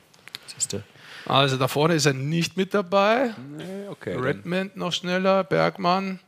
[0.47, 0.83] Siehste.
[1.27, 3.35] Also da vorne ist er nicht mit dabei.
[3.91, 6.21] Okay, dann- Redmond noch schneller, Bergmann.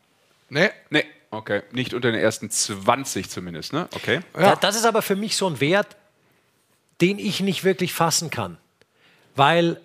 [0.49, 1.63] Nee, Nee, okay.
[1.73, 3.89] Nicht unter den ersten 20 zumindest, ne?
[3.95, 4.21] Okay.
[4.33, 5.97] Da, das ist aber für mich so ein Wert,
[7.01, 8.57] den ich nicht wirklich fassen kann.
[9.37, 9.81] Weil,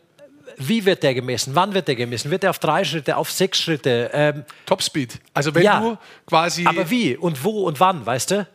[0.58, 1.54] wie wird der gemessen?
[1.54, 2.32] Wann wird der gemessen?
[2.32, 4.10] Wird er auf drei Schritte, auf sechs Schritte?
[4.14, 5.20] Ähm, Topspeed.
[5.34, 5.80] Also wenn Ja.
[5.80, 6.66] du quasi.
[6.66, 8.48] aber wie und wo und wann, weißt du?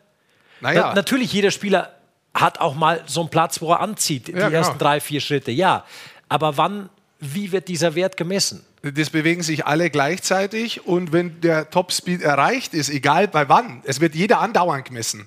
[0.61, 1.95] naja, Na, natürlich, jeder Spieler
[2.35, 4.51] hat auch mal so einen Platz, wo er anzieht, die Ja, genau.
[4.59, 5.85] ersten drei, vier Schritte, ja.
[6.29, 8.65] Aber wann, wie wird dieser Wert gemessen?
[8.83, 14.01] das bewegen sich alle gleichzeitig und wenn der Topspeed erreicht ist, egal bei wann, es
[14.01, 15.27] wird jeder andauernd gemessen.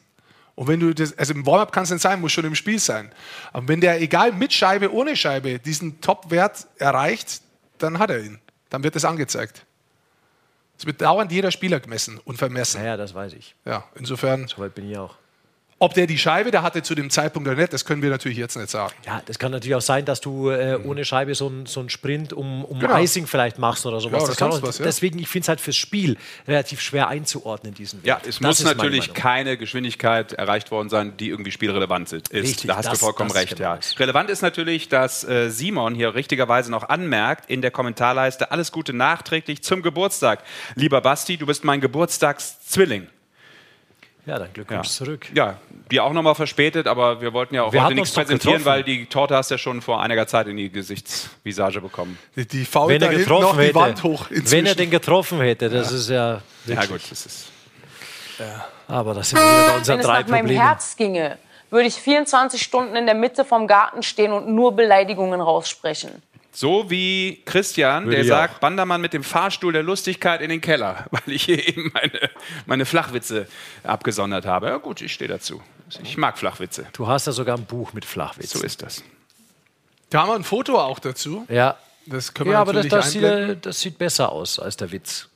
[0.55, 2.79] Und wenn du das, also im Warm-up kann es nicht sein, muss schon im Spiel
[2.79, 3.11] sein.
[3.51, 7.41] Aber wenn der, egal mit Scheibe, ohne Scheibe, diesen Top-Wert erreicht,
[7.77, 8.39] dann hat er ihn.
[8.69, 9.65] Dann wird das angezeigt.
[10.77, 12.81] Es wird dauernd jeder Spieler gemessen und vermessen.
[12.81, 13.55] Naja, das weiß ich.
[13.65, 15.15] Ja, insofern, Soweit bin ich auch.
[15.81, 18.37] Ob der die Scheibe da hatte zu dem Zeitpunkt oder nicht, das können wir natürlich
[18.37, 18.93] jetzt nicht sagen.
[19.03, 22.33] Ja, das kann natürlich auch sein, dass du äh, ohne Scheibe so einen so Sprint
[22.33, 22.95] um, um Genau.
[22.97, 24.21] Icing vielleicht machst oder sowas.
[24.21, 24.85] Ja, das kann auch, was, ja.
[24.85, 26.17] Deswegen, ich finde es halt fürs Spiel
[26.47, 28.27] relativ schwer einzuordnen, diesen Ja, Wert.
[28.27, 32.43] es Das muss natürlich keine Geschwindigkeit erreicht worden sein, die irgendwie spielrelevant sind- ist.
[32.43, 33.57] Richtig, da hast das- du vollkommen recht.
[33.57, 33.79] genau Ja.
[33.97, 38.93] Relevant ist natürlich, dass äh, Simon hier richtigerweise noch anmerkt in der Kommentarleiste, alles Gute
[38.93, 40.43] nachträglich zum Geburtstag.
[40.75, 43.07] Lieber Basti, du bist mein Geburtstagszwilling.
[44.25, 45.27] Ja, dann Glückwunsch zurück.
[45.33, 45.57] Ja,
[45.89, 48.65] dir auch nochmal verspätet, aber wir wollten ja auch Wir heute nichts präsentieren, getroffen.
[48.65, 52.17] weil die Torte hast du ja schon vor einiger Zeit in die Gesichtsvisage bekommen.
[52.35, 54.25] Die, die fault Wenn da er getroffen noch die hätte, Wand hoch.
[54.29, 54.77] wenn er inzwischen.
[54.77, 56.33] den getroffen hätte, das ist ja.
[56.35, 57.47] Ja wirklich- gut, das ist...
[58.87, 60.61] Aber das sind wir wieder bei unseren Wenn es drei nach meinem Problemen.
[60.61, 61.37] Herz ginge,
[61.69, 66.21] würde ich 24 Stunden in der Mitte vom Garten stehen und nur Beleidigungen raussprechen.
[66.53, 71.05] So wie Christian, Würde der sagt, Bandermann mit dem Fahrstuhl der Lustigkeit in den Keller,
[71.11, 72.29] weil ich hier eben meine,
[72.65, 73.47] meine Flachwitze
[73.83, 74.67] abgesondert habe.
[74.67, 75.61] Ja gut, ich stehe dazu.
[76.03, 76.87] Ich mag Flachwitze.
[76.93, 78.51] Du hast ja sogar ein Buch mit Flachwitz.
[78.51, 79.03] So ist das.
[80.09, 81.45] Da haben wir ein Foto auch dazu.
[81.49, 84.59] Ja, Das können wir ja aber das, natürlich das, sieht, äh, das sieht besser aus
[84.59, 85.29] als der Witz.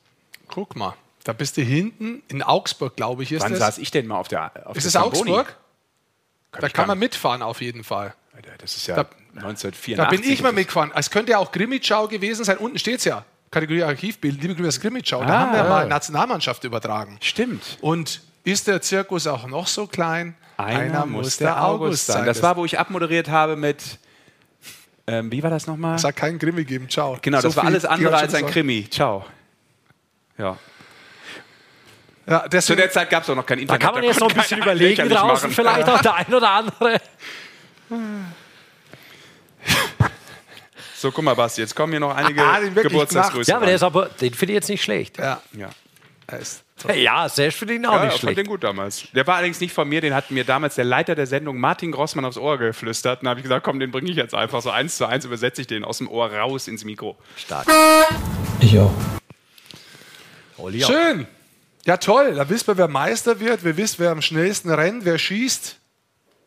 [0.48, 0.94] Guck mal,
[1.24, 3.60] da bist du hinten in Augsburg, glaube ich, ist Wann das.
[3.60, 4.96] saß ich denn mal auf der auf ist es?
[4.96, 5.56] Augsburg?
[6.52, 8.14] Da ich kann man mitfahren auf jeden Fall.
[8.58, 9.08] Das ist ja Da-
[9.38, 9.96] 1984.
[9.96, 10.92] Da bin ich mal mitgefahren.
[10.94, 12.56] Es könnte ja auch Grimmitschau gewesen sein.
[12.58, 13.24] Unten steht es ja.
[13.50, 14.40] Kategorie Archivbild.
[14.42, 15.24] Liebe Grüße Grimmitschau.
[15.24, 15.68] Da Ah, haben wir ja.
[15.68, 17.18] mal Nationalmannschaft übertragen.
[17.20, 17.78] Stimmt.
[17.80, 20.34] Und ist der Zirkus auch noch so klein?
[20.56, 22.24] Einer, muss der August sein.
[22.26, 23.98] Das war, wo ich abmoderiert habe mit.
[25.06, 25.94] Ähm, wie war das nochmal?
[25.96, 26.88] Es hat keinen Grimmi gegeben.
[26.88, 27.16] Ciao.
[27.22, 28.52] Genau, das So war viel- alles andere als ein gesagt.
[28.52, 28.88] Krimi.
[28.90, 29.24] Ciao.
[30.38, 30.56] Ja.
[32.28, 33.82] Ja, Zu deswegen, der Zeit gab es auch noch kein Da Internet.
[33.82, 35.50] kann man jetzt noch ein bisschen überlegen draußen, machen.
[35.52, 37.00] vielleicht auch der ein oder andere.
[40.98, 43.50] So, guck mal, Basti, jetzt kommen hier noch einige Ah, den wirklich Geburtstagsgrüße.
[43.50, 45.18] Ja, aber der ist aber, den finde ich jetzt nicht schlecht.
[45.18, 45.68] ja, ja.
[46.26, 46.64] er ist
[46.94, 48.38] Ja, selbst finde ich ihn auch Ja, nicht ich fand schlecht.
[48.38, 49.06] den gut damals.
[49.14, 51.92] Der war allerdings nicht von mir, den hat mir damals der Leiter der Sendung Martin
[51.92, 53.20] Grossmann aufs Ohr geflüstert.
[53.20, 54.62] Und da habe ich gesagt, komm, den bringe ich jetzt einfach.
[54.62, 57.18] So eins zu eins übersetze ich den aus dem Ohr raus ins Mikro.
[57.36, 57.66] Stark.
[58.60, 58.94] Ich auch.
[60.56, 60.88] Oli auch.
[60.88, 61.26] Schön.
[61.84, 62.34] Ja, toll.
[62.36, 63.64] Da wissen wir, wer Meister wird.
[63.64, 65.76] Wir wissen, wer am schnellsten rennt, wer schießt.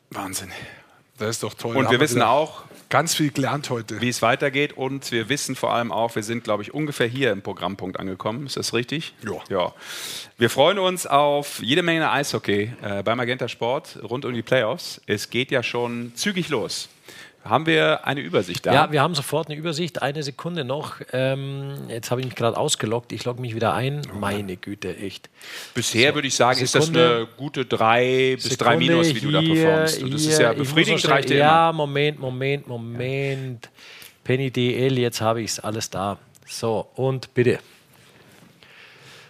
[0.10, 0.52] Wahnsinn.
[1.20, 1.76] Das ist doch toll.
[1.78, 4.02] Und wir wissen wieder auch, Ganz viel gelernt heute.
[4.02, 4.74] wie es weitergeht.
[4.74, 8.48] Und wir wissen vor allem auch, wir sind, glaube ich, ungefähr hier im Programmpunkt angekommen.
[8.48, 9.14] Ist das richtig?
[9.24, 9.34] Ja.
[9.50, 9.74] ja.
[10.40, 15.02] Wir freuen uns auf jede Menge Eishockey äh, beim Magenta Sport rund um die Playoffs.
[15.06, 16.90] Es geht ja schon zügig los.
[17.50, 18.74] Haben wir eine Übersicht da?
[18.74, 20.02] Ja, wir haben sofort eine Übersicht.
[20.02, 20.96] Eine Sekunde noch.
[21.12, 23.12] Ähm, jetzt habe ich mich gerade ausgeloggt.
[23.12, 24.02] Ich logge mich wieder ein.
[24.20, 25.30] Meine Güte, echt.
[25.74, 27.16] Bisher würde ich sagen, ist das Sekunde.
[27.16, 30.04] eine gute 3 bis 3 Sekunde, minus, wie du da hier, performst.
[30.04, 30.46] Und das ist hier.
[30.46, 31.78] ja Ich muss befriedigend, reicht dir Ja, immer.
[31.78, 33.70] Moment, Moment, Moment.
[34.24, 36.18] Penny DL, jetzt habe ich es alles da.
[36.48, 37.60] So, und bitte.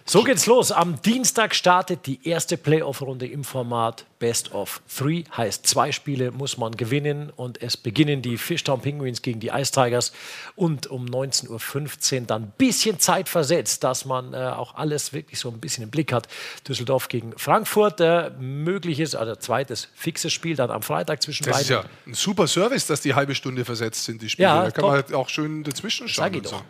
[0.04, 0.72] So geht's los.
[0.72, 5.24] Am Dienstag startet die erste Playoff-Runde im Format Best of Three.
[5.36, 9.70] Heißt, zwei Spiele muss man gewinnen und es beginnen die Fishtown Penguins gegen die Ice
[9.72, 10.12] Tigers
[10.56, 15.38] und um 19.15 Uhr dann ein bisschen Zeit versetzt, dass man äh, auch alles wirklich
[15.38, 16.28] so ein bisschen im Blick hat.
[16.68, 21.68] Düsseldorf gegen Frankfurt, äh, mögliches, also zweites fixes Spiel dann am Freitag zwischen Das ist
[21.68, 21.84] beiden.
[21.84, 24.48] ja ein super Service, dass die halbe Stunde versetzt sind, die Spiele.
[24.48, 24.90] Ja, da kann top.
[24.90, 26.24] man halt auch schön dazwischen schauen.
[26.24, 26.62] Sag ich und so.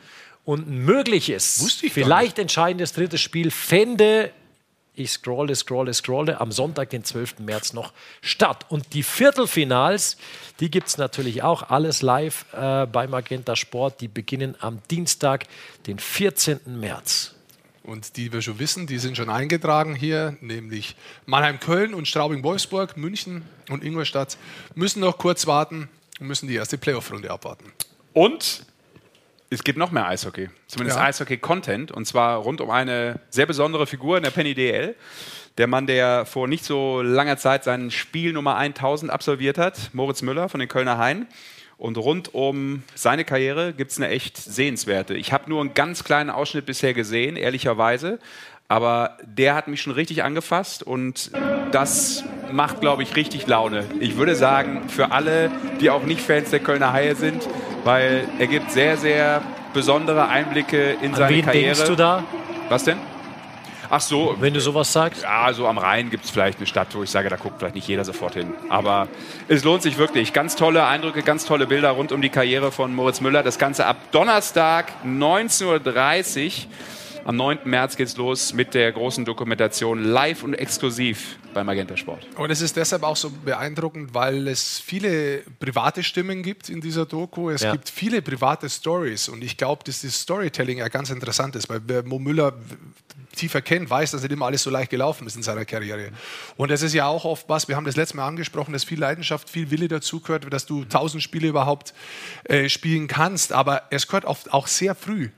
[0.51, 4.33] Und ein mögliches, Wusste ich gar vielleicht entscheidendes drittes Spiel fände
[4.97, 6.41] Ich scrolle, scrolle, scrolle.
[6.41, 7.39] Am Sonntag, den 12.
[7.39, 8.67] März noch statt.
[8.69, 10.17] Und die Viertelfinals,
[10.59, 11.71] die gibt es natürlich auch.
[11.71, 14.01] Alles live äh, bei Magenta Sport.
[14.01, 15.47] Die beginnen am Dienstag,
[15.87, 16.63] den 14.
[16.67, 17.37] März.
[17.85, 20.97] Und die wir schon wissen, die sind schon eingetragen hier, nämlich
[21.27, 24.37] Mannheim-Köln und Straubing-Wolfsburg, München und Ingolstadt
[24.75, 27.73] müssen noch kurz warten und müssen die erste Playoff-Runde abwarten.
[28.13, 28.65] Und
[29.51, 31.05] es gibt noch mehr Eishockey, zumindest Ja.
[31.07, 34.95] Eishockey-Content, und zwar rund um eine sehr besondere Figur in der Penny DL.
[35.59, 40.23] Der Mann, der vor nicht so langer Zeit sein Spiel Nummer 1000 absolviert hat, Moritz
[40.23, 41.27] Müller von den Kölner Hain.
[41.77, 45.15] Und rund um seine Karriere gibt es eine echt sehenswerte.
[45.15, 48.19] Ich habe nur einen ganz kleinen Ausschnitt bisher gesehen, ehrlicherweise.
[48.71, 51.33] Aber der hat mich schon richtig angefasst und
[51.73, 52.23] das
[52.53, 53.85] macht, glaube ich, richtig Laune.
[53.99, 57.49] Ich würde sagen, für alle, die auch nicht Fans der Kölner Haie sind,
[57.83, 59.43] weil er gibt sehr, sehr
[59.75, 61.75] besondere Einblicke in An seine wen Karriere.
[61.75, 62.23] denkst du da?
[62.69, 62.99] Was denn?
[63.91, 64.37] Ach so.
[64.39, 65.25] Wenn du sowas sagst?
[65.25, 67.75] Ja, so am Rhein gibt es vielleicht eine Stadt, wo ich sage, da guckt vielleicht
[67.75, 68.55] nicht jeder sofort hin.
[68.69, 69.09] Aber
[69.49, 70.33] es lohnt sich wirklich.
[70.33, 73.43] Ganz tolle Eindrücke, ganz tolle Bilder rund um die Karriere von Moritz Müller.
[73.43, 75.67] Das Ganze ab Donnerstag 19.30
[76.47, 76.53] Uhr.
[77.31, 77.59] Am 9.
[77.63, 82.27] März geht's los mit der großen Dokumentation live und exklusiv bei Magenta Sport.
[82.37, 87.07] Und es ist deshalb auch so beeindruckend, weil es viele private Stimmen gibt in dieser
[87.07, 87.51] Doku.
[87.51, 87.71] Es Ja.
[87.71, 89.29] gibt viele private Stories.
[89.29, 92.53] Und ich glaube, dass das Storytelling ja ganz interessant ist, weil wer Mo Müller
[93.37, 96.11] tiefer kennt, weiß, dass nicht immer alles so leicht gelaufen ist in seiner Karriere.
[96.57, 98.99] Und das ist ja auch oft was, wir haben das letzte Mal angesprochen, dass viel
[98.99, 101.95] Leidenschaft, viel Wille dazu gehört, dass du tausend Spiele überhaupt
[102.43, 103.53] äh, spielen kannst.
[103.53, 105.29] Aber es gehört oft auch sehr früh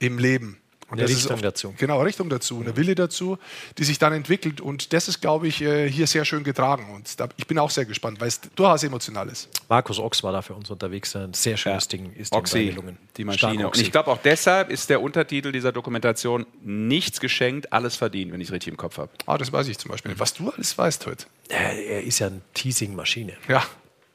[0.00, 0.59] im Leben.
[0.90, 1.74] Und Eine das ist Richtung oft- dazu.
[1.78, 3.38] Genau, Richtung dazu, eine Wille dazu,
[3.78, 4.60] die sich dann entwickelt.
[4.60, 6.92] Und das ist, glaube ich, äh, hier sehr schön getragen.
[6.92, 9.48] Und da, ich bin auch sehr gespannt, weil es durchaus emotional ist.
[9.68, 11.14] Markus Ochs war da für uns unterwegs.
[11.14, 12.98] Ein sehr schönes Ding ist Oxy, gelungen.
[13.16, 13.66] die Maschine.
[13.68, 18.40] Und ich glaube auch deshalb ist der Untertitel dieser Dokumentation nichts geschenkt, alles verdient, wenn
[18.40, 19.10] ich es richtig im Kopf habe.
[19.26, 20.10] Ah, das weiß ich zum Beispiel.
[20.10, 20.20] nicht.
[20.20, 21.26] Was du alles weißt heute.
[21.48, 23.34] Er ist ja eine Teasing-Maschine.
[23.48, 23.62] Ja,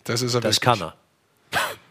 [0.04, 0.80] das ist er Das wirklich.
[0.80, 0.96] kann er.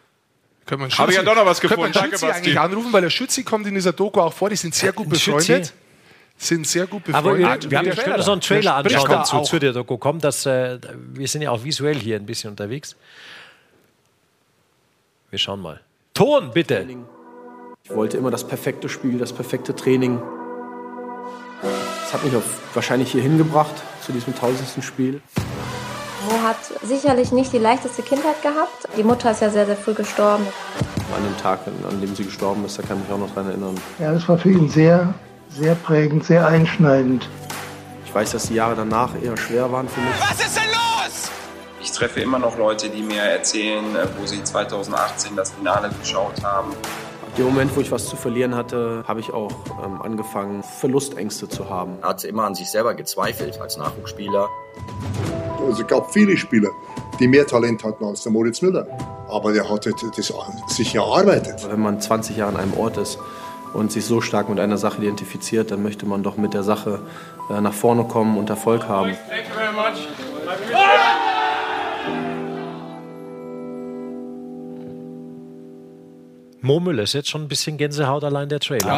[0.67, 1.99] Können wir Habe ich ja doch noch was können wir gefunden.
[1.99, 2.39] einen Danke, Schützi Basti.
[2.43, 4.49] eigentlich anrufen, weil der Schützi kommt in dieser Doku auch vor.
[4.51, 5.31] Die sind sehr gut Ein Schützi?
[5.53, 5.73] befreundet.
[6.37, 7.65] Sind sehr gut Aber befreundet.
[7.65, 9.45] wir, wir haben ja so einen Trailer Der anschauen dazu, auch.
[9.49, 9.99] zu der Doku.
[9.99, 10.79] Kommt, dass, äh,
[11.13, 12.97] wir sind ja auch visuell hier ein bisschen unterwegs.
[15.31, 15.81] Wir schauen mal.
[16.15, 16.87] Ton, bitte.
[17.85, 20.21] Ich wollte immer das perfekte Spiel, das perfekte Training.
[21.63, 23.75] Das hat mich auf, wahrscheinlich hier hingebracht,
[24.05, 25.21] zu diesem tausendsten Spiel.
[26.25, 28.89] Mo hat sicherlich nicht die leichteste Kindheit gehabt.
[28.97, 30.47] Die Mutter ist ja sehr, sehr früh gestorben.
[31.15, 33.49] An dem Tag, an dem sie gestorben ist, da kann ich mich auch noch dran
[33.49, 33.75] erinnern.
[33.99, 35.15] Ja, das war für ihn sehr,
[35.51, 37.29] sehr prägend, sehr einschneidend.
[38.07, 40.15] Ich weiß, dass die Jahre danach eher schwer waren für mich.
[40.21, 41.31] Was ist denn los?
[41.83, 46.43] Ich treffe immer noch Leute, die mir erzählen, äh, wo sie 2018 das Finale geschaut
[46.43, 46.71] haben.
[46.71, 49.51] Ab dem Moment, wo ich was zu verlieren hatte, habe ich auch
[49.85, 51.99] ähm, angefangen, Verlustängste zu haben.
[52.01, 54.49] Er hat immer an sich selber gezweifelt als Nachwuchsspieler.
[55.65, 56.71] Also es gab viele Spieler,
[57.19, 58.87] die mehr Talent hatten als der Moritz Müller.
[59.29, 60.33] Aber der hatte das
[60.69, 61.67] sich erarbeitet.
[61.69, 63.19] Wenn man 20 Jahre an einem Ort ist
[63.73, 67.01] und sich so stark mit einer Sache identifiziert, dann möchte man doch mit der Sache
[67.51, 69.17] äh, nach vorne kommen und Erfolg haben.
[69.29, 70.07] Thank you very much.
[76.61, 78.93] Mo Müller ist jetzt schon ein bisschen Gänsehaut allein der Trailer.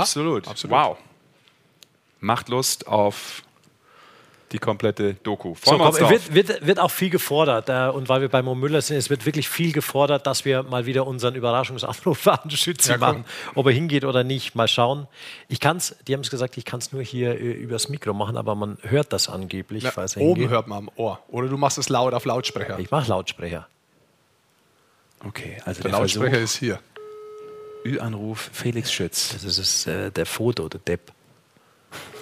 [0.46, 0.72] absolut.
[0.72, 0.98] Wow.
[2.20, 3.42] Macht Lust auf
[4.52, 5.54] die komplette Doku.
[5.62, 7.68] So, wir komm, uns wird, wird, wird auch viel gefordert.
[7.68, 10.62] Äh, und weil wir bei Mo Müller sind, es wird wirklich viel gefordert, dass wir
[10.62, 13.24] mal wieder unseren Überraschungsanruf an Schütze Ja, machen.
[13.54, 15.08] Ob er hingeht oder nicht, mal schauen.
[15.48, 18.36] Ich kann's, die haben es gesagt, ich kann es nur hier äh, übers Mikro machen,
[18.36, 19.82] aber man hört das angeblich.
[19.82, 20.50] Na, falls er oben hingeht.
[20.50, 21.18] hört man am Ohr.
[21.28, 22.78] Oder du machst es laut auf Lautsprecher.
[22.78, 23.66] Ich mache Lautsprecher.
[25.24, 26.78] Okay, also Der der, Lautsprecher Versuch, ist hier.
[27.84, 29.30] Ü-Anruf Felix Schütz.
[29.42, 31.12] Das ist äh, der Foto, der Depp.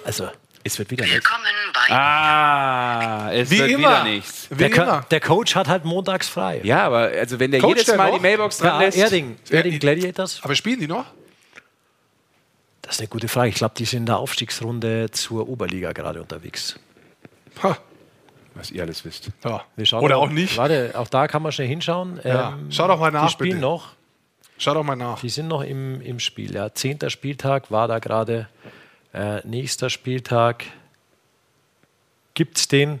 [0.05, 0.29] Also,
[0.65, 1.43] es wird wieder Willkommen
[1.89, 3.77] Ah, es Wie wird immer.
[3.79, 4.47] wieder nichts.
[4.49, 6.61] der, Co- der Coach hat halt montags frei.
[6.63, 8.15] Ja, aber also wenn der Coach jedes der Mal noch?
[8.15, 8.97] die Mailbox dran Ja, lässt.
[8.97, 10.39] Erding, Erding Gladiators.
[10.43, 11.05] Aber spielen die noch?
[12.81, 13.49] Das ist eine gute Frage.
[13.49, 16.79] Ich glaube, die sind in der Aufstiegsrunde zur Oberliga gerade unterwegs.
[17.63, 17.77] Ha.
[18.55, 19.29] Was ihr alles wisst.
[19.43, 19.63] Ja.
[19.75, 20.57] Wir schauen Oder mal- auch nicht.
[20.57, 22.19] Warte, auch da kann man schnell hinschauen.
[22.23, 22.49] Ja.
[22.49, 23.61] Ähm, Schau doch mal nach, Die spielen bitte.
[23.61, 23.89] noch.
[24.57, 25.19] Schau doch mal nach.
[25.19, 26.53] Die sind noch im, im Spiel.
[26.55, 28.47] Ja, zehnter Spieltag war da gerade.
[29.15, 30.65] Äh, nächster Spieltag.
[32.33, 32.99] Gibt es den?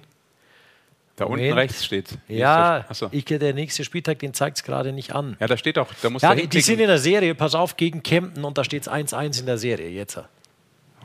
[1.17, 1.57] Da unten Moment.
[1.57, 2.17] rechts steht.
[2.29, 3.09] Ja, Achso.
[3.11, 5.35] ich, der nächste Spieltag, den zeigt es gerade nicht an.
[5.41, 7.75] Ja, da steht doch, da musst Ja, du die, sind in der Serie, pass auf,
[7.75, 10.19] gegen Kempten und da steht es 1-1 in der Serie jetzt.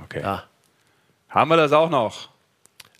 [0.05, 0.21] Okay.
[0.21, 0.45] Ja.
[1.29, 2.29] Haben wir das auch noch?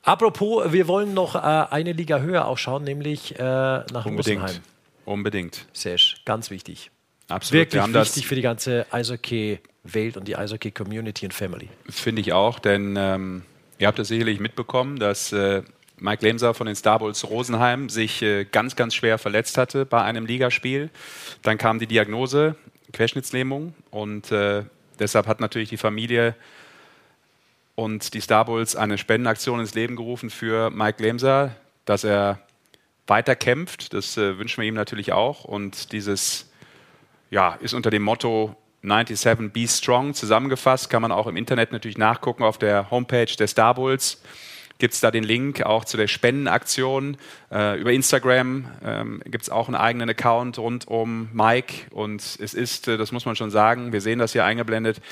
[0.03, 4.43] Apropos, wir wollen noch äh, eine Liga höher auch schauen, nämlich äh, nach Unbedingt.
[4.43, 4.63] Rosenheim.
[5.05, 5.67] Unbedingt.
[5.73, 6.91] Sesh, ganz wichtig.
[7.29, 7.73] Absolut.
[7.73, 8.87] Wirklich wichtig für die ganze
[9.85, 11.69] Eishockey-Welt und die Eishockey-Community und Family.
[11.89, 13.43] Finde ich auch, denn ähm,
[13.81, 15.63] Ihr habt es sicherlich mitbekommen, dass äh,
[15.99, 20.03] Mike Lemser von den Star Bulls Rosenheim sich äh, ganz, ganz schwer verletzt hatte bei
[20.03, 20.91] einem Ligaspiel.
[21.41, 22.57] Dann kam die Diagnose
[22.93, 24.65] Querschnittslähmung und äh,
[24.99, 26.35] deshalb hat natürlich die Familie
[27.75, 32.39] und die Star Bulls eine Spendenaktion ins Leben gerufen für Mike Lemser, dass er
[33.07, 33.95] weiter kämpft.
[33.95, 35.45] Das äh, wünschen wir ihm natürlich auch.
[35.45, 36.51] Und dieses
[37.31, 40.91] ja, ist unter dem Motto 97 Be Strong zusammengefasst.
[40.91, 44.23] Kann man auch im Internet natürlich nachgucken auf der Homepage der Star Bulls.
[44.79, 47.19] Gibt es da den Link auch zu der Spendenaktion.
[47.53, 51.91] Äh, über Instagram ähm, gibt es auch einen eigenen Account rund um Mike.
[51.91, 55.03] Und es ist, äh, das muss man schon sagen, wir sehen das hier eingeblendet,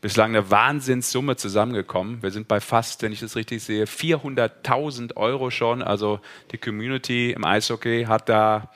[0.00, 2.22] bislang eine Wahnsinnssumme zusammengekommen.
[2.22, 5.82] Wir sind bei fast, wenn ich das richtig sehe, 400.000 Euro schon.
[5.82, 6.20] Also
[6.52, 8.70] die Community im Eishockey hat da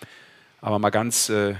[0.60, 1.54] aber mal ganz äh,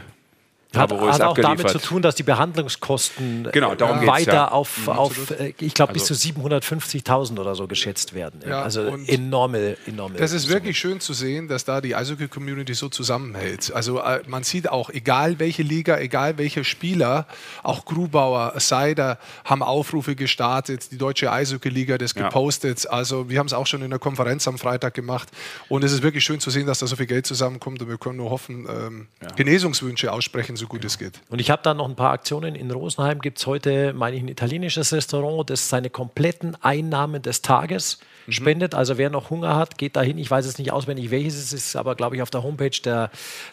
[0.75, 4.49] Hat, hat auch damit zu tun, dass die Behandlungskosten Genau, darum äh, geht's, weiter ja.
[4.53, 8.41] auf, Mhm, auf äh, ich glaube, bis Also- zu 750.000 oder so geschätzt werden.
[8.47, 10.17] Ja, also enorme, enorme.
[10.19, 13.73] Das ist wirklich schön zu sehen, dass da die Eishockey-Community so zusammenhält.
[13.75, 17.27] Also äh, man sieht auch, egal welche Liga, egal welcher Spieler,
[17.63, 22.25] auch Grubauer, Seider haben Aufrufe gestartet, die deutsche Eishockey-Liga hat das Ja.
[22.29, 22.89] gepostet.
[22.89, 25.29] Also wir haben es auch schon in der Konferenz am Freitag gemacht.
[25.69, 27.99] Und es ist wirklich schön zu sehen, dass da so viel Geld zusammenkommt und wir
[27.99, 29.07] können nur hoffen, ähm,
[29.37, 31.21] Genesungswünsche aussprechen, so gut es geht.
[31.29, 32.55] Und ich habe da noch ein paar Aktionen.
[32.55, 37.43] In Rosenheim gibt es heute, meine ich, ein italienisches Restaurant, das seine kompletten Einnahmen des
[37.43, 38.33] Tages Mhm.
[38.33, 38.75] spendet.
[38.75, 40.19] Also wer noch Hunger hat, geht dahin.
[40.19, 43.11] Ich weiß jetzt nicht auswendig, welches es ist, aber glaube ich auf der Homepage der,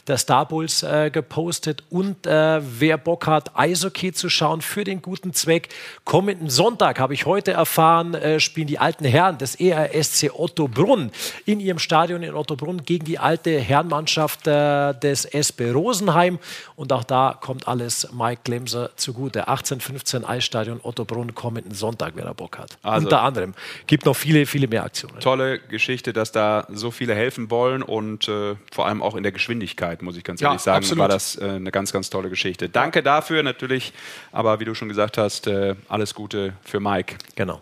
[0.07, 1.84] der Star Bulls äh, gepostet.
[1.89, 5.69] Und äh, wer Bock hat, Eishockey zu schauen für den guten Zweck,
[6.06, 11.11] kommenden Sonntag, habe ich heute erfahren, äh, spielen die alten Herren des ERSC Ottobrunn
[11.45, 16.39] in ihrem Stadion in Ottobrunn gegen die alte Herrenmannschaft äh, des SB Rosenheim.
[16.76, 19.48] Und auch da kommt alles Mike Glemser zugute.
[19.48, 22.77] 1815 Eisstadion Ottobrunn kommenden Sonntag, wer da Bock hat.
[22.81, 23.53] Also- Unter anderem.
[23.85, 25.20] Gibt noch viele, viele mehr Aktionen.
[25.20, 29.32] Tolle Geschichte, dass da so viele helfen wollen und äh, vor allem auch in der
[29.32, 31.02] Geschwindigkeit, muss ich ganz Ja, ehrlich sagen, absolut.
[31.02, 32.70] war das äh, eine ganz, ganz tolle Geschichte.
[32.70, 33.94] Danke dafür natürlich,
[34.32, 37.18] aber wie du schon gesagt hast, äh, alles Gute für Mike.
[37.36, 37.62] Genau.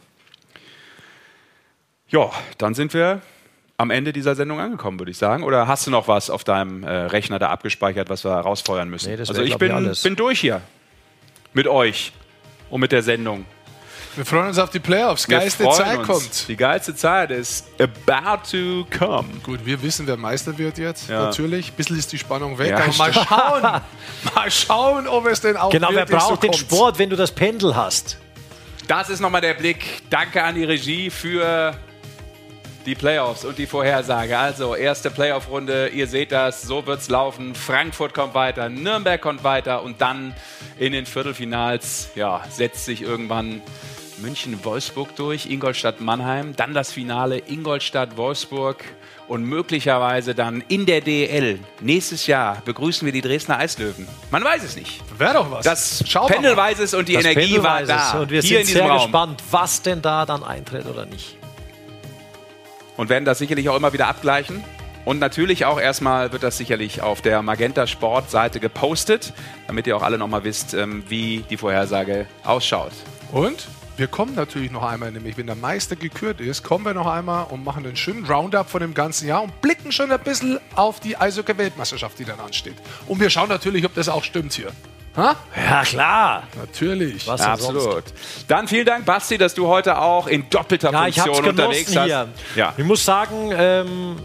[2.08, 3.22] Ja, dann sind wir
[3.78, 5.44] am Ende dieser Sendung angekommen, würde ich sagen.
[5.44, 9.10] Oder hast du noch was auf deinem äh, Rechner da abgespeichert, was wir rausfeuern müssen?
[9.10, 10.62] Nee, das also ich bin, bin durch hier
[11.54, 12.14] mit euch
[12.70, 13.46] und mit der Sendung.
[14.16, 15.28] Wir freuen uns auf die Playoffs.
[15.28, 16.08] Geilste Zeit uns.
[16.08, 16.48] kommt.
[16.48, 19.28] Die geilste Zeit ist about to come.
[19.44, 21.10] Gut, wir wissen, wer Meister wird jetzt.
[21.10, 21.26] Ja.
[21.26, 21.70] Natürlich.
[21.70, 22.70] Ein bisschen ist die Spannung weg.
[22.70, 23.82] Ja, aber mal schauen.
[24.34, 26.62] mal schauen, ob es denn auch Genau, wer braucht so den kommt.
[26.62, 28.18] Sport, wenn du das Pendel hast?
[28.88, 30.04] Das ist nochmal der Blick.
[30.10, 31.76] Danke an die Regie für
[32.86, 34.38] die Playoffs und die Vorhersage.
[34.38, 37.56] Also, erste Playoff-Runde, ihr seht das, so wird's laufen.
[37.56, 40.36] Frankfurt kommt weiter, Nürnberg kommt weiter und dann
[40.78, 43.62] in den Viertelfinals, ja, setzt sich irgendwann
[44.20, 48.84] München-Wolfsburg durch, Ingolstadt-Mannheim, dann das Finale Ingolstadt-Wolfsburg
[49.28, 51.60] und möglicherweise dann in der DL.
[51.82, 54.08] Nächstes Jahr begrüßen wir die Dresdner Eislöwen.
[54.32, 55.02] Man weiß es nicht.
[55.18, 55.66] Wäre doch was.
[55.66, 56.42] Das Schauen wir mal.
[56.42, 58.20] Pendelweises und die Das Energie war da.
[58.20, 59.02] Und wir hier sind in diesem sehr Raum.
[59.04, 61.38] gespannt, was denn da dann eintritt oder nicht.
[62.98, 64.64] und werden das sicherlich auch immer wieder abgleichen.
[65.04, 69.34] Und natürlich auch erstmal wird das sicherlich auf der Magenta Sport Seite gepostet,
[69.68, 72.92] damit ihr auch alle nochmal wisst, ähm, wie die Vorhersage ausschaut.
[73.32, 73.68] Und
[73.98, 77.46] wir kommen natürlich noch einmal, nämlich wenn der Meister gekürt ist, kommen wir noch einmal
[77.50, 81.00] und machen einen schönen Roundup von dem ganzen Jahr und blicken schon ein bisschen auf
[81.00, 82.76] die Eishockey-Weltmeisterschaft, die dann ansteht.
[83.08, 84.72] Und wir schauen natürlich, ob das auch stimmt hier.
[85.16, 85.36] Ha?
[85.56, 86.44] Ja, klar.
[86.58, 87.26] Natürlich.
[87.26, 87.40] Was?
[87.40, 88.04] Absolut.
[88.50, 92.14] Dann vielen Dank, Basti, dass du heute auch in doppelter Ja, ich Funktion unterwegs genossen
[92.14, 92.28] hast.
[92.54, 92.64] hier.
[92.64, 92.74] Ja.
[92.76, 94.18] Ich muss sagen, ähm,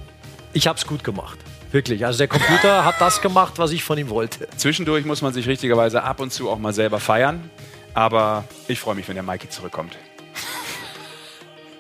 [0.53, 1.39] ich habe es gut gemacht.
[1.71, 2.05] Wirklich.
[2.05, 4.49] Also der Computer hat das gemacht, was ich von ihm wollte.
[4.57, 7.49] Zwischendurch muss man sich richtigerweise ab und zu auch mal selber feiern.
[7.95, 9.97] Aber ich freue mich, wenn der Mikey zurückkommt.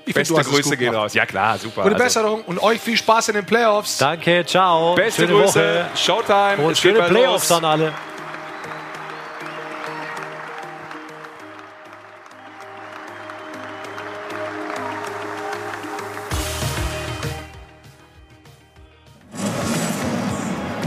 [0.06, 1.14] Ich find, Beste es Grüße gehen raus.
[1.14, 1.82] Ja klar, super.
[1.82, 3.98] Gute Also, Besserung und euch viel Spaß in den Playoffs.
[3.98, 4.96] Danke, ciao.
[4.96, 5.86] beste Schöne Grüße, Woche.
[5.96, 6.56] Showtime.
[6.56, 7.58] Und es schöne Playoffs los.
[7.58, 7.94] an alle.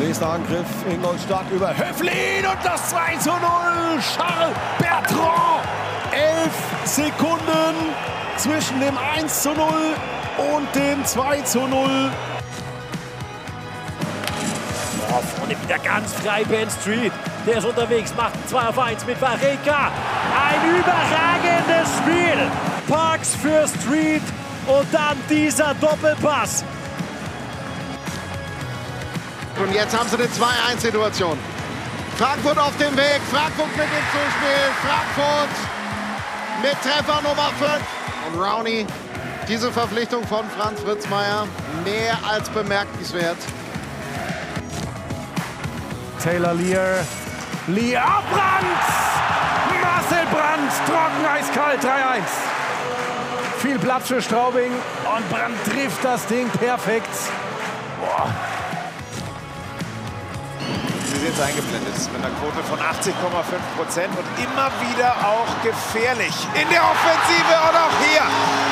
[0.03, 3.39] Nächster Angriff Ingolstadt über Höflin und das 2 zu 0.
[4.01, 5.63] Charles Bertrand.
[6.11, 6.51] Elf
[6.83, 7.75] Sekunden
[8.35, 9.65] zwischen dem 1 zu 0
[10.57, 12.11] und dem 2 zu 0.
[15.09, 17.13] Oh, vorne wieder ganz frei Ben Street.
[17.47, 19.89] Der ist unterwegs, macht ein 2 auf 1 mit Vareka.
[20.35, 22.51] Ein überragendes Spiel.
[22.89, 24.23] Parks für Street
[24.67, 26.65] und dann dieser Doppelpass.
[29.59, 31.37] Und jetzt haben sie eine 2-1-Situation.
[32.17, 33.21] Frankfurt auf dem Weg.
[33.31, 34.63] Frankfurt mit dem Zuspiel.
[34.81, 35.49] Frankfurt
[36.61, 37.71] mit Treffer Nummer 5.
[38.27, 38.85] Und Rowney
[39.47, 41.47] Diese Verpflichtung von Franz Fritzmeier
[41.83, 43.37] mehr als bemerkenswert.
[46.23, 47.05] Taylor Lear.
[47.67, 49.03] Lear Brandt!
[49.81, 52.21] Marcel Brandt, trocken eiskalt, 3-1.
[53.59, 57.09] Viel Platz für Straubing und Brandt trifft das Ding perfekt.
[57.99, 58.33] Boah.
[61.23, 63.15] Sie es eingeblendet mit einer Quote von 80,5
[63.77, 68.23] Prozent und immer wieder auch gefährlich in der Offensive und auch hier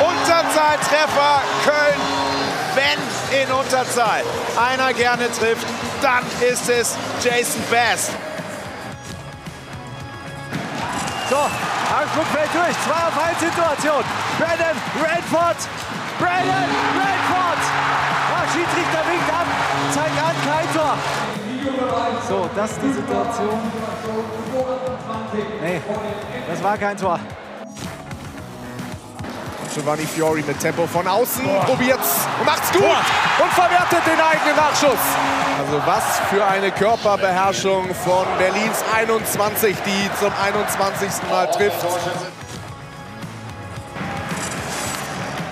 [0.04, 2.02] Unterzahltreffer Köln,
[2.76, 4.24] wenn in Unterzahl
[4.60, 5.66] einer gerne trifft,
[6.02, 8.12] dann ist es Jason Bass.
[11.30, 12.76] So, Augsburg fällt durch.
[12.84, 14.04] 2 auf 1 Situation.
[14.38, 15.58] Brandon Redford.
[16.20, 16.68] Brandon
[17.00, 17.62] Redford.
[18.36, 19.48] Ah, Schiedsrichter winkt ab.
[19.94, 20.98] Zeigt an, kein Tor.
[22.28, 23.60] So, das ist die Situation.
[25.62, 25.82] Nee,
[26.50, 27.20] das war kein Tor.
[29.74, 35.00] Giovanni Fiori mit Tempo von außen, probiert's und macht's gut und verwertet den eigenen Nachschuss.
[35.60, 41.10] Also was für eine Körperbeherrschung von Berlins 21, die zum 21.
[41.30, 41.86] Mal trifft.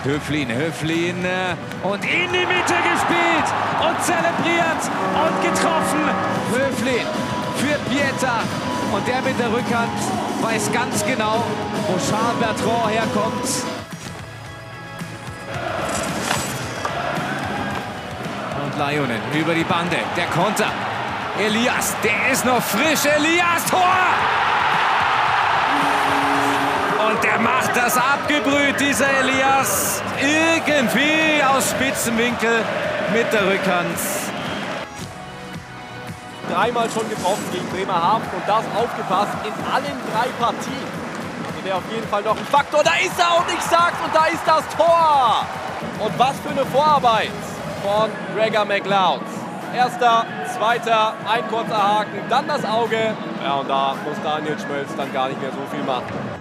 [0.04, 1.56] Höflin, Höflin äh,
[1.86, 3.48] und in die Mitte gespielt
[3.82, 4.82] und zelebriert
[5.14, 6.04] und getroffen.
[6.54, 7.06] Höflin
[7.58, 8.40] für Pieter
[8.94, 9.92] und der mit der Rückhand
[10.42, 11.44] weiß ganz genau,
[11.88, 13.50] wo Charles Bertrand herkommt.
[18.64, 20.72] Und Laionen über die Bande, der Konter.
[21.38, 23.06] Elias, der ist noch frisch.
[23.06, 24.39] Elias, Tor!
[27.10, 30.02] Und der macht das abgebrüht, dieser Elias.
[30.22, 32.64] Irgendwie aus Spitzenwinkel
[33.12, 33.98] mit der Rückhand.
[36.52, 40.88] Dreimal schon getroffen gegen Bremerhaven und das aufgepasst in allen drei Partien.
[41.48, 42.84] Also der auf jeden Fall noch ein Faktor.
[42.84, 45.46] Da ist er und ich sag's und da ist das Tor.
[46.00, 47.32] Und was für eine Vorarbeit
[47.82, 49.22] von Gregor McLeod.
[49.76, 50.26] Erster,
[50.56, 53.16] zweiter, ein kurzer Haken, dann das Auge.
[53.44, 56.39] Ja, und da muss Daniel Schmölz dann gar nicht mehr so viel machen.